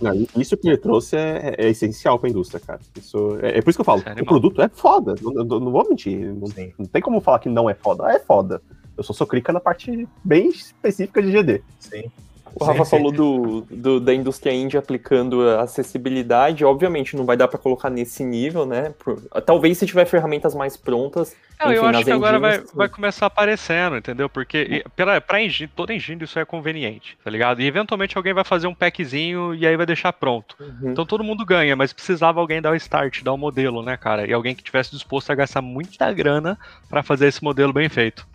[0.00, 2.80] Não, isso que ele trouxe é, é essencial pra indústria, cara.
[2.98, 5.14] Isso, é, é por isso que eu falo, é o produto é foda.
[5.22, 6.18] Não, não- não vou mentir.
[6.34, 6.48] Não,
[6.78, 8.10] não tem como falar que não é foda.
[8.10, 8.60] É foda.
[8.96, 11.62] Eu só sou crica na parte bem específica de GD.
[11.78, 12.10] Sim.
[12.54, 16.64] O Rafa falou do, do- da indústria indie aplicando a acessibilidade.
[16.64, 18.92] Obviamente não vai dar pra colocar nesse nível, né?
[18.98, 21.34] Por- talvez se tiver ferramentas mais prontas.
[21.60, 24.28] Não, eu enfim, acho nas que agora vai, vai começar aparecendo, entendeu?
[24.28, 24.84] Porque
[25.26, 27.60] pra engine, toda engine isso é conveniente, tá ligado?
[27.60, 30.56] E eventualmente alguém vai fazer um packzinho e aí vai deixar pronto.
[30.58, 30.90] Uhum.
[30.90, 34.26] Então todo mundo ganha, mas precisava alguém dar o start, dar o modelo, né, cara?
[34.26, 38.26] E alguém que tivesse disposto a gastar muita grana pra fazer esse modelo bem feito.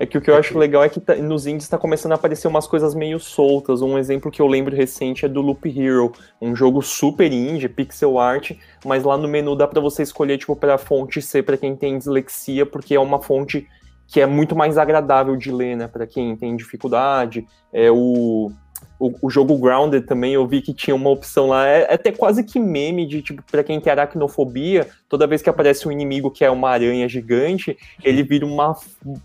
[0.00, 2.14] É que o que eu acho legal é que tá- nos indies tá começando a
[2.14, 3.82] aparecer umas coisas meio soltas.
[3.82, 8.18] Um exemplo que eu lembro recente é do Loop Hero, um jogo super indie, pixel
[8.18, 11.76] art, mas lá no menu dá pra você escolher tipo para fonte C pra quem
[11.76, 13.68] tem dislexia, porque é uma fonte
[14.08, 17.46] que é muito mais agradável de ler, né, Pra quem tem dificuldade.
[17.70, 18.50] É o
[18.98, 22.12] o, o, jogo Grounded também, eu vi que tinha uma opção lá, é, é até
[22.12, 26.30] quase que meme de, tipo, pra quem tem aracnofobia, toda vez que aparece um inimigo
[26.30, 28.76] que é uma aranha gigante, ele vira uma,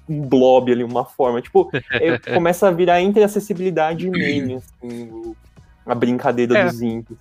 [0.09, 1.41] um blob ali, uma forma.
[1.41, 5.35] Tipo, é, começa a virar entre acessibilidade e meme, assim,
[5.85, 6.65] a brincadeira é.
[6.65, 7.17] dos imps.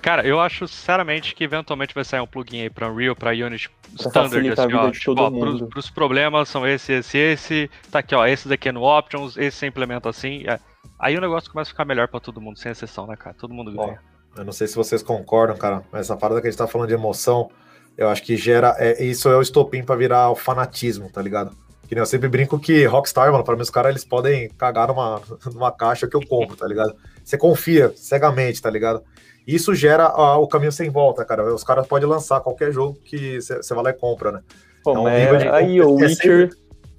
[0.00, 3.68] Cara, eu acho sinceramente que eventualmente vai sair um plugin aí pra Unreal, pra Unity
[3.96, 8.14] pra Standard, assim, ó, tipo, ó pros, pros, problemas são esse, esse, esse, tá aqui,
[8.14, 10.60] ó, esse daqui é no Options, esse você implementa assim, é.
[10.98, 13.34] Aí o negócio começa a ficar melhor para todo mundo, sem exceção, né, cara?
[13.38, 14.00] Todo mundo ganha.
[14.36, 16.88] eu não sei se vocês concordam, cara, mas essa parada que a gente tá falando
[16.88, 17.50] de emoção,
[17.96, 18.74] eu acho que gera.
[18.78, 21.56] É, isso é o estopim para virar o fanatismo, tá ligado?
[21.88, 24.88] Que nem eu sempre brinco que Rockstar, mano, pra mim os caras eles podem cagar
[24.88, 25.20] numa,
[25.52, 26.94] numa caixa que eu compro, tá ligado?
[27.24, 29.02] Você confia cegamente, tá ligado?
[29.46, 30.08] Isso gera
[30.38, 31.52] o caminho sem volta, cara.
[31.52, 34.40] Os caras podem lançar qualquer jogo que você vai lá e compra, né?
[34.84, 35.48] Pô, então, é, de...
[35.48, 36.50] aí o é Witcher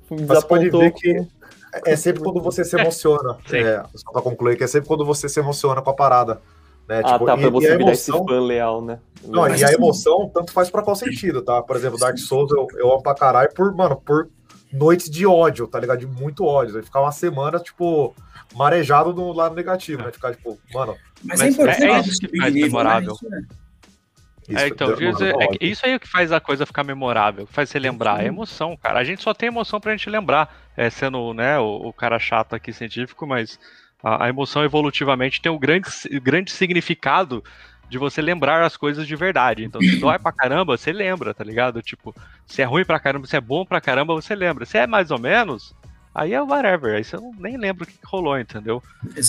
[0.09, 0.25] sempre...
[0.25, 1.25] Você pode ver que
[1.85, 3.37] é sempre quando você se emociona.
[3.51, 6.41] é, só pra concluir, que é sempre quando você se emociona com a parada.
[6.87, 7.01] Né?
[7.03, 8.15] Ah, tipo, tá, pra e, você e virar emoção...
[8.17, 8.99] esse fã leal, né?
[9.25, 11.61] Não, e a emoção tanto faz pra qual sentido, tá?
[11.61, 14.29] Por exemplo, Dark Souls eu, eu amo pra caralho por, mano, por
[14.71, 15.99] noites de ódio, tá ligado?
[15.99, 16.77] De muito ódio.
[16.77, 18.13] Eu ficar uma semana, tipo,
[18.53, 20.11] marejado no lado negativo, né?
[20.11, 20.95] Ficar, tipo, mano.
[21.23, 21.83] Mas, é importante.
[21.83, 23.15] É, é isso que faz memorável.
[23.23, 23.45] Né?
[24.47, 27.47] Isso, é, então, dizer, é, isso aí é o que faz a coisa ficar memorável,
[27.47, 28.99] faz você lembrar, é emoção, cara.
[28.99, 32.53] A gente só tem emoção pra gente lembrar, é, sendo né, o, o cara chato
[32.53, 33.57] aqui científico, mas
[34.03, 35.89] a, a, emoção evolutivamente tem um grande,
[36.21, 37.43] grande significado
[37.89, 39.63] de você lembrar as coisas de verdade.
[39.63, 41.81] Então, se dói pra caramba, você lembra, tá ligado?
[41.81, 42.13] Tipo,
[42.45, 44.65] se é ruim pra caramba, se é bom pra caramba, você lembra.
[44.65, 45.75] Se é mais ou menos,
[46.13, 48.81] aí é whatever, aí você não, nem lembra o que rolou, entendeu?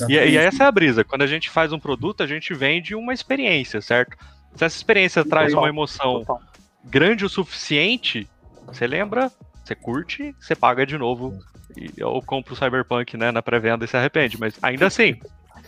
[0.08, 1.04] E, e essa é a brisa.
[1.04, 4.16] Quando a gente faz um produto, a gente vende uma experiência, certo?
[4.56, 6.42] Se essa experiência traz uma emoção total.
[6.84, 8.28] grande o suficiente,
[8.66, 9.30] você lembra,
[9.64, 11.38] você curte, você paga de novo.
[11.76, 15.16] E, ou compra o Cyberpunk né, na pré-venda e se arrepende, mas ainda assim.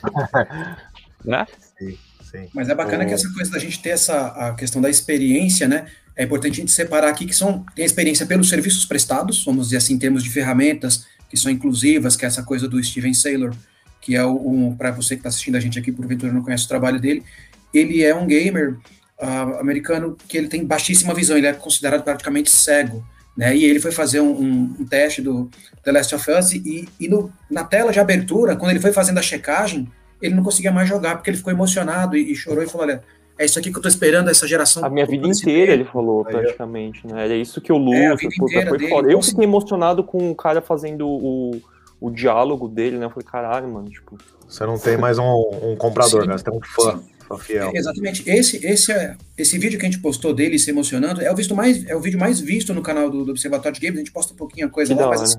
[1.25, 1.47] né?
[1.77, 2.49] Sim, sim.
[2.55, 5.87] Mas é bacana que essa coisa da gente ter essa a questão da experiência, né?
[6.15, 9.67] É importante a gente separar aqui que são tem a experiência pelos serviços prestados, vamos
[9.67, 13.13] dizer assim, em termos de ferramentas que são inclusivas, que é essa coisa do Steven
[13.13, 13.53] Saylor,
[14.01, 16.65] que é o, um, para você que está assistindo a gente aqui, porventura não conhece
[16.65, 17.25] o trabalho dele,
[17.73, 18.77] ele é um gamer
[19.21, 23.05] uh, americano que ele tem baixíssima visão, ele é considerado praticamente cego,
[23.37, 23.57] né?
[23.57, 25.51] E ele foi fazer um, um, um teste do
[25.83, 29.19] The Last of Us e, e no, na tela de abertura, quando ele foi fazendo
[29.19, 29.89] a checagem,
[30.21, 33.03] ele não conseguia mais jogar porque ele ficou emocionado e, e chorou e falou: olha,
[33.39, 34.85] é isso aqui que eu tô esperando, essa geração.
[34.85, 37.29] A minha vida inteira, ele falou, praticamente, né?
[37.29, 39.13] É isso que eu luto, é, a vida inteira foi dele, foda.
[39.13, 41.61] Eu fiquei emocionado com o cara fazendo o,
[42.01, 43.05] o diálogo dele, né?
[43.05, 44.17] Eu falei, caralho, mano, tipo.
[44.49, 45.25] Você não tem mais um,
[45.63, 46.29] um comprador, Sim.
[46.29, 46.39] né?
[46.39, 46.97] Você tem um fã.
[46.97, 47.16] Sim.
[47.39, 47.73] Fiel.
[47.75, 48.23] Exatamente.
[48.29, 51.55] Esse, esse, é, esse vídeo que a gente postou dele se emocionando é o, visto
[51.55, 53.99] mais, é o vídeo mais visto no canal do, do Observatório de Games.
[53.99, 55.39] A gente posta um pouquinho a coisa que lá, mas assim,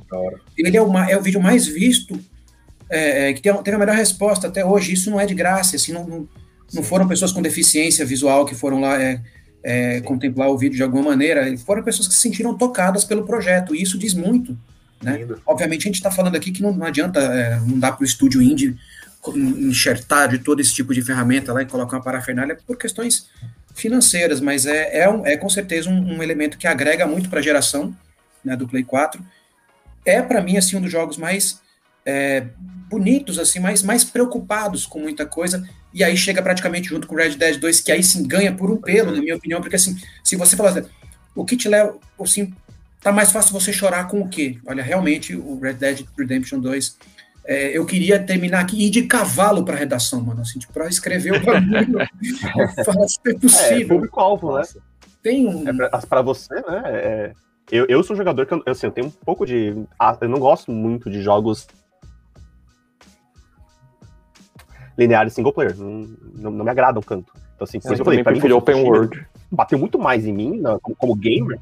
[0.58, 2.20] ele é o, é o vídeo mais visto,
[2.90, 4.94] é, é, que tem, teve a melhor resposta até hoje.
[4.94, 6.30] Isso não é de graça, assim, não, não,
[6.74, 9.22] não foram pessoas com deficiência visual que foram lá é,
[9.64, 13.76] é, contemplar o vídeo de alguma maneira, foram pessoas que se sentiram tocadas pelo projeto,
[13.76, 14.58] e isso diz muito.
[15.02, 15.28] Né?
[15.46, 18.06] Obviamente, a gente está falando aqui que não, não adianta, é, não dá para o
[18.06, 18.76] estúdio indie
[19.36, 23.30] enxertar de todo esse tipo de ferramenta lá e colocar uma parafernália por questões
[23.74, 27.40] financeiras, mas é, é, um, é com certeza um, um, elemento que agrega muito para
[27.40, 27.96] a geração
[28.44, 29.24] né, do Play 4.
[30.04, 31.62] É, para mim, assim, um dos jogos mais
[32.06, 32.48] é,
[32.90, 37.36] bonitos, assim, mais, mais preocupados com muita coisa, e aí chega praticamente junto com Red
[37.36, 40.36] Dead 2, que aí sim ganha por um pelo, na minha opinião, porque assim, se
[40.36, 40.90] você falar assim,
[41.36, 42.54] o que te leva, assim,
[43.02, 44.58] tá mais fácil você chorar com o quê?
[44.66, 46.98] Olha, realmente, o Red Dead Redemption 2
[47.48, 50.74] é, eu queria terminar aqui e ir de cavalo para a redação, mano, assim, tipo,
[50.74, 52.06] para escrever o bagulho.
[52.86, 53.78] Fala, se é possível.
[53.78, 54.64] É, público-alvo, né?
[55.24, 55.64] Tem um.
[55.68, 56.82] É para você, né?
[56.86, 57.34] É,
[57.72, 59.74] eu, eu sou um jogador que eu, assim, eu tenho um pouco de.
[59.98, 61.68] Ah, eu não gosto muito de jogos
[64.98, 65.74] lineares single player.
[65.78, 66.06] Não,
[66.36, 67.32] não, não me agradam tanto.
[67.56, 69.26] Então, assim, por isso eu falei, pra mim, Open World.
[69.50, 71.58] Bateu muito mais em mim, né, como, como gamer,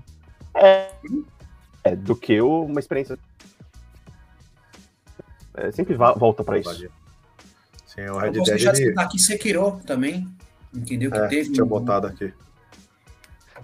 [0.56, 0.90] é,
[1.84, 3.20] é, do que uma experiência
[5.58, 6.88] é, sempre volta para isso.
[7.86, 8.58] Sim, o Red Dead.
[8.58, 8.94] Já ele...
[8.98, 10.28] aqui Sekiro também.
[10.74, 11.10] Entendeu?
[11.10, 11.52] Que é, teve.
[11.52, 11.68] Tinha um...
[11.68, 12.34] botado aqui.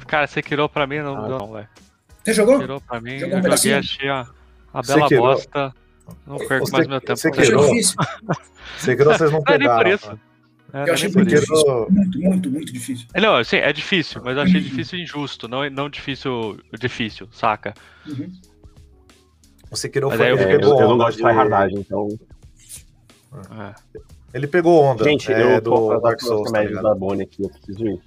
[0.07, 1.27] Cara, Sekiro pra mim não ah.
[1.27, 1.67] deu, não, velho.
[2.23, 2.55] Você jogou?
[2.55, 4.27] Sekiro pra mim, jogou eu um joguei, achei a,
[4.73, 5.21] a bela Sekiro.
[5.21, 5.73] bosta.
[6.25, 7.17] Não perco mais meu tempo.
[7.17, 7.59] Sekiro,
[8.79, 9.73] Sekiro vocês não pegaram.
[9.75, 10.19] Não é nem por isso.
[10.73, 11.87] É, eu achei muito difícil.
[11.89, 13.07] Muito, muito, muito difícil.
[13.15, 17.73] Não, assim, é difícil, mas eu achei difícil injusto, não, não difícil, difícil, saca?
[18.07, 18.31] Uhum.
[19.71, 22.07] O Sekiro foi, ele pegou eu, eu não gosto de tryhardagem, então...
[23.33, 23.73] É.
[24.33, 25.03] Ele pegou onda.
[25.03, 28.01] Gente, é, eu do Dark Souls, tá da Bonnie aqui, eu preciso ir.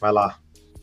[0.00, 0.38] Vai lá.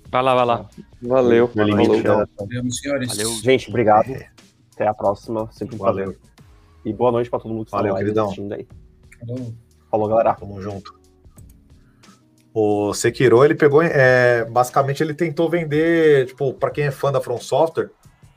[0.09, 0.69] Vai lá, vai lá.
[1.01, 1.49] Valeu.
[1.55, 3.09] Meu limite, Valeu, Valeu senhores.
[3.09, 3.29] Valeu.
[3.41, 4.09] Gente, obrigado.
[4.11, 4.29] É.
[4.73, 5.49] Até a próxima.
[5.51, 6.05] Sempre um Valeu.
[6.05, 6.21] prazer.
[6.85, 8.29] E boa noite pra todo mundo que Valeu, tá queridão.
[8.51, 8.67] aí.
[9.19, 9.53] Falou.
[9.89, 10.35] Falou, galera.
[10.35, 10.99] Tamo junto.
[12.53, 17.19] O Sekiro, ele pegou, é, basicamente ele tentou vender, tipo, pra quem é fã da
[17.19, 17.89] From Software,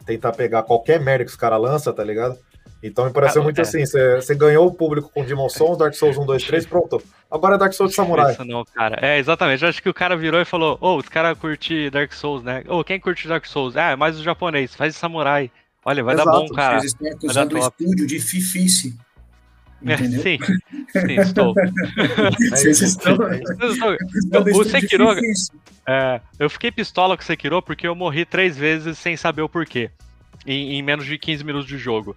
[0.06, 2.38] tentar pegar qualquer merda que os caras lançam, tá ligado?
[2.82, 3.62] Então me pareceu Ah, muito é.
[3.62, 7.02] assim, você ganhou o público com Demon Souls, Dark Souls 1, 2, 3, pronto.
[7.30, 8.32] Agora é Dark Souls de Samurai.
[8.32, 8.98] Isso não, cara.
[9.04, 9.62] É, exatamente.
[9.64, 12.62] Eu acho que o cara virou e falou: Ô, os caras curtem Dark Souls, né?
[12.68, 13.76] Ô, quem curte Dark Souls?
[13.76, 15.50] Ah, é mais o japonês, faz de samurai.
[15.84, 16.38] Olha, vai dar Exato.
[16.38, 16.80] bom, cara.
[16.80, 18.96] Vocês estão acusando o estúdio de fifice.
[19.84, 20.22] É, Entendeu?
[20.22, 20.38] sim,
[20.88, 21.54] sim, estou.
[22.50, 23.16] Vocês estão
[24.54, 25.14] O Sekiro-.
[25.86, 29.48] É, eu fiquei pistola com o Sekiro porque eu morri três vezes sem saber o
[29.48, 29.90] porquê.
[30.46, 32.16] Em, em menos de 15 minutos de jogo.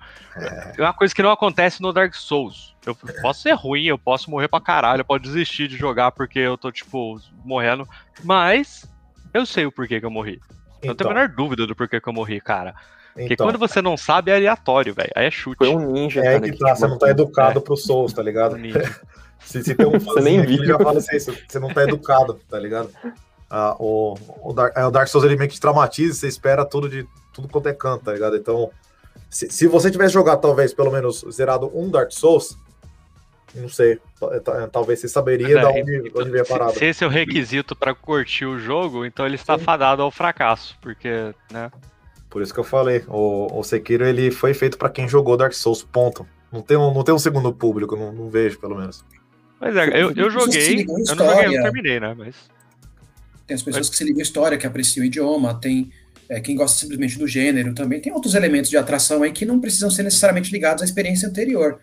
[0.77, 2.75] É uma coisa que não acontece no Dark Souls.
[2.85, 6.37] Eu posso ser ruim, eu posso morrer pra caralho, eu posso desistir de jogar porque
[6.39, 7.87] eu tô, tipo, morrendo.
[8.23, 8.87] Mas
[9.33, 10.39] eu sei o porquê que eu morri.
[10.39, 12.75] Eu não tenho a Então, menor dúvida do porquê que eu morri, cara.
[13.13, 15.11] Porque então quando você não sabe, é aleatório, velho.
[15.15, 15.57] Aí é chute.
[15.57, 16.45] Foi um ninja, é cara.
[16.45, 18.55] aí que tá, você não tá educado pro Souls, tá ligado?
[19.41, 20.65] Se, se tem um Você nem fãzinho aqui, viu.
[20.65, 22.89] já fala assim, você não tá educado, tá ligado?
[23.49, 26.65] Ah, o, o, Dark, é, o Dark Souls ele meio que te traumatiza, você espera
[26.65, 28.35] tudo de tudo quanto é canto, tá ligado?
[28.35, 28.69] Então,
[29.29, 32.57] se, se você tivesse jogado, talvez, pelo menos, zerado um Dark Souls,
[33.55, 36.45] não sei, ta- ta- talvez você saberia Mas da é, onde, então, onde veio a
[36.45, 36.73] se, parada.
[36.73, 40.77] se esse é o requisito pra curtir o jogo, então ele está fadado ao fracasso.
[40.81, 41.71] Porque, né?
[42.29, 45.53] Por isso que eu falei, o, o Sekiro ele foi feito pra quem jogou Dark
[45.53, 46.27] Souls, ponto.
[46.51, 49.03] Não tem um, não tem um segundo público, não, não vejo, pelo menos.
[49.59, 50.81] Mas é, eu, eu joguei.
[50.81, 51.61] Eu não joguei, eu história.
[51.63, 52.15] terminei, né?
[52.17, 52.35] Mas.
[53.47, 55.91] Tem as pessoas que se ligam à história, que apreciam o idioma, tem
[56.29, 57.99] é, quem gosta simplesmente do gênero também.
[57.99, 61.79] Tem outros elementos de atração aí que não precisam ser necessariamente ligados à experiência anterior.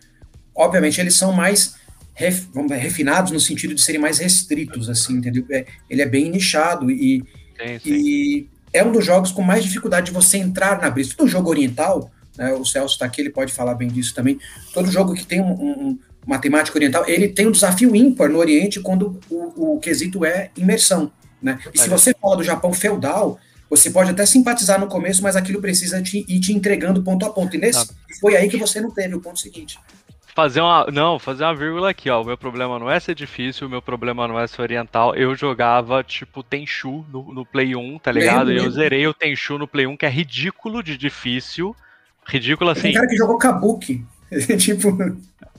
[0.55, 1.75] Obviamente, eles são mais
[2.13, 5.45] ref- dizer, refinados no sentido de serem mais restritos, assim, entendeu?
[5.51, 7.21] É, ele é bem nichado e,
[7.59, 7.93] Sim, sim.
[7.93, 11.13] e é um dos jogos com mais dificuldade de você entrar na brisa.
[11.15, 14.39] Todo jogo oriental, né, o Celso está aqui, ele pode falar bem disso também.
[14.73, 18.37] Todo jogo que tem um, um, uma temática oriental, ele tem um desafio ímpar no
[18.37, 21.11] Oriente quando o, o quesito é imersão.
[21.41, 21.59] Né?
[21.73, 23.39] E se você fala do Japão feudal,
[23.69, 27.29] você pode até simpatizar no começo, mas aquilo precisa te, ir te entregando ponto a
[27.29, 27.55] ponto.
[27.55, 27.87] E nesse,
[28.19, 29.77] foi aí que você não teve o ponto seguinte.
[30.37, 30.85] Fazer uma.
[30.93, 32.21] Não, fazer uma vírgula aqui, ó.
[32.21, 35.15] O meu problema não é ser difícil, o meu problema não é ser oriental.
[35.15, 38.49] Eu jogava, tipo, Tenchu no, no Play 1, tá ligado?
[38.49, 38.71] Lembro, E eu lembro.
[38.71, 41.75] zerei o Tenchu no Play 1, que é ridículo de difícil.
[42.23, 42.83] Ridículo assim.
[42.83, 44.05] Tem cara que jogou Kabuki.
[44.59, 44.95] tipo,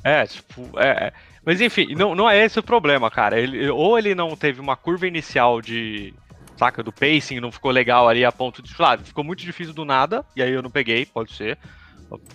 [0.05, 0.89] É, tipo, é.
[1.09, 1.13] é.
[1.45, 3.37] Mas enfim, não, não é esse o problema, cara.
[3.41, 6.15] Ele, ou ele não teve uma curva inicial de.
[6.57, 8.73] Saca, do pacing, não ficou legal ali a ponto de.
[8.73, 11.59] Claro, ficou muito difícil do nada, e aí eu não peguei, pode ser.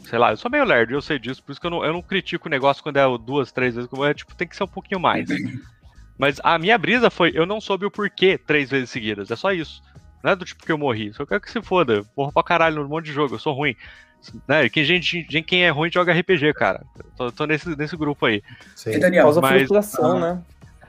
[0.05, 1.93] Sei lá, eu sou meio lerdo, eu sei disso, por isso que eu não, eu
[1.93, 4.67] não critico o negócio quando é duas, três vezes, é, tipo, tem que ser um
[4.67, 5.27] pouquinho mais.
[6.17, 9.51] Mas a minha brisa foi, eu não soube o porquê três vezes seguidas, é só
[9.51, 9.81] isso.
[10.23, 12.43] Não é do tipo que eu morri, só quero que se foda, eu morro pra
[12.43, 13.75] caralho num monte de jogo, eu sou ruim.
[14.47, 14.69] Né?
[14.69, 16.81] Quem, gente, gente- quem é ruim joga RPG, cara.
[17.17, 18.41] Tô, tô nesse, nesse grupo aí.
[18.73, 18.91] Sim.
[18.91, 20.35] e Daniel, Causa mas- frustração, Ah.
[20.35, 20.41] né?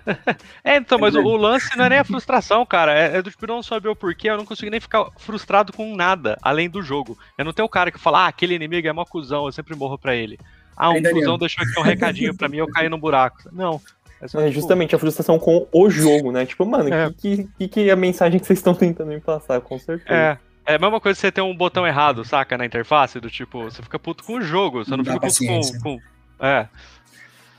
[0.62, 2.93] É, então, mas o, o lance não é nem a frustração, cara.
[2.98, 5.72] É, é do tipo, eu não saber o porquê, eu não consigo nem ficar frustrado
[5.72, 7.18] com nada, além do jogo.
[7.36, 9.76] Eu não tenho o cara que fala, ah, aquele inimigo é mó cuzão, eu sempre
[9.76, 10.39] morro pra ele.
[10.76, 13.39] Ah, um cuzão deixou aqui um recadinho pra mim, eu caí no buraco.
[13.52, 13.81] Não.
[14.20, 16.47] É, É tipo, justamente a frustração com o jogo, né?
[16.47, 17.12] Tipo, mano, É.
[17.12, 20.12] que, que, que é a mensagem que vocês estão tentando me passar, com certeza.
[20.12, 20.39] É.
[20.66, 23.64] É a mesma coisa que você ter um botão errado, saca, na interface, do tipo,
[23.64, 26.01] você fica puto com o jogo, você não, dá fica puto com, com.
[26.40, 26.66] É.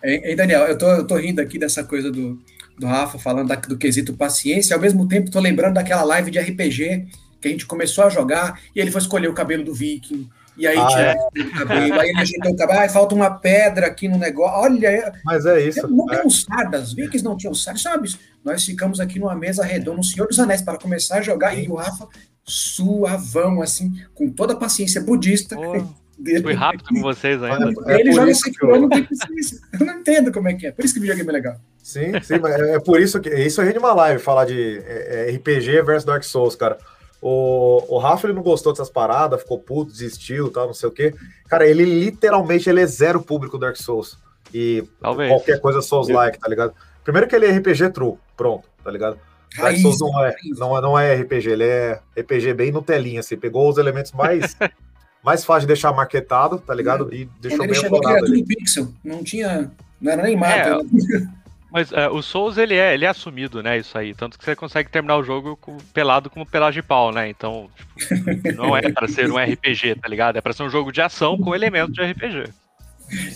[0.03, 2.39] Ei, Daniel, eu tô, eu tô rindo aqui dessa coisa do,
[2.77, 6.39] do Rafa falando da- do quesito paciência, ao mesmo tempo tô lembrando daquela live de
[6.39, 7.07] RPG
[7.41, 10.29] que a gente começou a jogar e ele foi escolher o cabelo do Viking.
[10.57, 11.15] E aí Ah, tinha é?
[11.47, 14.57] o cabelo, aí ele ajeitou o cabelo, ai, falta uma pedra aqui no negócio.
[14.57, 15.85] Olha, Mas é isso.
[15.87, 16.17] não é.
[16.17, 18.15] tem um sardas, Vikings não tinham sardas, sabe?
[18.43, 21.67] Nós ficamos aqui numa mesa redonda, no Senhor dos Anéis, para começar a jogar, e
[21.67, 22.07] o Rafa
[22.45, 26.43] suavão, assim, com toda a paciência budista Pô, dele.
[26.43, 27.73] fui rápido com vocês ainda.
[27.87, 29.59] É ele por joga isso que eu eu- não paciência.
[29.79, 30.71] Eu não entendo como é que é.
[30.71, 31.55] Por isso que o videogame é legal.
[31.81, 33.29] Sim, sim, mas é é por isso que.
[33.29, 36.77] Isso a gente uma live falar de é, é, RPG versus Dark Souls, cara.
[37.21, 40.91] O, o Rafa ele não gostou dessas paradas, ficou puto, desistiu tal, não sei o
[40.91, 41.13] quê.
[41.47, 44.17] Cara, ele literalmente ele é zero público Dark Souls.
[44.53, 45.29] E Talvez.
[45.31, 46.73] qualquer coisa Souls-like, tá ligado?
[47.03, 49.17] Primeiro que ele é RPG true, pronto, tá ligado?
[49.57, 53.21] Dark Raiz, Souls não é, não, é, não é RPG, ele é RPG bem Nutelinha,
[53.21, 54.55] assim, pegou os elementos mais,
[55.25, 57.13] mais fáceis de deixar maquetado, tá ligado?
[57.13, 58.45] E deixou bem era aflorado tudo ali.
[58.45, 59.71] pixel, não tinha.
[59.99, 60.53] Não era nem mapa.
[60.53, 61.33] É, né?
[61.71, 64.13] Mas é, o Souls, ele é, ele é assumido, né, isso aí.
[64.13, 67.27] Tanto que você consegue terminar o jogo com- pelado como pelagem de pau, né?
[67.27, 70.37] Então, tipo, não é pra ser um RPG, tá ligado?
[70.37, 72.49] É pra ser um jogo de ação com elementos de RPG.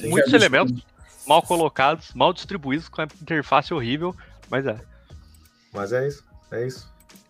[0.08, 0.82] Muitos elementos
[1.28, 4.16] mal colocados, mal distribuídos, com a interface horrível,
[4.50, 4.78] mas é.
[5.74, 6.90] Mas é isso, é isso.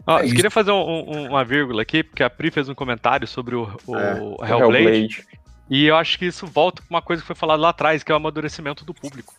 [0.09, 2.73] Ó, É eu queria fazer um- um- uma vírgula aqui, porque a Pri fez um
[2.73, 5.23] comentário sobre o, o É, Hellblade,
[5.69, 8.11] E eu acho que isso volta pra uma coisa que foi falada lá atrás, que
[8.11, 9.35] é o amadurecimento do público.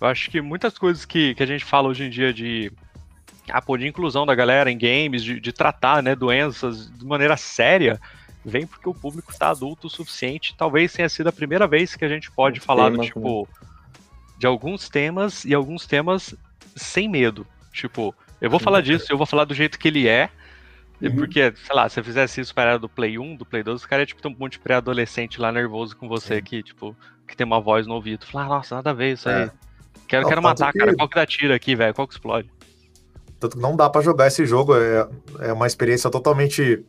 [0.00, 2.72] Eu acho que muitas coisas que, que a gente fala hoje em dia de
[3.50, 7.36] a ah, de inclusão da galera em games, de, de tratar né, doenças de maneira
[7.36, 8.00] séria,
[8.42, 10.54] vem porque o público está adulto o suficiente.
[10.56, 13.68] Talvez tenha sido a primeira vez que a gente pode falar do tipo né?
[14.38, 16.34] de alguns temas e alguns temas
[16.74, 17.46] sem medo.
[17.70, 18.14] Tipo,
[18.44, 20.28] eu vou falar disso, eu vou falar do jeito que ele é.
[21.00, 21.16] Uhum.
[21.16, 23.86] Porque, sei lá, se eu fizesse isso para do Play 1, do Play 2, os
[23.86, 26.96] caras é tipo ter um monte de pré-adolescente lá nervoso com você que, tipo,
[27.26, 28.24] que tem uma voz no ouvido.
[28.26, 29.42] Falar, ah, nossa, nada a ver isso aí.
[29.42, 29.50] É.
[30.06, 30.78] Quero, não, quero matar, que...
[30.78, 30.94] cara.
[30.94, 31.94] Qual que dá tiro aqui, velho?
[31.94, 32.50] Qual que explode?
[33.40, 34.74] Tanto que não dá para jogar esse jogo.
[34.76, 35.08] É,
[35.40, 36.84] é uma experiência totalmente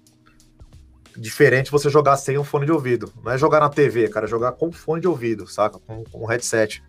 [1.18, 3.12] diferente você jogar sem um fone de ouvido.
[3.24, 5.80] Não é jogar na TV, cara, é jogar com fone de ouvido, saca?
[5.80, 6.84] Com, com headset.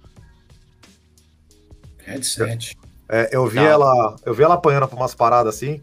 [1.99, 2.77] Headset.
[3.09, 5.81] É, eu vi ela, eu vi ela apanhando pra umas paradas assim,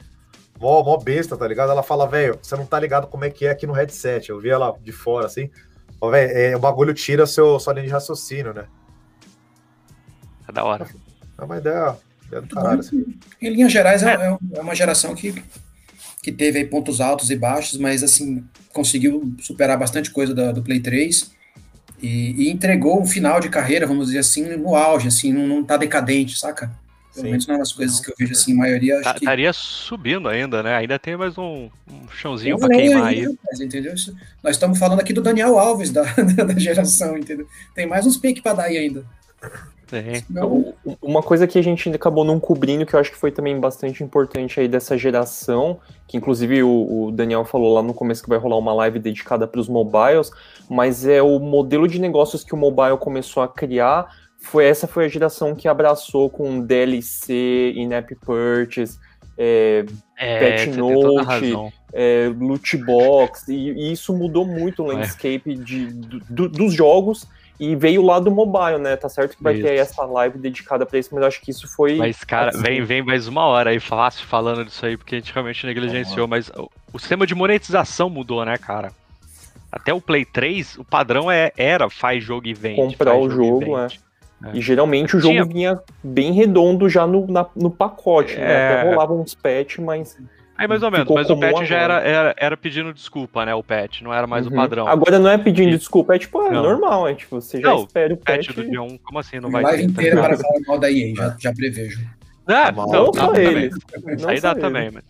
[0.59, 1.71] mó, mó besta, tá ligado?
[1.71, 4.29] Ela fala, velho, você não tá ligado como é que é aqui no headset.
[4.29, 5.49] Eu vi ela de fora assim.
[6.01, 8.65] Ó, velho, é, o bagulho tira seu, sua linha de raciocínio, né?
[10.47, 10.87] É da hora.
[11.37, 11.95] É uma ideia,
[12.29, 12.79] do caralho.
[12.79, 13.05] Assim.
[13.41, 15.43] Em linhas gerais, é, é, é uma geração que
[16.23, 20.63] que teve aí pontos altos e baixos, mas assim, conseguiu superar bastante coisa do, do
[20.63, 21.29] Play 3
[22.01, 25.63] e, e, entregou um final de carreira, vamos dizer assim, no auge, assim, não, não
[25.65, 26.71] tá decadente, saca?
[27.13, 27.31] Pelo Sim.
[27.31, 29.01] menos não é das coisas que eu vejo assim, a maioria.
[29.01, 29.19] Tá, que...
[29.19, 30.75] Estaria subindo ainda, né?
[30.75, 33.27] Ainda tem mais um, um chãozinho para queimar aí.
[33.45, 33.93] Mas, entendeu?
[34.41, 36.03] Nós estamos falando aqui do Daniel Alves da,
[36.45, 37.47] da geração, entendeu?
[37.75, 39.05] Tem mais uns piques para dar aí ainda.
[40.29, 43.59] Então, uma coisa que a gente acabou não cobrindo, que eu acho que foi também
[43.59, 48.29] bastante importante aí dessa geração, que inclusive o, o Daniel falou lá no começo que
[48.29, 50.31] vai rolar uma live dedicada para os mobiles,
[50.69, 54.22] mas é o modelo de negócios que o mobile começou a criar.
[54.43, 58.99] Foi essa foi a geração que abraçou com DLC, in-app purchase,
[59.37, 59.85] é,
[60.17, 64.95] é, Pet Note, é, loot box, e, e, isso mudou muito o é.
[64.95, 65.87] landscape de,
[66.29, 67.27] do, dos jogos
[67.59, 68.95] e veio lá do mobile, né?
[68.95, 69.63] Tá certo que vai isso.
[69.63, 71.95] ter essa live dedicada para isso, mas eu acho que isso foi.
[71.95, 72.61] Mas, cara, assim.
[72.61, 76.27] vem, vem mais uma hora aí fácil falando disso aí, porque a gente realmente negligenciou,
[76.27, 78.91] mas o, o sistema de monetização mudou, né, cara?
[79.71, 82.75] Até o Play 3, o padrão é, era faz jogo e vende.
[82.75, 83.87] Comprar o jogo, jogo é.
[84.43, 84.57] É.
[84.57, 85.45] E geralmente o jogo Tinha...
[85.45, 88.43] vinha bem redondo já no, na, no pacote, né?
[88.43, 88.47] é...
[88.47, 88.79] né?
[88.81, 90.17] Até rolava uns patch, mas
[90.55, 93.55] Aí mais ou menos, mas o patch já era, era, era, pedindo desculpa, né?
[93.55, 94.53] O patch, não era mais uhum.
[94.53, 94.87] o padrão.
[94.87, 96.61] Agora não é pedindo desculpa, é tipo, é não.
[96.61, 98.47] normal, é tipo, você já não, espera o patch.
[98.47, 99.39] patch do dia 1, como assim?
[99.39, 101.99] Não vai live ter, inteira tá para falar mal da EA, já, já prevejo.
[102.47, 103.75] É, não, não, não só eles.
[104.27, 105.03] Aí dá também, mas...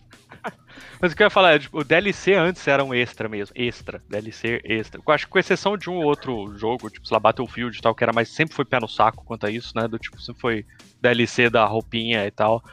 [1.04, 3.54] Mas o que eu ia falar é, tipo, o DLC antes era um extra mesmo.
[3.54, 4.02] Extra.
[4.08, 5.02] DLC extra.
[5.06, 7.94] Eu acho que com exceção de um outro jogo, tipo, sei lá, Battlefield e tal,
[7.94, 8.30] que era mais.
[8.30, 9.86] Sempre foi pé no saco quanto a isso, né?
[9.86, 10.66] Do tipo, sempre foi
[11.02, 12.64] DLC da roupinha e tal.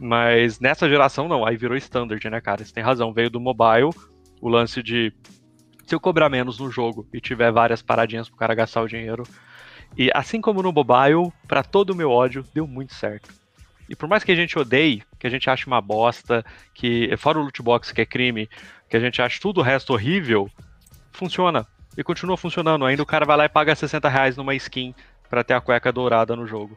[0.00, 2.64] Mas nessa geração não, aí virou standard, né, cara?
[2.64, 3.90] Você tem razão, veio do mobile,
[4.40, 5.12] o lance de
[5.86, 9.24] se eu cobrar menos no jogo e tiver várias paradinhas pro cara gastar o dinheiro.
[9.94, 13.28] E assim como no mobile, para todo o meu ódio, deu muito certo.
[13.90, 16.44] E por mais que a gente odeie, que a gente ache uma bosta,
[16.74, 18.46] que fora o loot box que é crime,
[18.90, 20.50] que a gente ache tudo o resto horrível,
[21.12, 21.66] funciona.
[21.96, 22.84] E continua funcionando.
[22.84, 24.94] Ainda o cara vai lá e paga 60 reais numa skin
[25.30, 26.76] para ter a cueca dourada no jogo.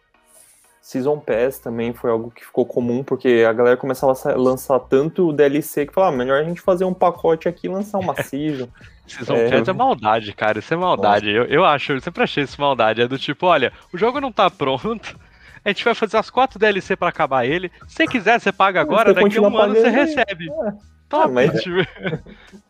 [0.82, 5.28] Season Pass também foi algo que ficou comum, porque a galera começava a lançar tanto
[5.28, 8.16] o DLC que falava, ah, melhor a gente fazer um pacote aqui e lançar uma
[8.24, 8.70] Season.
[9.06, 9.50] Season é...
[9.50, 11.30] Pass é maldade, cara, isso é maldade.
[11.30, 13.02] Eu, eu acho, eu sempre achei isso maldade.
[13.02, 15.20] É do tipo, olha, o jogo não tá pronto,
[15.64, 17.72] a gente vai fazer as quatro DLC para acabar ele.
[17.88, 20.50] Se quiser, você paga agora, você daqui a um ano você recebe.
[20.50, 20.72] É.
[21.10, 21.62] Top, ah, mas...
[21.62, 21.78] tipo...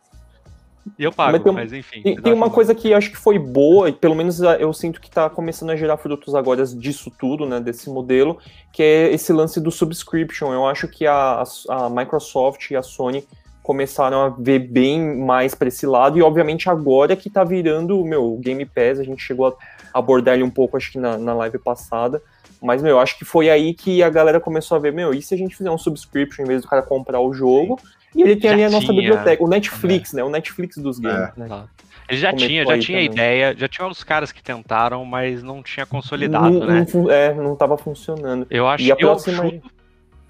[0.98, 2.02] E eu pago, mas, tem, mas enfim.
[2.02, 5.08] Tem, tem uma coisa que acho que foi boa, e pelo menos eu sinto que
[5.08, 8.38] está começando a gerar frutos agora disso tudo, né, desse modelo,
[8.72, 10.52] que é esse lance do subscription.
[10.52, 13.24] Eu acho que a, a Microsoft e a Sony
[13.62, 18.32] começaram a ver bem mais para esse lado, e obviamente agora que está virando, meu,
[18.32, 21.34] o Game Pass, a gente chegou a abordar ele um pouco, acho que na, na
[21.34, 22.22] live passada,
[22.60, 25.34] mas, meu, acho que foi aí que a galera começou a ver, meu, e se
[25.34, 27.78] a gente fizer um subscription em vez do cara comprar o jogo,
[28.14, 30.16] e ele tem já ali a nossa tinha, biblioteca, o Netflix, é.
[30.16, 30.24] né?
[30.24, 31.40] O Netflix dos games, é.
[31.40, 31.68] né?
[32.08, 33.12] Ele já tinha, já tinha também.
[33.12, 36.86] ideia, já tinha uns caras que tentaram, mas não tinha consolidado, não, né?
[36.92, 38.46] Não, é, não tava funcionando.
[38.50, 39.42] Eu acho que eu próxima...
[39.44, 39.70] chuto...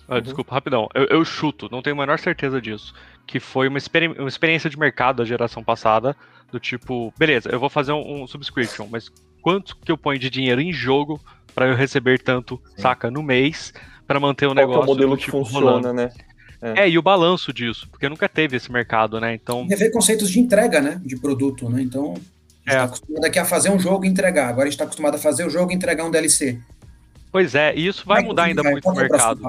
[0.09, 0.21] Ah, uhum.
[0.23, 0.89] Desculpa, rapidão.
[0.95, 2.95] Eu, eu, chuto, não tenho a menor certeza disso.
[3.27, 6.17] Que foi uma, experi uma experiência de mercado da geração passada,
[6.51, 10.31] do tipo, beleza, eu vou fazer um, um subscription, mas quanto que eu ponho de
[10.31, 11.21] dinheiro em jogo
[11.59, 12.83] para eu receber tanto, Sim.
[12.83, 13.75] saca, no mês,
[14.07, 14.81] para manter o Qual negócio.
[14.81, 15.93] É o modelo que tipo, funciona, rolando.
[15.93, 16.13] né?
[16.63, 16.85] É.
[16.85, 16.89] é.
[16.89, 19.35] e o balanço disso, porque nunca teve esse mercado, né?
[19.35, 19.67] Então.
[19.67, 21.01] Rever conceitos de entrega, né?
[21.05, 21.83] De produto, né?
[21.83, 22.29] Então, a gente
[22.65, 22.85] está é.
[22.85, 24.49] acostumado aqui a fazer um jogo e entregar.
[24.49, 26.61] Agora a gente está acostumado a fazer o jogo e entregar um DLC.
[27.33, 28.71] Pois é, e isso vai mudar ainda vai?
[28.71, 29.43] muito o mercado.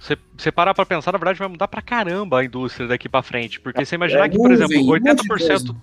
[0.00, 3.22] Você, você parar pra pensar, na verdade, vai mudar pra caramba a indústria daqui pra
[3.22, 3.60] frente.
[3.60, 5.76] Porque você imaginar é, que, por exemplo, 80%.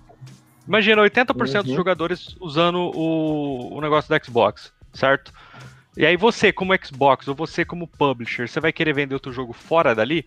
[0.66, 1.62] Imagina 80% uhum.
[1.62, 5.32] dos jogadores usando o, o negócio do Xbox, certo?
[5.96, 9.32] E aí você, como Xbox, ou você como publisher, você vai querer vender o teu
[9.32, 10.24] jogo fora dali?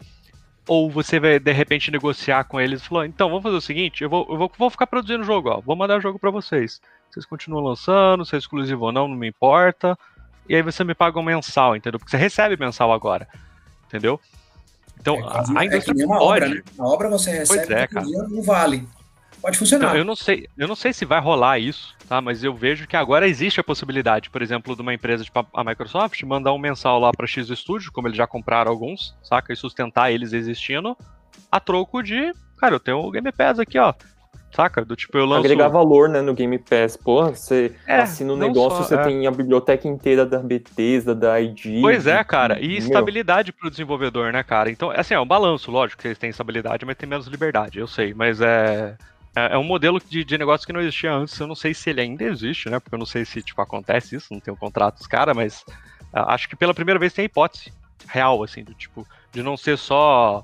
[0.68, 4.03] Ou você vai, de repente, negociar com eles e falar, então, vamos fazer o seguinte,
[4.03, 6.30] eu vou, eu vou, vou ficar produzindo o jogo, ó, vou mandar o jogo para
[6.30, 6.81] vocês.
[7.10, 9.98] Vocês continuam lançando, se é exclusivo ou não, não me importa.
[10.48, 11.99] E aí você me paga um mensal, entendeu?
[11.99, 13.27] Porque você recebe mensal agora,
[13.88, 14.19] entendeu?
[14.99, 16.43] Então, É, a, a é indústria uma pode...
[16.45, 16.61] obra, né?
[16.77, 18.06] A obra você recebe, é, outro cara.
[18.30, 18.88] não vale.
[19.41, 19.88] Pode funcionar.
[19.88, 22.22] Então, eu não sei, eu não sei se vai rolar isso, tá?
[22.22, 25.63] Mas eu vejo que agora existe a possibilidade, por exemplo, de uma empresa tipo a
[25.63, 29.51] Microsoft mandar um mensal lá para X Studio, como eles já compraram alguns, saca?
[29.51, 30.95] E sustentar eles existindo,
[31.51, 33.93] a troco de, cara, eu tenho o Game Pass aqui, ó.
[34.53, 34.84] Saca?
[34.84, 35.45] Do tipo, eu lanço.
[35.45, 36.97] Agregar valor, né, no Game Pass.
[36.97, 39.03] Porra, você É, assina um não negócio, só, você é.
[39.03, 41.80] tem a biblioteca inteira da Bethesda, da ID.
[41.80, 42.59] Pois é, cara.
[42.59, 44.69] E Meu, estabilidade pro desenvolvedor, né, cara?
[44.69, 47.88] Então, assim, é um balanço, lógico que eles têm estabilidade, mas tem menos liberdade, eu
[47.88, 48.13] sei.
[48.13, 48.97] Mas é.
[49.35, 51.39] É é um modelo de, de negócio que não existia antes.
[51.39, 52.79] Eu não sei se ele ainda existe, né?
[52.79, 55.63] Porque eu não sei se, tipo, acontece isso, não tenho contrato dos caras, mas
[56.13, 57.71] ah, acho que pela primeira vez tem a hipótese
[58.07, 60.43] real, assim, do tipo, de não ser só,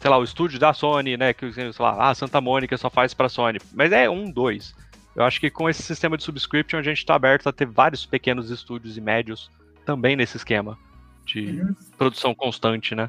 [0.00, 1.34] sei lá, o estúdio da Sony, né?
[1.34, 3.58] Que, sei lá, ah, Santa Mônica só faz pra Sony.
[3.72, 4.74] Mas é um, dois.
[5.14, 8.04] Eu acho que com esse sistema de subscription a gente tá aberto a ter vários
[8.06, 9.50] pequenos estúdios e médios
[9.84, 10.78] também nesse esquema
[11.24, 11.74] de Uhum.
[11.96, 13.08] produção constante, né?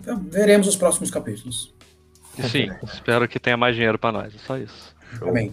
[0.00, 1.72] Então, veremos os próximos capítulos.
[2.48, 4.94] Sim, espero que tenha mais dinheiro pra nós, é só isso.
[5.18, 5.28] Show.
[5.28, 5.52] Amém.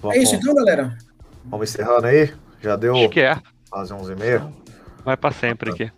[0.00, 0.96] Vamos, É isso então, galera.
[1.44, 2.32] vamos encerrando aí.
[2.60, 3.36] Já deu Acho que é,
[3.70, 4.52] quase 11 e meia.
[5.04, 5.90] vai pra sempre aqui.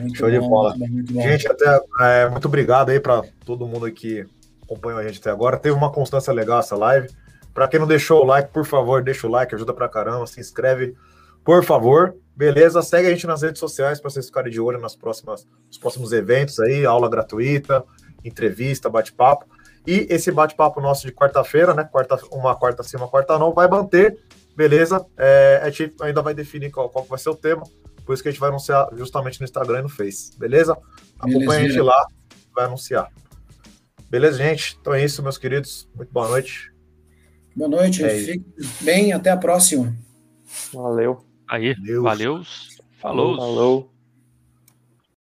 [0.00, 0.76] Muito Show de bom, bola.
[0.76, 1.22] muito bom.
[1.22, 4.26] Gente, até, é, muito obrigado aí para todo mundo que
[4.62, 5.56] acompanhou a gente até agora.
[5.56, 7.08] Teve uma constância legal essa live.
[7.54, 10.26] Para quem não deixou o like, por favor, deixa o like, ajuda pra caramba.
[10.26, 10.94] Se inscreve,
[11.44, 12.14] por favor.
[12.36, 12.82] Beleza?
[12.82, 16.12] Segue a gente nas redes sociais para vocês ficarem de olho nas próximas, nos próximos
[16.12, 17.82] eventos aí, aula gratuita,
[18.28, 19.46] entrevista, bate-papo.
[19.86, 21.84] E esse bate-papo nosso de quarta-feira, né?
[21.84, 24.18] Quarta, uma quarta sim, uma quarta não, vai manter,
[24.56, 25.04] beleza?
[25.16, 27.62] É, a gente ainda vai definir qual, qual vai ser o tema.
[28.04, 30.76] Por isso que a gente vai anunciar justamente no Instagram e no Face, beleza?
[31.18, 32.06] Acompanha a gente lá,
[32.54, 33.10] vai anunciar.
[34.08, 34.76] Beleza, gente?
[34.80, 35.88] Então é isso, meus queridos.
[35.94, 36.72] Muito boa noite.
[37.54, 38.44] Boa noite, É fique
[38.82, 39.96] bem, até a próxima.
[40.72, 41.24] Valeu.
[41.48, 42.02] Aí, Deus.
[42.02, 42.42] valeu,
[43.00, 43.36] falou.
[43.36, 43.95] Falou.